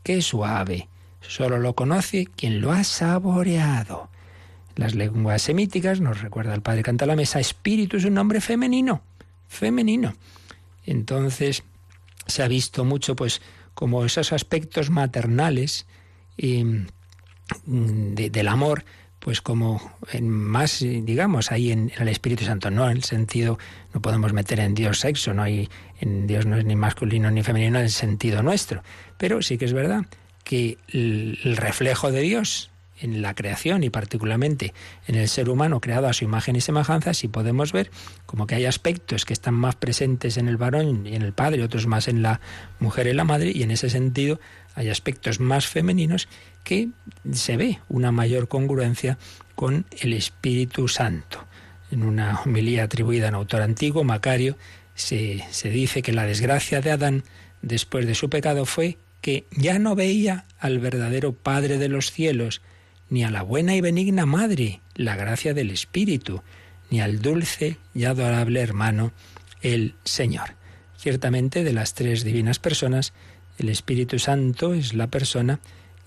qué 0.03 0.21
suave. 0.21 0.87
Solo 1.21 1.57
lo 1.57 1.73
conoce 1.73 2.27
quien 2.27 2.61
lo 2.61 2.71
ha 2.71 2.83
saboreado. 2.83 4.09
Las 4.75 4.93
lenguas 4.93 5.41
semíticas, 5.41 5.99
nos 5.99 6.21
recuerda 6.21 6.53
el 6.53 6.61
padre 6.61 6.83
Canta 6.83 7.05
la 7.05 7.15
Mesa, 7.15 7.39
espíritu 7.39 7.97
es 7.97 8.05
un 8.05 8.13
nombre 8.13 8.39
femenino, 8.39 9.01
femenino. 9.47 10.13
Entonces 10.85 11.63
se 12.27 12.43
ha 12.43 12.47
visto 12.47 12.85
mucho, 12.85 13.15
pues, 13.15 13.41
como 13.75 14.03
esos 14.03 14.33
aspectos 14.33 14.89
maternales 14.89 15.85
mm, 16.37 16.85
del 18.15 18.47
amor, 18.47 18.83
pues 19.19 19.41
como 19.41 19.79
en 20.11 20.29
más, 20.29 20.79
digamos, 20.79 21.51
ahí 21.51 21.71
en, 21.71 21.91
el 21.97 22.07
Espíritu 22.07 22.45
Santo, 22.45 22.71
no 22.71 22.89
en 22.89 22.97
el 22.97 23.03
sentido, 23.03 23.59
no 23.93 24.01
podemos 24.01 24.33
meter 24.33 24.59
en 24.59 24.73
Dios 24.73 24.99
sexo, 24.99 25.33
no 25.33 25.43
hay, 25.43 25.69
en 25.99 26.25
Dios 26.25 26.45
no 26.45 26.57
es 26.57 26.65
ni 26.65 26.75
masculino 26.75 27.29
ni 27.29 27.43
femenino 27.43 27.77
en 27.77 27.85
el 27.85 27.91
sentido 27.91 28.41
nuestro, 28.41 28.81
pero 29.17 29.41
sí 29.41 29.57
que 29.57 29.65
es 29.65 29.73
verdad 29.73 30.05
que 30.43 30.77
el 30.89 31.57
reflejo 31.57 32.11
de 32.11 32.21
Dios 32.21 32.71
en 32.99 33.21
la 33.21 33.33
creación 33.33 33.83
y 33.83 33.89
particularmente 33.89 34.73
en 35.07 35.15
el 35.15 35.27
ser 35.27 35.49
humano 35.49 35.81
creado 35.81 36.07
a 36.07 36.13
su 36.13 36.23
imagen 36.23 36.55
y 36.55 36.61
semejanza, 36.61 37.13
si 37.13 37.27
podemos 37.27 37.71
ver 37.71 37.91
como 38.25 38.47
que 38.47 38.55
hay 38.55 38.65
aspectos 38.65 39.25
que 39.25 39.33
están 39.33 39.53
más 39.53 39.75
presentes 39.75 40.37
en 40.37 40.47
el 40.47 40.57
varón 40.57 41.05
y 41.05 41.15
en 41.15 41.21
el 41.21 41.33
padre, 41.33 41.63
otros 41.63 41.87
más 41.87 42.07
en 42.07 42.21
la 42.21 42.39
mujer 42.79 43.07
y 43.07 43.13
la 43.13 43.23
madre, 43.23 43.51
y 43.53 43.63
en 43.63 43.71
ese 43.71 43.89
sentido 43.89 44.39
hay 44.75 44.89
aspectos 44.89 45.39
más 45.39 45.67
femeninos 45.67 46.27
que 46.63 46.89
se 47.31 47.57
ve 47.57 47.79
una 47.89 48.11
mayor 48.11 48.47
congruencia 48.47 49.17
con 49.55 49.85
el 49.99 50.13
Espíritu 50.13 50.87
Santo. 50.87 51.45
En 51.91 52.03
una 52.03 52.41
homilía 52.41 52.83
atribuida 52.83 53.27
a 53.27 53.29
un 53.29 53.35
autor 53.35 53.61
antiguo, 53.61 54.03
Macario, 54.03 54.57
se, 54.95 55.45
se 55.51 55.69
dice 55.69 56.01
que 56.01 56.13
la 56.13 56.25
desgracia 56.25 56.81
de 56.81 56.91
Adán 56.91 57.23
después 57.61 58.05
de 58.05 58.15
su 58.15 58.29
pecado 58.29 58.65
fue 58.65 58.97
que 59.21 59.47
ya 59.51 59.79
no 59.79 59.95
veía 59.95 60.45
al 60.59 60.79
verdadero 60.79 61.33
Padre 61.33 61.77
de 61.77 61.89
los 61.89 62.11
cielos, 62.11 62.61
ni 63.09 63.23
a 63.23 63.31
la 63.31 63.43
buena 63.43 63.75
y 63.75 63.81
benigna 63.81 64.25
Madre, 64.25 64.81
la 64.95 65.15
gracia 65.15 65.53
del 65.53 65.71
Espíritu, 65.71 66.41
ni 66.89 67.01
al 67.01 67.21
dulce 67.21 67.77
y 67.93 68.05
adorable 68.05 68.61
hermano, 68.61 69.11
el 69.61 69.95
Señor. 70.03 70.55
Ciertamente, 70.97 71.63
de 71.63 71.73
las 71.73 71.93
tres 71.93 72.23
divinas 72.23 72.59
personas, 72.59 73.13
el 73.57 73.69
Espíritu 73.69 74.19
Santo 74.19 74.73
es 74.73 74.93
la 74.93 75.07
persona 75.07 75.59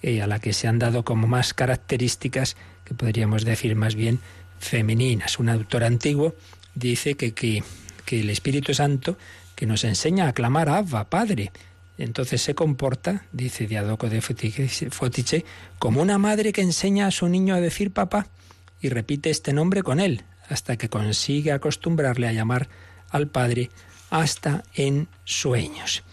eh, 0.03 0.23
a 0.23 0.27
la 0.27 0.39
que 0.39 0.53
se 0.53 0.69
han 0.69 0.79
dado 0.79 1.05
como 1.05 1.27
más 1.27 1.55
características 1.55 2.57
que 2.85 2.95
podríamos 2.95 3.45
decir 3.45 3.75
más 3.77 3.95
bien 3.95 4.21
femeninas. 4.59 5.39
Un 5.39 5.49
autor 5.49 5.85
antiguo 5.85 6.35
dice 6.75 7.15
que, 7.15 7.33
que, 7.33 7.63
que 8.05 8.21
el 8.21 8.31
Espíritu 8.31 8.75
Santo 8.75 9.19
que 9.55 9.67
nos 9.67 9.85
enseña 9.85 10.29
a 10.29 10.33
clamar 10.33 10.69
Abba, 10.69 11.11
Padre, 11.11 11.51
entonces 11.99 12.41
se 12.41 12.55
comporta, 12.55 13.25
dice 13.33 13.67
Diadoco 13.67 14.09
de 14.09 14.21
Fotiche, 14.21 15.45
como 15.81 16.01
una 16.01 16.17
madre 16.17 16.53
que 16.53 16.63
enseña 16.63 17.09
a 17.09 17.11
su 17.11 17.29
niño 17.29 17.55
a 17.55 17.61
decir 17.61 17.93
papá 17.93 18.29
y 18.81 18.89
repite 18.89 19.31
este 19.31 19.53
nombre 19.53 19.83
con 19.83 19.99
él, 19.99 20.23
hasta 20.49 20.77
que 20.77 20.89
consigue 20.89 21.51
acostumbrarle 21.51 22.29
a 22.29 22.33
llamar 22.33 22.69
al 23.11 23.27
Padre 23.27 23.71
hasta 24.11 24.63
en 24.75 25.09
sueños. 25.25 26.05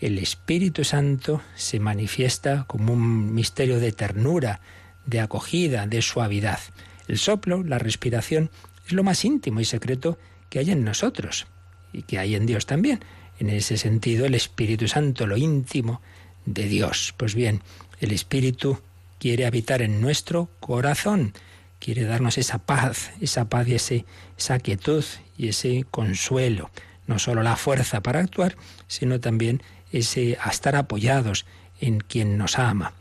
El 0.00 0.18
Espíritu 0.18 0.84
Santo 0.84 1.40
se 1.54 1.80
manifiesta 1.80 2.64
como 2.64 2.92
un 2.92 3.34
misterio 3.34 3.80
de 3.80 3.92
ternura, 3.92 4.60
de 5.06 5.20
acogida, 5.20 5.86
de 5.86 6.02
suavidad. 6.02 6.60
El 7.08 7.18
soplo, 7.18 7.62
la 7.62 7.78
respiración, 7.78 8.50
es 8.86 8.92
lo 8.92 9.02
más 9.02 9.24
íntimo 9.24 9.60
y 9.60 9.64
secreto 9.64 10.18
que 10.50 10.58
hay 10.58 10.70
en 10.70 10.84
nosotros 10.84 11.46
y 11.92 12.02
que 12.02 12.18
hay 12.18 12.34
en 12.34 12.46
Dios 12.46 12.66
también 12.66 13.00
en 13.42 13.50
ese 13.50 13.76
sentido 13.76 14.24
el 14.24 14.36
Espíritu 14.36 14.86
Santo, 14.86 15.26
lo 15.26 15.36
íntimo 15.36 16.00
de 16.46 16.68
Dios. 16.68 17.12
Pues 17.16 17.34
bien, 17.34 17.60
el 18.00 18.12
Espíritu 18.12 18.78
quiere 19.18 19.46
habitar 19.46 19.82
en 19.82 20.00
nuestro 20.00 20.48
corazón, 20.60 21.34
quiere 21.80 22.04
darnos 22.04 22.38
esa 22.38 22.58
paz, 22.58 23.10
esa 23.20 23.48
paz 23.48 23.66
y 23.66 23.74
ese, 23.74 24.04
esa 24.38 24.60
quietud 24.60 25.04
y 25.36 25.48
ese 25.48 25.84
consuelo. 25.90 26.70
No 27.08 27.18
solo 27.18 27.42
la 27.42 27.56
fuerza 27.56 28.00
para 28.00 28.20
actuar, 28.20 28.56
sino 28.86 29.18
también 29.18 29.60
ese 29.90 30.38
a 30.40 30.50
estar 30.50 30.76
apoyados 30.76 31.44
en 31.80 31.98
quien 31.98 32.38
nos 32.38 32.60
ama. 32.60 32.92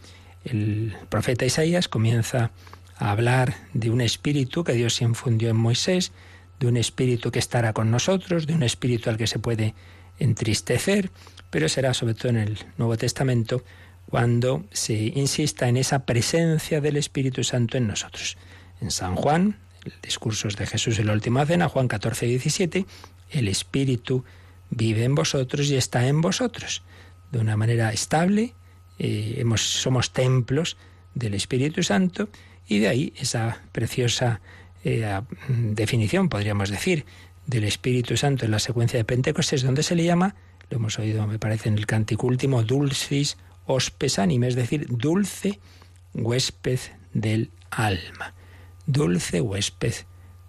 El 0.44 0.96
profeta 1.10 1.46
Isaías 1.46 1.88
comienza 1.88 2.50
a 2.98 3.12
hablar 3.12 3.54
de 3.74 3.92
un 3.92 4.02
espíritu 4.02 4.64
que 4.64 4.74
Dios 4.74 5.02
infundió 5.02 5.50
en 5.50 5.58
Moisés, 5.58 6.12
de 6.60 6.66
un 6.66 6.78
espíritu 6.78 7.30
que 7.30 7.38
estará 7.38 7.74
con 7.74 7.92
nosotros, 7.92 8.48
de 8.48 8.56
un 8.56 8.64
espíritu 8.64 9.12
al 9.12 9.18
que 9.18 9.28
se 9.28 9.38
puede 9.38 9.76
entristecer, 10.22 11.12
pero 11.50 11.68
será 11.68 11.94
sobre 11.94 12.14
todo 12.14 12.30
en 12.30 12.38
el 12.38 12.60
Nuevo 12.78 12.98
Testamento 12.98 13.64
cuando 14.10 14.66
se 14.72 14.94
insista 14.94 15.68
en 15.68 15.78
esa 15.78 16.06
presencia 16.06 16.82
del 16.82 16.98
Espíritu 16.98 17.44
Santo 17.44 17.78
en 17.78 17.88
nosotros. 17.88 18.38
En 18.82 18.92
San 18.92 19.16
Juan, 19.16 19.58
el 19.86 19.94
discursos 20.02 20.56
de 20.56 20.68
Jesús 20.68 21.00
en 21.00 21.08
la 21.08 21.14
última 21.14 21.46
cena, 21.46 21.70
Juan 21.70 21.88
14, 21.88 22.26
17, 22.26 22.86
el 23.32 23.48
Espíritu 23.48 24.24
vive 24.70 25.04
en 25.04 25.16
vosotros 25.16 25.70
y 25.70 25.76
está 25.76 26.08
en 26.08 26.22
vosotros. 26.22 26.84
De 27.32 27.40
una 27.40 27.58
manera 27.58 27.92
estable, 27.94 28.54
eh, 29.00 29.36
hemos, 29.38 29.62
somos 29.62 30.12
templos 30.12 30.78
del 31.14 31.34
Espíritu 31.34 31.84
Santo 31.84 32.30
y 32.68 32.80
de 32.80 32.88
ahí 32.88 33.14
esa 33.18 33.62
preciosa 33.72 34.42
eh, 34.84 35.22
definición, 35.48 36.30
podríamos 36.30 36.70
decir, 36.70 37.06
del 37.46 37.64
Espíritu 37.64 38.18
Santo 38.18 38.46
en 38.46 38.52
la 38.52 38.60
secuencia 38.60 38.98
de 38.98 39.06
Pentecostés, 39.06 39.64
donde 39.64 39.84
se 39.84 39.96
le 39.96 40.04
llama, 40.04 40.36
lo 40.70 40.78
hemos 40.78 41.00
oído, 41.00 41.26
me 41.28 41.40
parece, 41.40 41.70
en 41.70 41.78
el 41.78 41.86
cántico 41.86 42.28
último, 42.28 42.64
dulcis 42.64 43.38
hospes 43.66 44.20
anime, 44.20 44.48
es 44.48 44.56
decir, 44.56 44.88
dulce 44.90 45.60
huésped 46.14 46.80
del 47.14 47.52
alma. 47.70 48.34
Dulce 48.86 49.42
huésped 49.42 49.94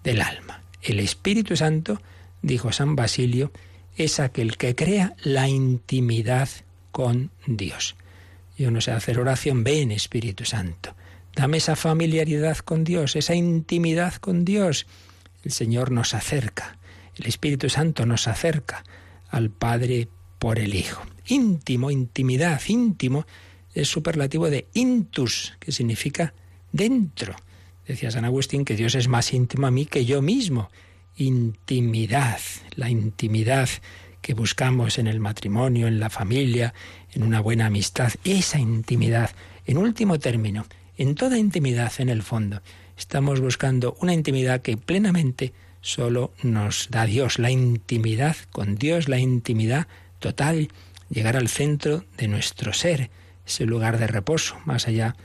del 0.05 0.20
alma. 0.20 0.62
El 0.82 1.01
Espíritu 1.01 1.57
Santo, 1.57 2.01
dijo 2.43 2.72
San 2.72 2.97
Basilio, 2.97 3.53
es 3.97 4.20
aquel 4.20 4.57
que 4.57 4.74
crea 4.74 5.14
la 5.22 5.49
intimidad 5.49 6.49
con 6.90 7.30
Dios. 7.47 7.97
Yo 8.57 8.70
no 8.70 8.80
sé 8.80 8.93
hacer 8.93 9.18
oración, 9.18 9.64
ven 9.64 9.90
Espíritu 9.90 10.45
Santo. 10.45 10.95
Dame 11.34 11.59
esa 11.59 11.76
familiaridad 11.76 12.59
con 12.59 12.84
Dios, 12.84 13.16
esa 13.16 13.34
intimidad 13.34 14.14
con 14.14 14.45
Dios. 14.45 14.86
El 15.45 15.53
Señor 15.53 15.90
nos 15.90 16.14
acerca, 16.14 16.78
el 17.16 17.26
Espíritu 17.26 17.68
Santo 17.68 18.06
nos 18.06 18.28
acerca 18.28 18.84
al 19.30 19.50
Padre 19.50 20.08
por 20.38 20.58
el 20.58 20.74
Hijo. 20.74 21.02
Íntimo, 21.26 21.90
intimidad, 21.90 22.60
íntimo, 22.66 23.26
es 23.74 23.88
superlativo 23.88 24.50
de 24.50 24.66
intus, 24.74 25.54
que 25.58 25.72
significa 25.72 26.34
dentro. 26.72 27.34
Decía 27.86 28.10
San 28.10 28.24
Agustín 28.24 28.64
que 28.64 28.76
Dios 28.76 28.94
es 28.94 29.08
más 29.08 29.32
íntimo 29.32 29.66
a 29.66 29.70
mí 29.70 29.86
que 29.86 30.04
yo 30.04 30.22
mismo. 30.22 30.70
Intimidad, 31.16 32.40
la 32.74 32.90
intimidad 32.90 33.68
que 34.20 34.34
buscamos 34.34 34.98
en 34.98 35.08
el 35.08 35.20
matrimonio, 35.20 35.88
en 35.88 36.00
la 36.00 36.10
familia, 36.10 36.74
en 37.12 37.22
una 37.22 37.40
buena 37.40 37.66
amistad, 37.66 38.12
esa 38.24 38.58
intimidad. 38.58 39.30
En 39.66 39.78
último 39.78 40.18
término, 40.18 40.66
en 40.96 41.14
toda 41.14 41.38
intimidad 41.38 41.92
en 41.98 42.08
el 42.08 42.22
fondo, 42.22 42.62
estamos 42.96 43.40
buscando 43.40 43.96
una 44.00 44.14
intimidad 44.14 44.62
que 44.62 44.76
plenamente 44.76 45.52
solo 45.83 46.33
nos 46.43 46.89
da 46.91 47.05
Dios, 47.05 47.39
la 47.39 47.51
intimidad 47.51 48.37
con 48.51 48.76
Dios, 48.76 49.09
la 49.09 49.18
intimidad 49.18 49.89
total, 50.20 50.68
llegar 51.11 51.37
al 51.37 51.49
centro 51.49 52.05
de 52.16 52.28
nuestro 52.28 52.72
ser, 52.72 53.11
ese 53.47 53.66
lugar 53.66 53.99
de 53.99 54.07
reposo, 54.07 54.57
más 54.64 54.89
allá 54.89 55.16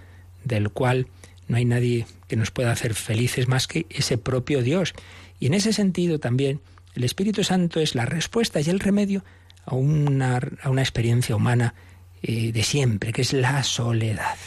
del 0.44 0.70
cual 0.72 1.08
no 1.48 1.58
hay 1.58 1.66
nadie 1.66 2.06
que 2.28 2.36
nos 2.36 2.52
pueda 2.52 2.72
hacer 2.72 2.94
felices 2.94 3.48
más 3.48 3.68
que 3.68 3.86
ese 3.90 4.18
propio 4.18 4.62
Dios. 4.62 4.94
Y 5.40 5.46
en 5.46 5.54
ese 5.54 5.72
sentido 5.72 6.20
también 6.20 6.60
el 6.96 7.04
Espíritu 7.04 7.44
Santo 7.44 7.80
es 7.80 7.96
la 7.96 8.06
respuesta 8.06 8.60
y 8.60 8.70
el 8.70 8.80
remedio 8.80 9.24
a 9.66 9.76
una, 9.76 10.40
a 10.64 10.70
una 10.70 10.82
experiencia 10.82 11.36
humana 11.36 11.76
eh, 12.24 12.52
de 12.52 12.64
siempre, 12.64 13.14
que 13.14 13.22
es 13.22 13.34
la 13.34 13.64
soledad. 13.64 14.38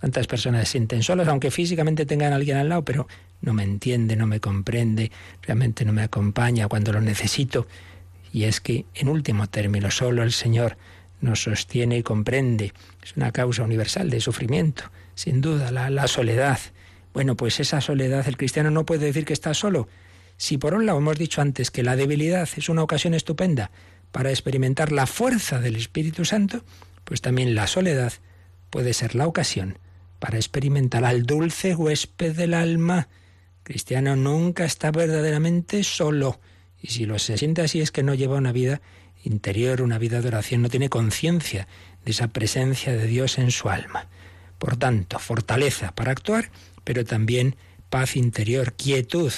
¿Cuántas 0.00 0.26
personas 0.26 0.66
se 0.66 0.72
sienten 0.72 1.02
solas, 1.02 1.28
aunque 1.28 1.50
físicamente 1.50 2.04
tengan 2.04 2.34
a 2.34 2.36
alguien 2.36 2.58
al 2.58 2.68
lado, 2.68 2.84
pero 2.84 3.08
no 3.44 3.52
me 3.54 3.62
entiende, 3.62 4.16
no 4.16 4.26
me 4.26 4.40
comprende, 4.40 5.12
realmente 5.42 5.84
no 5.84 5.92
me 5.92 6.02
acompaña 6.02 6.68
cuando 6.68 6.92
lo 6.92 7.00
necesito? 7.00 7.66
Y 8.32 8.44
es 8.44 8.60
que, 8.60 8.86
en 8.94 9.08
último 9.08 9.48
término, 9.48 9.90
solo 9.90 10.22
el 10.22 10.32
Señor 10.32 10.76
nos 11.20 11.42
sostiene 11.42 11.98
y 11.98 12.02
comprende. 12.02 12.72
Es 13.02 13.16
una 13.16 13.32
causa 13.32 13.62
universal 13.62 14.10
de 14.10 14.20
sufrimiento, 14.20 14.84
sin 15.14 15.40
duda, 15.40 15.70
la, 15.70 15.90
la 15.90 16.08
soledad. 16.08 16.58
Bueno, 17.12 17.36
pues 17.36 17.60
esa 17.60 17.80
soledad 17.80 18.26
el 18.26 18.36
cristiano 18.36 18.70
no 18.70 18.84
puede 18.84 19.06
decir 19.06 19.24
que 19.24 19.32
está 19.32 19.54
solo, 19.54 19.88
si 20.36 20.58
por 20.58 20.74
un 20.74 20.86
lado 20.86 20.98
hemos 20.98 21.18
dicho 21.18 21.40
antes 21.40 21.70
que 21.70 21.82
la 21.82 21.96
debilidad 21.96 22.48
es 22.56 22.68
una 22.68 22.82
ocasión 22.82 23.14
estupenda 23.14 23.70
para 24.10 24.30
experimentar 24.30 24.92
la 24.92 25.06
fuerza 25.06 25.60
del 25.60 25.76
Espíritu 25.76 26.24
Santo, 26.24 26.64
pues 27.04 27.20
también 27.20 27.54
la 27.54 27.66
soledad 27.66 28.12
puede 28.70 28.94
ser 28.94 29.14
la 29.14 29.26
ocasión 29.26 29.78
para 30.18 30.38
experimentar 30.38 31.04
al 31.04 31.24
dulce 31.24 31.74
huésped 31.74 32.34
del 32.34 32.54
alma. 32.54 33.08
Cristiano 33.64 34.14
nunca 34.14 34.64
está 34.64 34.92
verdaderamente 34.92 35.82
solo, 35.82 36.38
y 36.80 36.88
si 36.88 37.06
lo 37.06 37.18
se 37.18 37.36
siente 37.36 37.62
así 37.62 37.80
es 37.80 37.90
que 37.90 38.04
no 38.04 38.14
lleva 38.14 38.36
una 38.36 38.52
vida 38.52 38.80
interior, 39.24 39.82
una 39.82 39.98
vida 39.98 40.20
de 40.20 40.28
oración, 40.28 40.62
no 40.62 40.68
tiene 40.68 40.90
conciencia 40.90 41.66
de 42.04 42.12
esa 42.12 42.28
presencia 42.28 42.92
de 42.92 43.06
Dios 43.06 43.38
en 43.38 43.50
su 43.50 43.70
alma. 43.70 44.06
Por 44.58 44.76
tanto, 44.76 45.18
fortaleza 45.18 45.92
para 45.94 46.12
actuar, 46.12 46.50
pero 46.84 47.04
también 47.04 47.56
paz 47.90 48.16
interior, 48.16 48.74
quietud, 48.74 49.32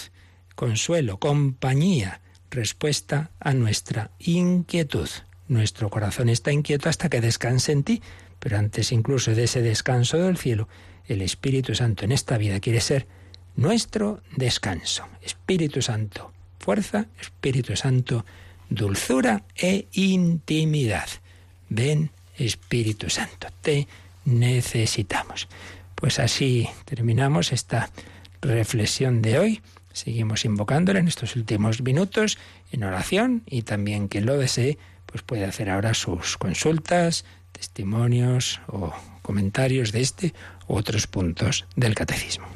consuelo, 0.55 1.18
compañía, 1.18 2.20
respuesta 2.51 3.31
a 3.39 3.55
nuestra 3.55 4.11
inquietud. 4.18 5.09
Nuestro 5.49 5.89
corazón 5.89 6.29
está 6.29 6.51
inquieto 6.51 6.89
hasta 6.89 7.09
que 7.09 7.20
descanse 7.20 7.72
en 7.72 7.85
ti, 7.85 8.03
pero 8.41 8.59
antes 8.59 8.91
incluso 8.91 9.33
de 9.35 9.45
ese 9.45 9.62
descanso 9.62 10.18
del 10.18 10.37
cielo, 10.37 10.68
el 11.07 11.22
Espíritu 11.22 11.74
Santo 11.74 12.05
en 12.05 12.12
esta 12.12 12.37
vida 12.37 12.59
quiere 12.59 12.81
ser 12.81 13.07
nuestro 13.57 14.20
descanso. 14.36 15.07
Espíritu 15.22 15.82
Santo, 15.82 16.32
fuerza, 16.59 17.07
Espíritu 17.20 17.76
Santo, 17.76 18.24
dulzura 18.68 19.42
e 19.57 19.86
intimidad. 19.92 21.09
Ven, 21.68 22.11
Espíritu 22.36 23.11
Santo, 23.11 23.48
te 23.62 23.88
necesitamos. 24.24 25.48
Pues 25.94 26.18
así 26.18 26.68
terminamos 26.84 27.52
esta 27.52 27.90
reflexión 28.42 29.22
de 29.22 29.38
hoy. 29.38 29.62
Seguimos 29.92 30.44
invocándole 30.44 30.98
en 30.98 31.09
estos 31.09 31.36
últimos 31.36 31.80
minutos 31.80 32.38
en 32.70 32.84
oración 32.84 33.42
y 33.46 33.62
también 33.62 34.09
quien 34.09 34.26
lo 34.26 34.36
desee 34.36 34.78
pues 35.07 35.22
puede 35.22 35.44
hacer 35.44 35.70
ahora 35.70 35.94
sus 35.94 36.36
consultas, 36.36 37.24
testimonios 37.52 38.61
o 38.66 38.92
comentarios 39.22 39.92
de 39.92 40.02
este 40.02 40.34
u 40.68 40.74
otros 40.74 41.07
puntos 41.07 41.64
del 41.76 41.94
catecismo. 41.94 42.55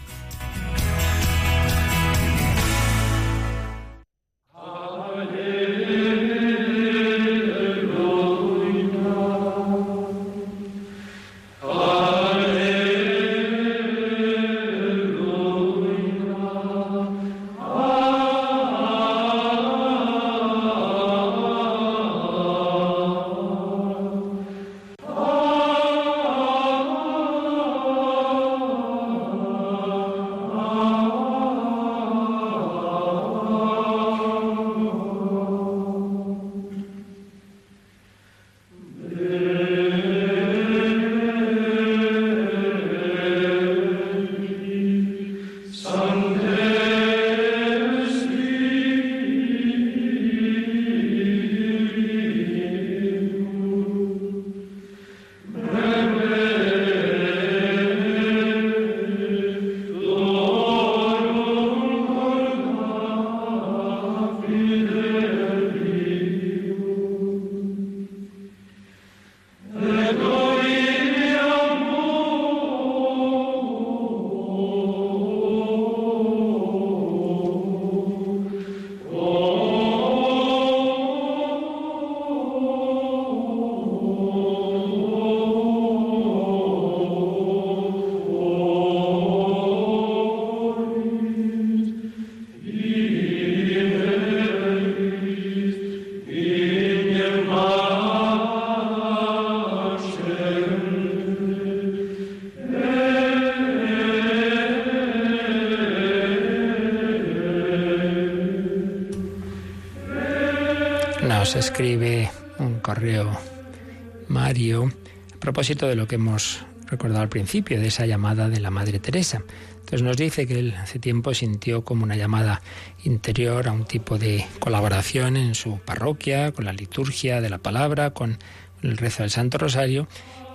Mario 114.27 114.91
a 115.33 115.39
propósito 115.39 115.87
de 115.87 115.95
lo 115.95 116.07
que 116.07 116.15
hemos 116.15 116.63
recordado 116.85 117.21
al 117.21 117.29
principio, 117.29 117.79
de 117.79 117.87
esa 117.87 118.05
llamada 118.05 118.47
de 118.47 118.59
la 118.59 118.69
Madre 118.69 118.99
Teresa. 118.99 119.41
Entonces 119.71 120.03
nos 120.03 120.17
dice 120.17 120.45
que 120.45 120.59
él 120.59 120.75
hace 120.77 120.99
tiempo 120.99 121.33
sintió 121.33 121.83
como 121.83 122.03
una 122.03 122.15
llamada 122.15 122.61
interior 123.03 123.67
a 123.67 123.71
un 123.71 123.85
tipo 123.85 124.19
de 124.19 124.45
colaboración 124.59 125.35
en 125.35 125.55
su 125.55 125.79
parroquia, 125.79 126.51
con 126.51 126.65
la 126.65 126.73
liturgia 126.73 127.41
de 127.41 127.49
la 127.49 127.57
palabra, 127.57 128.11
con 128.11 128.37
el 128.83 128.97
rezo 128.97 129.23
del 129.23 129.31
Santo 129.31 129.57
Rosario, 129.57 130.07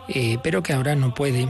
eh, 0.09 0.39
pero 0.41 0.63
que 0.63 0.73
ahora 0.73 0.95
no 0.95 1.15
puede 1.15 1.49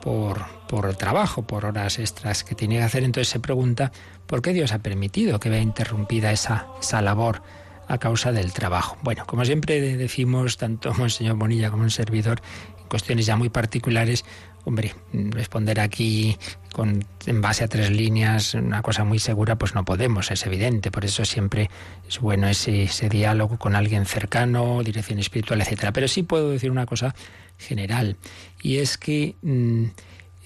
por, 0.00 0.44
por 0.68 0.94
trabajo, 0.94 1.44
por 1.44 1.64
horas 1.64 1.98
extras 1.98 2.44
que 2.44 2.54
tiene 2.54 2.76
que 2.76 2.84
hacer. 2.84 3.02
Entonces 3.02 3.28
se 3.28 3.40
pregunta 3.40 3.90
por 4.28 4.42
qué 4.42 4.52
Dios 4.52 4.70
ha 4.70 4.78
permitido 4.78 5.40
que 5.40 5.50
vea 5.50 5.60
interrumpida 5.60 6.30
esa, 6.30 6.68
esa 6.80 7.02
labor 7.02 7.42
a 7.88 7.98
causa 7.98 8.32
del 8.32 8.52
trabajo. 8.52 8.96
Bueno, 9.02 9.24
como 9.26 9.44
siempre 9.44 9.96
decimos, 9.96 10.56
tanto 10.56 10.92
Monseñor 10.94 11.36
Bonilla 11.36 11.70
como 11.70 11.82
un 11.82 11.90
servidor, 11.90 12.40
en 12.78 12.88
cuestiones 12.88 13.26
ya 13.26 13.36
muy 13.36 13.48
particulares, 13.48 14.24
hombre, 14.64 14.94
responder 15.12 15.78
aquí 15.78 16.36
con, 16.72 17.04
en 17.26 17.40
base 17.40 17.62
a 17.62 17.68
tres 17.68 17.90
líneas, 17.90 18.54
una 18.54 18.82
cosa 18.82 19.04
muy 19.04 19.20
segura, 19.20 19.56
pues 19.56 19.74
no 19.74 19.84
podemos, 19.84 20.30
es 20.32 20.44
evidente. 20.44 20.90
Por 20.90 21.04
eso 21.04 21.24
siempre 21.24 21.70
es 22.08 22.18
bueno 22.18 22.48
ese, 22.48 22.88
diálogo 23.08 23.58
con 23.58 23.76
alguien 23.76 24.06
cercano, 24.06 24.82
dirección 24.82 25.20
espiritual, 25.20 25.60
etcétera. 25.60 25.92
Pero 25.92 26.08
sí 26.08 26.24
puedo 26.24 26.50
decir 26.50 26.72
una 26.72 26.84
cosa 26.84 27.14
general, 27.58 28.16
y 28.60 28.78
es 28.78 28.98
que 28.98 29.36
mm, 29.42 29.84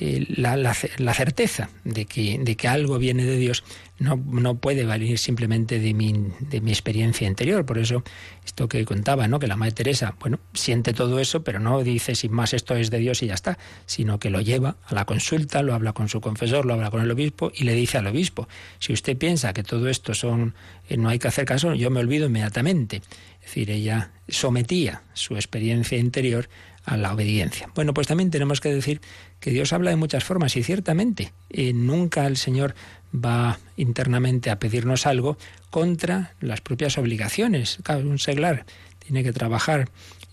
eh, 0.03 0.25
la, 0.31 0.57
la, 0.57 1.15
certeza 1.15 1.69
de 1.85 2.07
que, 2.07 2.39
de 2.39 2.57
que 2.57 2.69
algo 2.69 2.99
viene 2.99 3.27
de 3.27 3.37
Dios 3.37 3.65
no, 3.99 4.17
no 4.17 4.55
puede 4.55 4.87
venir 4.87 5.19
simplemente 5.19 5.79
de 5.79 5.93
mi, 5.93 6.15
de 6.41 6.63
mi 6.63 6.71
experiencia 6.71 7.29
interior. 7.29 7.67
Por 7.67 7.77
eso, 7.77 8.03
esto 8.47 8.67
que 8.67 8.83
contaba, 8.87 9.29
¿no? 9.29 9.39
que 9.39 9.47
la 9.47 9.57
Madre 9.57 9.73
Teresa, 9.73 10.17
bueno, 10.19 10.41
siente 10.55 10.95
todo 10.95 11.19
eso, 11.19 11.45
pero 11.45 11.61
no 11.61 11.83
dice 11.83 12.15
sin 12.15 12.33
más 12.33 12.55
esto 12.55 12.77
es 12.77 12.91
de 12.91 12.97
Dios 12.97 13.23
y 13.23 13.27
ya 13.27 13.35
está, 13.35 13.59
sino 13.85 14.19
que 14.19 14.31
lo 14.31 14.41
lleva 14.41 14.77
a 14.87 14.95
la 14.95 15.05
consulta, 15.05 15.63
lo 15.63 15.75
habla 15.75 15.93
con 15.93 16.09
su 16.09 16.23
confesor, 16.23 16.65
lo 16.65 16.73
habla 16.73 16.91
con 16.91 17.03
el 17.03 17.11
obispo 17.11 17.53
y 17.55 17.65
le 17.65 17.75
dice 17.75 17.99
al 17.99 18.07
obispo, 18.07 18.49
si 18.79 18.95
usted 18.95 19.19
piensa 19.19 19.53
que 19.53 19.63
todo 19.63 19.87
esto 19.91 20.15
son, 20.15 20.55
eh, 20.89 20.97
no 20.97 21.11
hay 21.11 21.19
que 21.19 21.29
hacer 21.29 21.45
caso, 21.45 21.75
yo 21.75 21.91
me 21.91 22.01
olvido 22.01 22.27
inmediatamente. 22.27 23.03
Es 23.41 23.47
decir, 23.47 23.71
ella 23.71 24.13
sometía 24.29 25.03
su 25.13 25.35
experiencia 25.35 25.99
interior 25.99 26.49
a 26.91 26.97
la 26.97 27.13
obediencia. 27.13 27.71
Bueno, 27.77 27.95
pues 27.95 28.09
también 28.09 28.31
tenemos 28.31 28.61
que 28.61 28.75
decir 28.75 29.01
que 29.39 29.53
Dios 29.53 29.73
habla 29.73 29.91
de 29.91 29.97
muchas 29.97 30.25
formas 30.25 30.57
y 30.57 30.65
ciertamente 30.65 31.33
eh, 31.49 31.73
nunca 31.73 32.27
el 32.27 32.37
Señor 32.37 32.75
va 33.15 33.61
internamente 33.77 34.51
a 34.51 34.59
pedirnos 34.59 35.07
algo 35.07 35.39
contra 35.71 36.35
las 36.41 36.61
propias 36.61 36.99
obligaciones. 36.99 37.79
Claro, 37.85 38.09
un 38.09 38.19
seglar 38.19 38.67
tiene 38.99 39.23
que 39.23 39.33
trabajar 39.33 39.89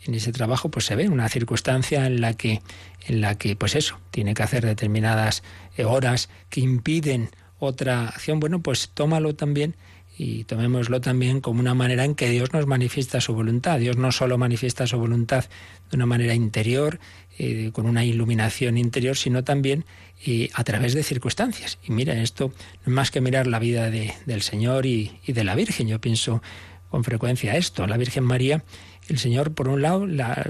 en 0.05 0.15
ese 0.15 0.31
trabajo 0.31 0.69
pues 0.69 0.85
se 0.85 0.95
ve 0.95 1.09
una 1.09 1.29
circunstancia 1.29 2.07
en 2.07 2.21
la 2.21 2.33
que 2.33 2.61
en 3.05 3.21
la 3.21 3.37
que 3.37 3.55
pues 3.55 3.75
eso 3.75 3.99
tiene 4.09 4.33
que 4.33 4.43
hacer 4.43 4.65
determinadas 4.65 5.43
eh, 5.75 5.85
horas 5.85 6.29
que 6.49 6.61
impiden 6.61 7.29
otra 7.59 8.07
acción 8.07 8.39
bueno 8.39 8.61
pues 8.61 8.89
tómalo 8.93 9.35
también 9.35 9.75
y 10.17 10.45
tomémoslo 10.45 10.99
también 10.99 11.41
como 11.41 11.59
una 11.59 11.75
manera 11.75 12.03
en 12.03 12.15
que 12.15 12.29
Dios 12.29 12.51
nos 12.51 12.65
manifiesta 12.65 13.21
su 13.21 13.33
voluntad. 13.33 13.79
Dios 13.79 13.97
no 13.97 14.11
solo 14.11 14.37
manifiesta 14.37 14.87
su 14.87 14.97
voluntad 14.97 15.45
de 15.91 15.95
una 15.95 16.07
manera 16.07 16.33
interior, 16.33 16.99
eh, 17.37 17.69
con 17.71 17.85
una 17.85 18.03
iluminación 18.03 18.79
interior, 18.79 19.15
sino 19.15 19.43
también 19.43 19.85
eh, 20.25 20.49
a 20.55 20.63
través 20.63 20.95
de 20.95 21.03
circunstancias. 21.03 21.77
Y 21.83 21.91
mira, 21.91 22.15
esto 22.15 22.47
no 22.47 22.81
es 22.87 22.93
más 22.93 23.11
que 23.11 23.21
mirar 23.21 23.45
la 23.45 23.59
vida 23.59 23.91
de, 23.91 24.13
del 24.25 24.41
Señor 24.41 24.87
y, 24.87 25.19
de 25.27 25.43
la 25.43 25.53
Virgen. 25.53 25.87
Yo 25.87 26.01
pienso 26.01 26.41
con 26.89 27.03
frecuencia 27.03 27.55
esto. 27.55 27.85
La 27.85 27.97
Virgen 27.97 28.23
María, 28.23 28.63
el 29.09 29.19
Señor, 29.19 29.53
por 29.53 29.67
un 29.67 29.83
lado, 29.83 30.07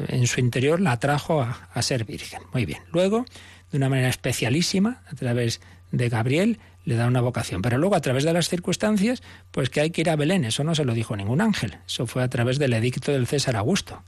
en 0.07 0.27
su 0.27 0.39
interior 0.39 0.79
la 0.79 0.93
atrajo 0.93 1.41
a, 1.41 1.67
a 1.73 1.81
ser 1.81 2.05
Virgen. 2.05 2.39
Muy 2.53 2.65
bien. 2.65 2.79
Luego, 2.93 3.25
de 3.71 3.77
una 3.77 3.89
manera 3.89 4.07
especialísima, 4.07 5.01
a 5.11 5.15
través 5.15 5.59
de 5.91 6.07
Gabriel, 6.07 6.59
le 6.87 6.95
da 6.95 7.05
una 7.05 7.19
vocación. 7.19 7.61
Pero 7.61 7.77
luego, 7.77 7.95
a 7.95 8.01
través 8.01 8.23
de 8.23 8.31
las 8.31 8.47
circunstancias, 8.47 9.21
pues 9.51 9.69
que 9.69 9.81
hay 9.81 9.91
que 9.91 10.01
ir 10.01 10.09
a 10.09 10.15
Belén. 10.15 10.45
Eso 10.45 10.63
no 10.63 10.73
se 10.73 10.85
lo 10.85 10.93
dijo 10.93 11.17
ningún 11.17 11.41
ángel. 11.41 11.75
Eso 11.85 12.07
fue 12.07 12.23
a 12.23 12.29
través 12.29 12.59
del 12.59 12.71
edicto 12.71 13.11
del 13.11 13.27
César 13.27 13.57
Augusto. 13.57 14.03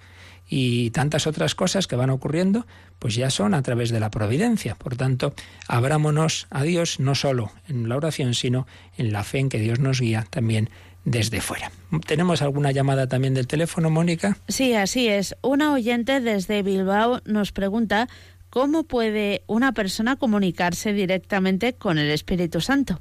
Y 0.47 0.89
tantas 0.91 1.27
otras 1.27 1.55
cosas 1.55 1.87
que 1.87 1.97
van 1.97 2.09
ocurriendo, 2.09 2.65
pues 2.97 3.15
ya 3.15 3.29
son 3.31 3.53
a 3.53 3.61
través 3.63 3.89
de 3.89 3.99
la 3.99 4.09
providencia. 4.09 4.75
Por 4.75 4.95
tanto, 4.95 5.33
abrámonos 5.67 6.47
a 6.51 6.63
Dios 6.63 7.01
no 7.01 7.15
solo 7.15 7.51
en 7.67 7.89
la 7.89 7.97
oración, 7.97 8.33
sino 8.33 8.65
en 8.97 9.11
la 9.11 9.25
fe 9.25 9.39
en 9.39 9.49
que 9.49 9.59
Dios 9.59 9.79
nos 9.79 9.99
guía 9.99 10.25
también 10.29 10.69
desde 11.03 11.41
fuera. 11.41 11.73
¿Tenemos 12.07 12.41
alguna 12.41 12.71
llamada 12.71 13.07
también 13.07 13.33
del 13.33 13.47
teléfono, 13.47 13.89
Mónica? 13.89 14.37
Sí, 14.47 14.73
así 14.73 15.09
es. 15.09 15.35
Una 15.41 15.73
oyente 15.73 16.21
desde 16.21 16.63
Bilbao 16.63 17.19
nos 17.25 17.51
pregunta 17.51 18.07
¿Cómo 18.49 18.83
puede 18.83 19.43
una 19.47 19.73
persona 19.73 20.15
comunicarse 20.15 20.93
directamente 20.93 21.73
con 21.73 21.97
el 21.97 22.09
Espíritu 22.09 22.61
Santo? 22.61 22.99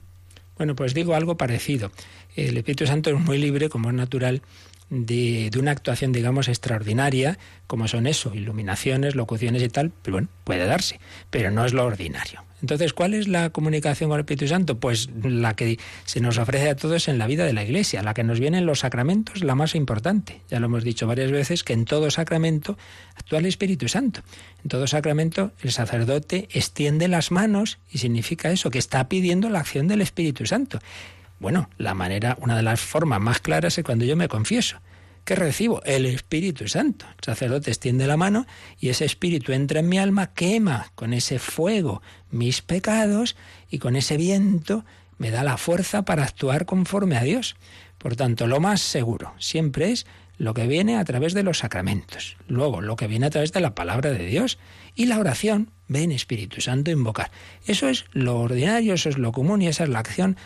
Bueno, 0.57 0.75
pues 0.75 0.93
digo 0.93 1.15
algo 1.15 1.37
parecido. 1.37 1.91
El 2.37 2.57
Espíritu 2.57 2.87
Santo 2.87 3.11
es 3.11 3.19
muy 3.19 3.39
libre, 3.39 3.69
como 3.69 3.89
es 3.89 3.95
natural, 3.95 4.43
de, 4.91 5.51
de, 5.51 5.59
una 5.59 5.71
actuación, 5.71 6.13
digamos, 6.13 6.49
extraordinaria, 6.49 7.39
como 7.67 7.89
son 7.89 8.07
eso, 8.07 8.35
iluminaciones, 8.35 9.15
locuciones 9.15 9.63
y 9.63 9.69
tal, 9.69 9.93
pero 10.03 10.17
bueno, 10.17 10.29
puede 10.45 10.67
darse, 10.67 11.01
pero 11.31 11.51
no 11.51 11.65
es 11.65 11.73
lo 11.73 11.85
ordinario. 11.85 12.43
Entonces, 12.61 12.93
¿cuál 12.93 13.15
es 13.15 13.29
la 13.29 13.51
comunicación 13.51 14.11
con 14.11 14.19
el 14.19 14.23
Espíritu 14.23 14.49
Santo? 14.49 14.81
Pues 14.81 15.09
la 15.23 15.55
que 15.55 15.79
se 16.05 16.21
nos 16.21 16.39
ofrece 16.39 16.71
a 16.71 16.77
todos 16.77 17.07
en 17.07 17.19
la 17.19 17.29
vida 17.29 17.45
de 17.45 17.53
la 17.53 17.63
Iglesia, 17.63 18.03
la 18.03 18.15
que 18.15 18.25
nos 18.25 18.41
viene 18.41 18.59
en 18.59 18.67
los 18.67 18.81
sacramentos, 18.81 19.45
la 19.45 19.55
más 19.55 19.75
importante. 19.77 20.41
Ya 20.51 20.59
lo 20.59 20.67
hemos 20.67 20.83
dicho 20.83 21.07
varias 21.07 21.31
veces, 21.31 21.63
que 21.63 21.73
en 21.73 21.85
todo 21.85 22.11
sacramento 22.11 22.77
actúa 23.15 23.39
el 23.39 23.47
Espíritu 23.47 23.89
Santo. 23.89 24.23
En 24.65 24.71
todo 24.71 24.89
sacramento 24.89 25.53
el 25.63 25.71
sacerdote 25.71 26.49
extiende 26.53 27.07
las 27.07 27.31
manos 27.31 27.79
y 27.93 27.99
significa 27.99 28.51
eso, 28.51 28.71
que 28.71 28.79
está 28.79 29.09
pidiendo 29.09 29.49
la 29.51 29.61
acción 29.61 29.87
del 29.87 30.01
Espíritu 30.01 30.45
Santo. 30.45 30.81
Bueno, 31.39 31.71
la 31.79 31.95
manera, 31.95 32.37
una 32.41 32.57
de 32.57 32.63
las 32.63 32.81
formas 32.81 33.21
más 33.21 33.41
claras 33.41 33.79
es 33.79 33.85
cuando 33.85 34.05
yo 34.05 34.17
me 34.17 34.29
confieso. 34.29 34.81
¿Qué 35.25 35.37
recibo? 35.37 35.83
El 35.85 36.07
Espíritu 36.07 36.69
Santo. 36.69 37.07
El 37.19 37.25
sacerdote 37.25 37.71
extiende 37.71 38.07
la 38.07 38.17
mano 38.17 38.47
y 38.81 38.89
ese 38.89 39.05
Espíritu 39.05 39.53
entra 39.53 39.81
en 39.81 39.89
mi 39.89 39.99
alma, 39.99 40.33
quema 40.33 40.91
con 40.95 41.13
ese 41.13 41.39
fuego 41.39 42.03
mis 42.31 42.63
pecados 42.63 43.37
y 43.71 43.79
con 43.79 43.95
ese 43.95 44.17
viento 44.17 44.85
me 45.19 45.31
da 45.31 45.45
la 45.45 45.59
fuerza 45.59 46.03
para 46.05 46.25
actuar 46.25 46.65
conforme 46.65 47.17
a 47.17 47.23
Dios. 47.23 47.57
Por 47.99 48.17
tanto, 48.17 48.47
lo 48.47 48.59
más 48.61 48.81
seguro 48.81 49.35
siempre 49.39 49.91
es 49.91 50.07
lo 50.39 50.55
que 50.55 50.67
viene 50.67 50.97
a 50.97 51.05
través 51.05 51.35
de 51.35 51.43
los 51.43 51.59
sacramentos, 51.59 52.37
luego 52.47 52.81
lo 52.81 52.97
que 52.97 53.09
viene 53.09 53.27
a 53.27 53.31
través 53.31 53.53
de 53.53 53.61
la 53.61 53.75
palabra 53.75 54.11
de 54.11 54.25
Dios 54.25 54.59
y 54.95 55.07
la 55.07 55.19
oración, 55.19 55.71
ven 55.89 56.13
Espíritu 56.13 56.61
Santo 56.61 56.91
invocar. 56.91 57.31
Eso 57.67 57.89
es 57.89 58.07
lo 58.13 58.39
ordinario, 58.39 58.95
eso 58.95 59.09
es 59.09 59.19
lo 59.19 59.33
común 59.33 59.63
y 59.63 59.69
esa 59.69 59.85
es 59.85 59.91
la 59.91 59.99
acción 59.99 60.37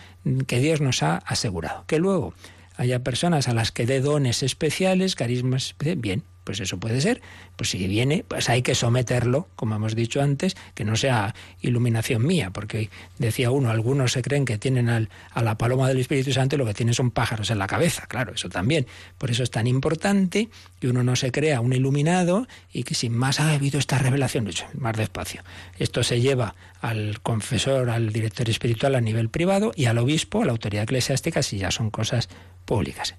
que 0.47 0.61
Dios 0.61 0.81
nos 0.81 1.03
ha 1.03 1.19
asegurado. 1.19 1.85
Que 1.87 1.99
luego 1.99 2.35
haya 2.77 3.05
personas 3.05 3.49
a 3.49 3.55
las 3.55 3.71
que 3.71 3.87
dé 3.87 4.01
dones 4.01 4.43
especiales, 4.43 5.15
carismas, 5.15 5.75
bien, 5.79 6.25
pues 6.45 6.61
eso 6.61 6.79
puede 6.79 7.01
ser. 7.01 7.21
Pues 7.57 7.71
si 7.71 7.87
viene, 7.87 8.25
pues 8.27 8.49
hay 8.49 8.63
que 8.63 8.75
someterlo, 8.75 9.49
como 9.57 9.77
hemos 9.77 9.95
dicho 9.95 10.21
antes, 10.21 10.57
que 10.75 10.85
no 10.85 10.97
sea 10.97 11.35
iluminación 11.61 12.27
mía, 12.27 12.51
porque 12.51 12.91
decía 13.19 13.51
uno, 13.51 13.71
algunos 13.71 14.13
se 14.13 14.23
creen 14.23 14.45
que 14.45 14.59
tienen 14.59 14.89
al, 14.89 15.09
a 15.31 15.43
la 15.43 15.57
paloma 15.57 15.89
del 15.89 15.99
Espíritu 15.99 16.33
Santo 16.33 16.57
y 16.57 16.59
lo 16.59 16.67
que 16.67 16.75
tienen 16.75 16.95
son 16.95 17.11
pájaros 17.11 17.51
en 17.51 17.59
la 17.59 17.67
cabeza. 17.67 18.07
Claro, 18.07 18.35
eso 18.35 18.49
también. 18.49 18.87
Por 19.19 19.31
eso 19.31 19.43
es 19.43 19.51
tan 19.51 19.67
importante 19.67 20.49
que 20.81 20.89
uno 20.89 21.03
no 21.03 21.17
se 21.17 21.33
crea 21.33 21.61
un 21.61 21.73
iluminado 21.73 22.47
y 22.73 22.85
que 22.85 22.95
sin 22.95 23.17
más 23.17 23.41
ha 23.41 23.53
habido 23.53 23.79
esta 23.79 23.99
revelación, 23.99 24.49
más 24.75 24.97
despacio. 24.97 25.43
Esto 25.79 26.03
se 26.03 26.21
lleva 26.21 26.55
al 26.81 27.21
confesor, 27.21 27.91
al 27.91 28.13
director 28.13 28.51
espiritual 28.51 28.95
a 28.95 29.01
nivel 29.01 29.29
privado 29.29 29.73
y 29.77 29.87
al 29.87 29.99
obispo, 29.99 30.43
a 30.43 30.45
la 30.45 30.53
autoridad 30.53 30.85
eclesiástica, 30.85 31.43
si 31.43 31.59
ya 31.59 31.71
son 31.71 31.91
cosas 31.91 32.29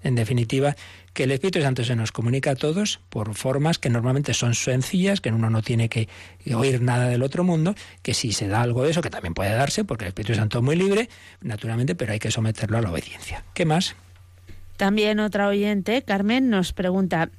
En 0.03 0.15
definitiva, 0.15 0.75
que 1.13 1.25
el 1.25 1.31
Espíritu 1.31 1.61
Santo 1.61 1.83
se 1.83 1.95
nos 1.95 2.11
comunica 2.11 2.51
a 2.51 2.55
todos 2.55 2.99
por 3.09 3.35
formas 3.35 3.77
que 3.77 3.89
normalmente 3.89 4.33
son 4.33 4.55
sencillas, 4.55 5.21
que 5.21 5.29
uno 5.29 5.49
no 5.49 5.61
tiene 5.61 5.89
que 5.89 6.09
oír 6.53 6.81
nada 6.81 7.07
del 7.07 7.21
otro 7.21 7.43
mundo, 7.43 7.75
que 8.01 8.13
si 8.15 8.31
se 8.31 8.47
da 8.47 8.61
algo 8.61 8.83
de 8.83 8.91
eso, 8.91 9.01
que 9.01 9.11
también 9.11 9.35
puede 9.35 9.53
darse, 9.53 9.83
porque 9.83 10.05
el 10.05 10.09
Espíritu 10.09 10.33
Santo 10.35 10.57
es 10.57 10.63
muy 10.63 10.75
libre, 10.75 11.09
naturalmente, 11.41 11.93
pero 11.93 12.13
hay 12.13 12.19
que 12.19 12.31
someterlo 12.31 12.79
a 12.79 12.81
la 12.81 12.89
obediencia. 12.89 13.43
¿Qué 13.53 13.65
más? 13.65 13.95
También 14.77 15.19
otra 15.19 15.47
oyente, 15.47 16.01
Carmen, 16.01 16.49
nos 16.49 16.73
pregunta, 16.73 17.29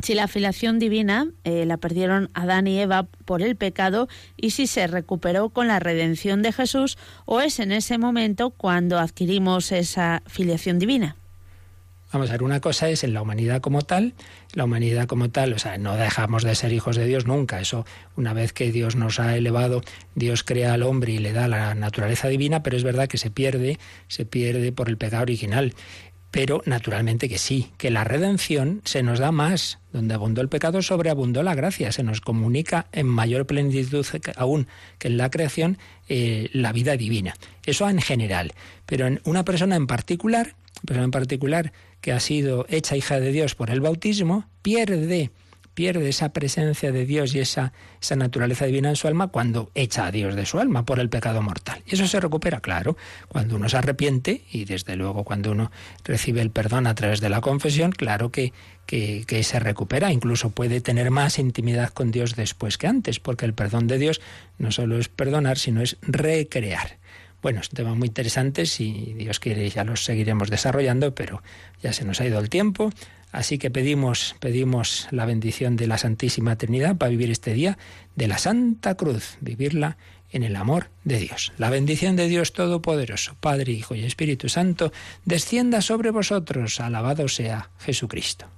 si 0.00 0.14
la 0.14 0.24
afiliación 0.24 0.78
divina 0.78 1.28
eh, 1.44 1.66
la 1.66 1.76
perdieron 1.76 2.30
Adán 2.34 2.66
y 2.66 2.78
Eva 2.78 3.08
por 3.24 3.42
el 3.42 3.56
pecado 3.56 4.08
y 4.36 4.50
si 4.50 4.66
se 4.66 4.86
recuperó 4.86 5.50
con 5.50 5.66
la 5.66 5.80
redención 5.80 6.42
de 6.42 6.52
Jesús 6.52 6.98
o 7.26 7.40
es 7.40 7.58
en 7.58 7.72
ese 7.72 7.98
momento 7.98 8.50
cuando 8.50 8.98
adquirimos 8.98 9.72
esa 9.72 10.22
filiación 10.26 10.78
divina. 10.78 11.16
Vamos 12.12 12.30
a 12.30 12.32
ver, 12.32 12.42
una 12.42 12.60
cosa 12.60 12.88
es 12.88 13.04
en 13.04 13.12
la 13.12 13.20
humanidad 13.20 13.60
como 13.60 13.82
tal, 13.82 14.14
la 14.54 14.64
humanidad 14.64 15.06
como 15.06 15.28
tal, 15.28 15.52
o 15.52 15.58
sea, 15.58 15.76
no 15.76 15.94
dejamos 15.96 16.42
de 16.42 16.54
ser 16.54 16.72
hijos 16.72 16.96
de 16.96 17.04
Dios 17.06 17.26
nunca, 17.26 17.60
eso 17.60 17.84
una 18.16 18.32
vez 18.32 18.54
que 18.54 18.72
Dios 18.72 18.96
nos 18.96 19.20
ha 19.20 19.36
elevado, 19.36 19.82
Dios 20.14 20.42
crea 20.42 20.72
al 20.72 20.84
hombre 20.84 21.12
y 21.12 21.18
le 21.18 21.34
da 21.34 21.48
la 21.48 21.74
naturaleza 21.74 22.28
divina, 22.28 22.62
pero 22.62 22.78
es 22.78 22.82
verdad 22.82 23.08
que 23.08 23.18
se 23.18 23.30
pierde, 23.30 23.78
se 24.08 24.24
pierde 24.24 24.72
por 24.72 24.88
el 24.88 24.96
pecado 24.96 25.22
original. 25.22 25.74
pero 26.30 26.62
naturalmente 26.66 27.28
que 27.28 27.38
sí, 27.38 27.72
que 27.78 27.90
la 27.90 28.04
redención 28.04 28.82
se 28.84 29.02
nos 29.02 29.18
da 29.18 29.32
más. 29.32 29.78
Donde 29.94 30.12
abundó 30.12 30.42
el 30.42 30.50
pecado, 30.50 30.82
sobreabundó 30.82 31.42
la 31.42 31.54
gracia. 31.54 31.90
Se 31.90 32.02
nos 32.02 32.20
comunica 32.20 32.86
en 32.92 33.06
mayor 33.06 33.46
plenitud 33.46 34.06
aún 34.36 34.66
que 34.98 35.08
en 35.08 35.16
la 35.16 35.30
creación 35.30 35.78
eh, 36.06 36.50
la 36.52 36.72
vida 36.72 36.98
divina. 36.98 37.34
Eso 37.64 37.88
en 37.88 38.02
general. 38.02 38.52
Pero 38.84 39.06
en 39.06 39.22
una 39.24 39.44
persona 39.44 39.76
en 39.76 39.86
particular, 39.86 40.54
persona 40.84 41.06
en 41.06 41.10
particular 41.10 41.72
que 42.00 42.12
ha 42.12 42.20
sido 42.20 42.66
hecha 42.68 42.96
hija 42.96 43.20
de 43.20 43.32
Dios 43.32 43.54
por 43.54 43.70
el 43.70 43.80
bautismo, 43.80 44.46
pierde 44.62 45.30
pierde 45.78 46.08
esa 46.08 46.30
presencia 46.30 46.90
de 46.90 47.06
Dios 47.06 47.36
y 47.36 47.38
esa, 47.38 47.72
esa 48.02 48.16
naturaleza 48.16 48.66
divina 48.66 48.88
en 48.88 48.96
su 48.96 49.06
alma 49.06 49.28
cuando 49.28 49.70
echa 49.76 50.06
a 50.06 50.10
Dios 50.10 50.34
de 50.34 50.44
su 50.44 50.58
alma 50.58 50.84
por 50.84 50.98
el 50.98 51.08
pecado 51.08 51.40
mortal. 51.40 51.84
Y 51.86 51.94
eso 51.94 52.08
se 52.08 52.18
recupera, 52.18 52.58
claro, 52.58 52.96
cuando 53.28 53.54
uno 53.54 53.68
se 53.68 53.76
arrepiente 53.76 54.42
y 54.50 54.64
desde 54.64 54.96
luego 54.96 55.22
cuando 55.22 55.52
uno 55.52 55.70
recibe 56.02 56.40
el 56.40 56.50
perdón 56.50 56.88
a 56.88 56.96
través 56.96 57.20
de 57.20 57.28
la 57.28 57.40
confesión, 57.40 57.92
claro 57.92 58.32
que, 58.32 58.52
que, 58.86 59.22
que, 59.24 59.44
se 59.44 59.60
recupera, 59.60 60.12
incluso 60.12 60.50
puede 60.50 60.80
tener 60.80 61.12
más 61.12 61.38
intimidad 61.38 61.90
con 61.90 62.10
Dios 62.10 62.34
después 62.34 62.76
que 62.76 62.88
antes, 62.88 63.20
porque 63.20 63.44
el 63.44 63.54
perdón 63.54 63.86
de 63.86 63.98
Dios 63.98 64.20
no 64.58 64.72
solo 64.72 64.98
es 64.98 65.08
perdonar, 65.08 65.58
sino 65.58 65.80
es 65.80 65.96
recrear. 66.02 66.98
Bueno, 67.40 67.60
es 67.60 67.68
un 67.70 67.76
tema 67.76 67.94
muy 67.94 68.08
interesante, 68.08 68.66
si 68.66 69.14
Dios 69.16 69.38
quiere 69.38 69.68
ya 69.70 69.84
los 69.84 70.04
seguiremos 70.04 70.50
desarrollando, 70.50 71.14
pero 71.14 71.42
ya 71.82 71.92
se 71.92 72.04
nos 72.04 72.20
ha 72.20 72.26
ido 72.26 72.38
el 72.40 72.48
tiempo. 72.48 72.90
Así 73.30 73.58
que 73.58 73.70
pedimos, 73.70 74.34
pedimos 74.40 75.06
la 75.10 75.26
bendición 75.26 75.76
de 75.76 75.86
la 75.86 75.98
Santísima 75.98 76.56
Trinidad 76.56 76.96
para 76.96 77.10
vivir 77.10 77.30
este 77.30 77.52
día 77.52 77.78
de 78.16 78.26
la 78.26 78.38
Santa 78.38 78.96
Cruz, 78.96 79.36
vivirla 79.40 79.98
en 80.30 80.42
el 80.42 80.56
amor 80.56 80.90
de 81.04 81.18
Dios. 81.18 81.52
La 81.58 81.70
bendición 81.70 82.16
de 82.16 82.28
Dios 82.28 82.52
Todopoderoso, 82.52 83.36
Padre, 83.40 83.72
Hijo 83.72 83.94
y 83.94 84.04
Espíritu 84.04 84.48
Santo, 84.48 84.92
descienda 85.24 85.80
sobre 85.80 86.10
vosotros. 86.10 86.80
Alabado 86.80 87.28
sea 87.28 87.70
Jesucristo. 87.78 88.57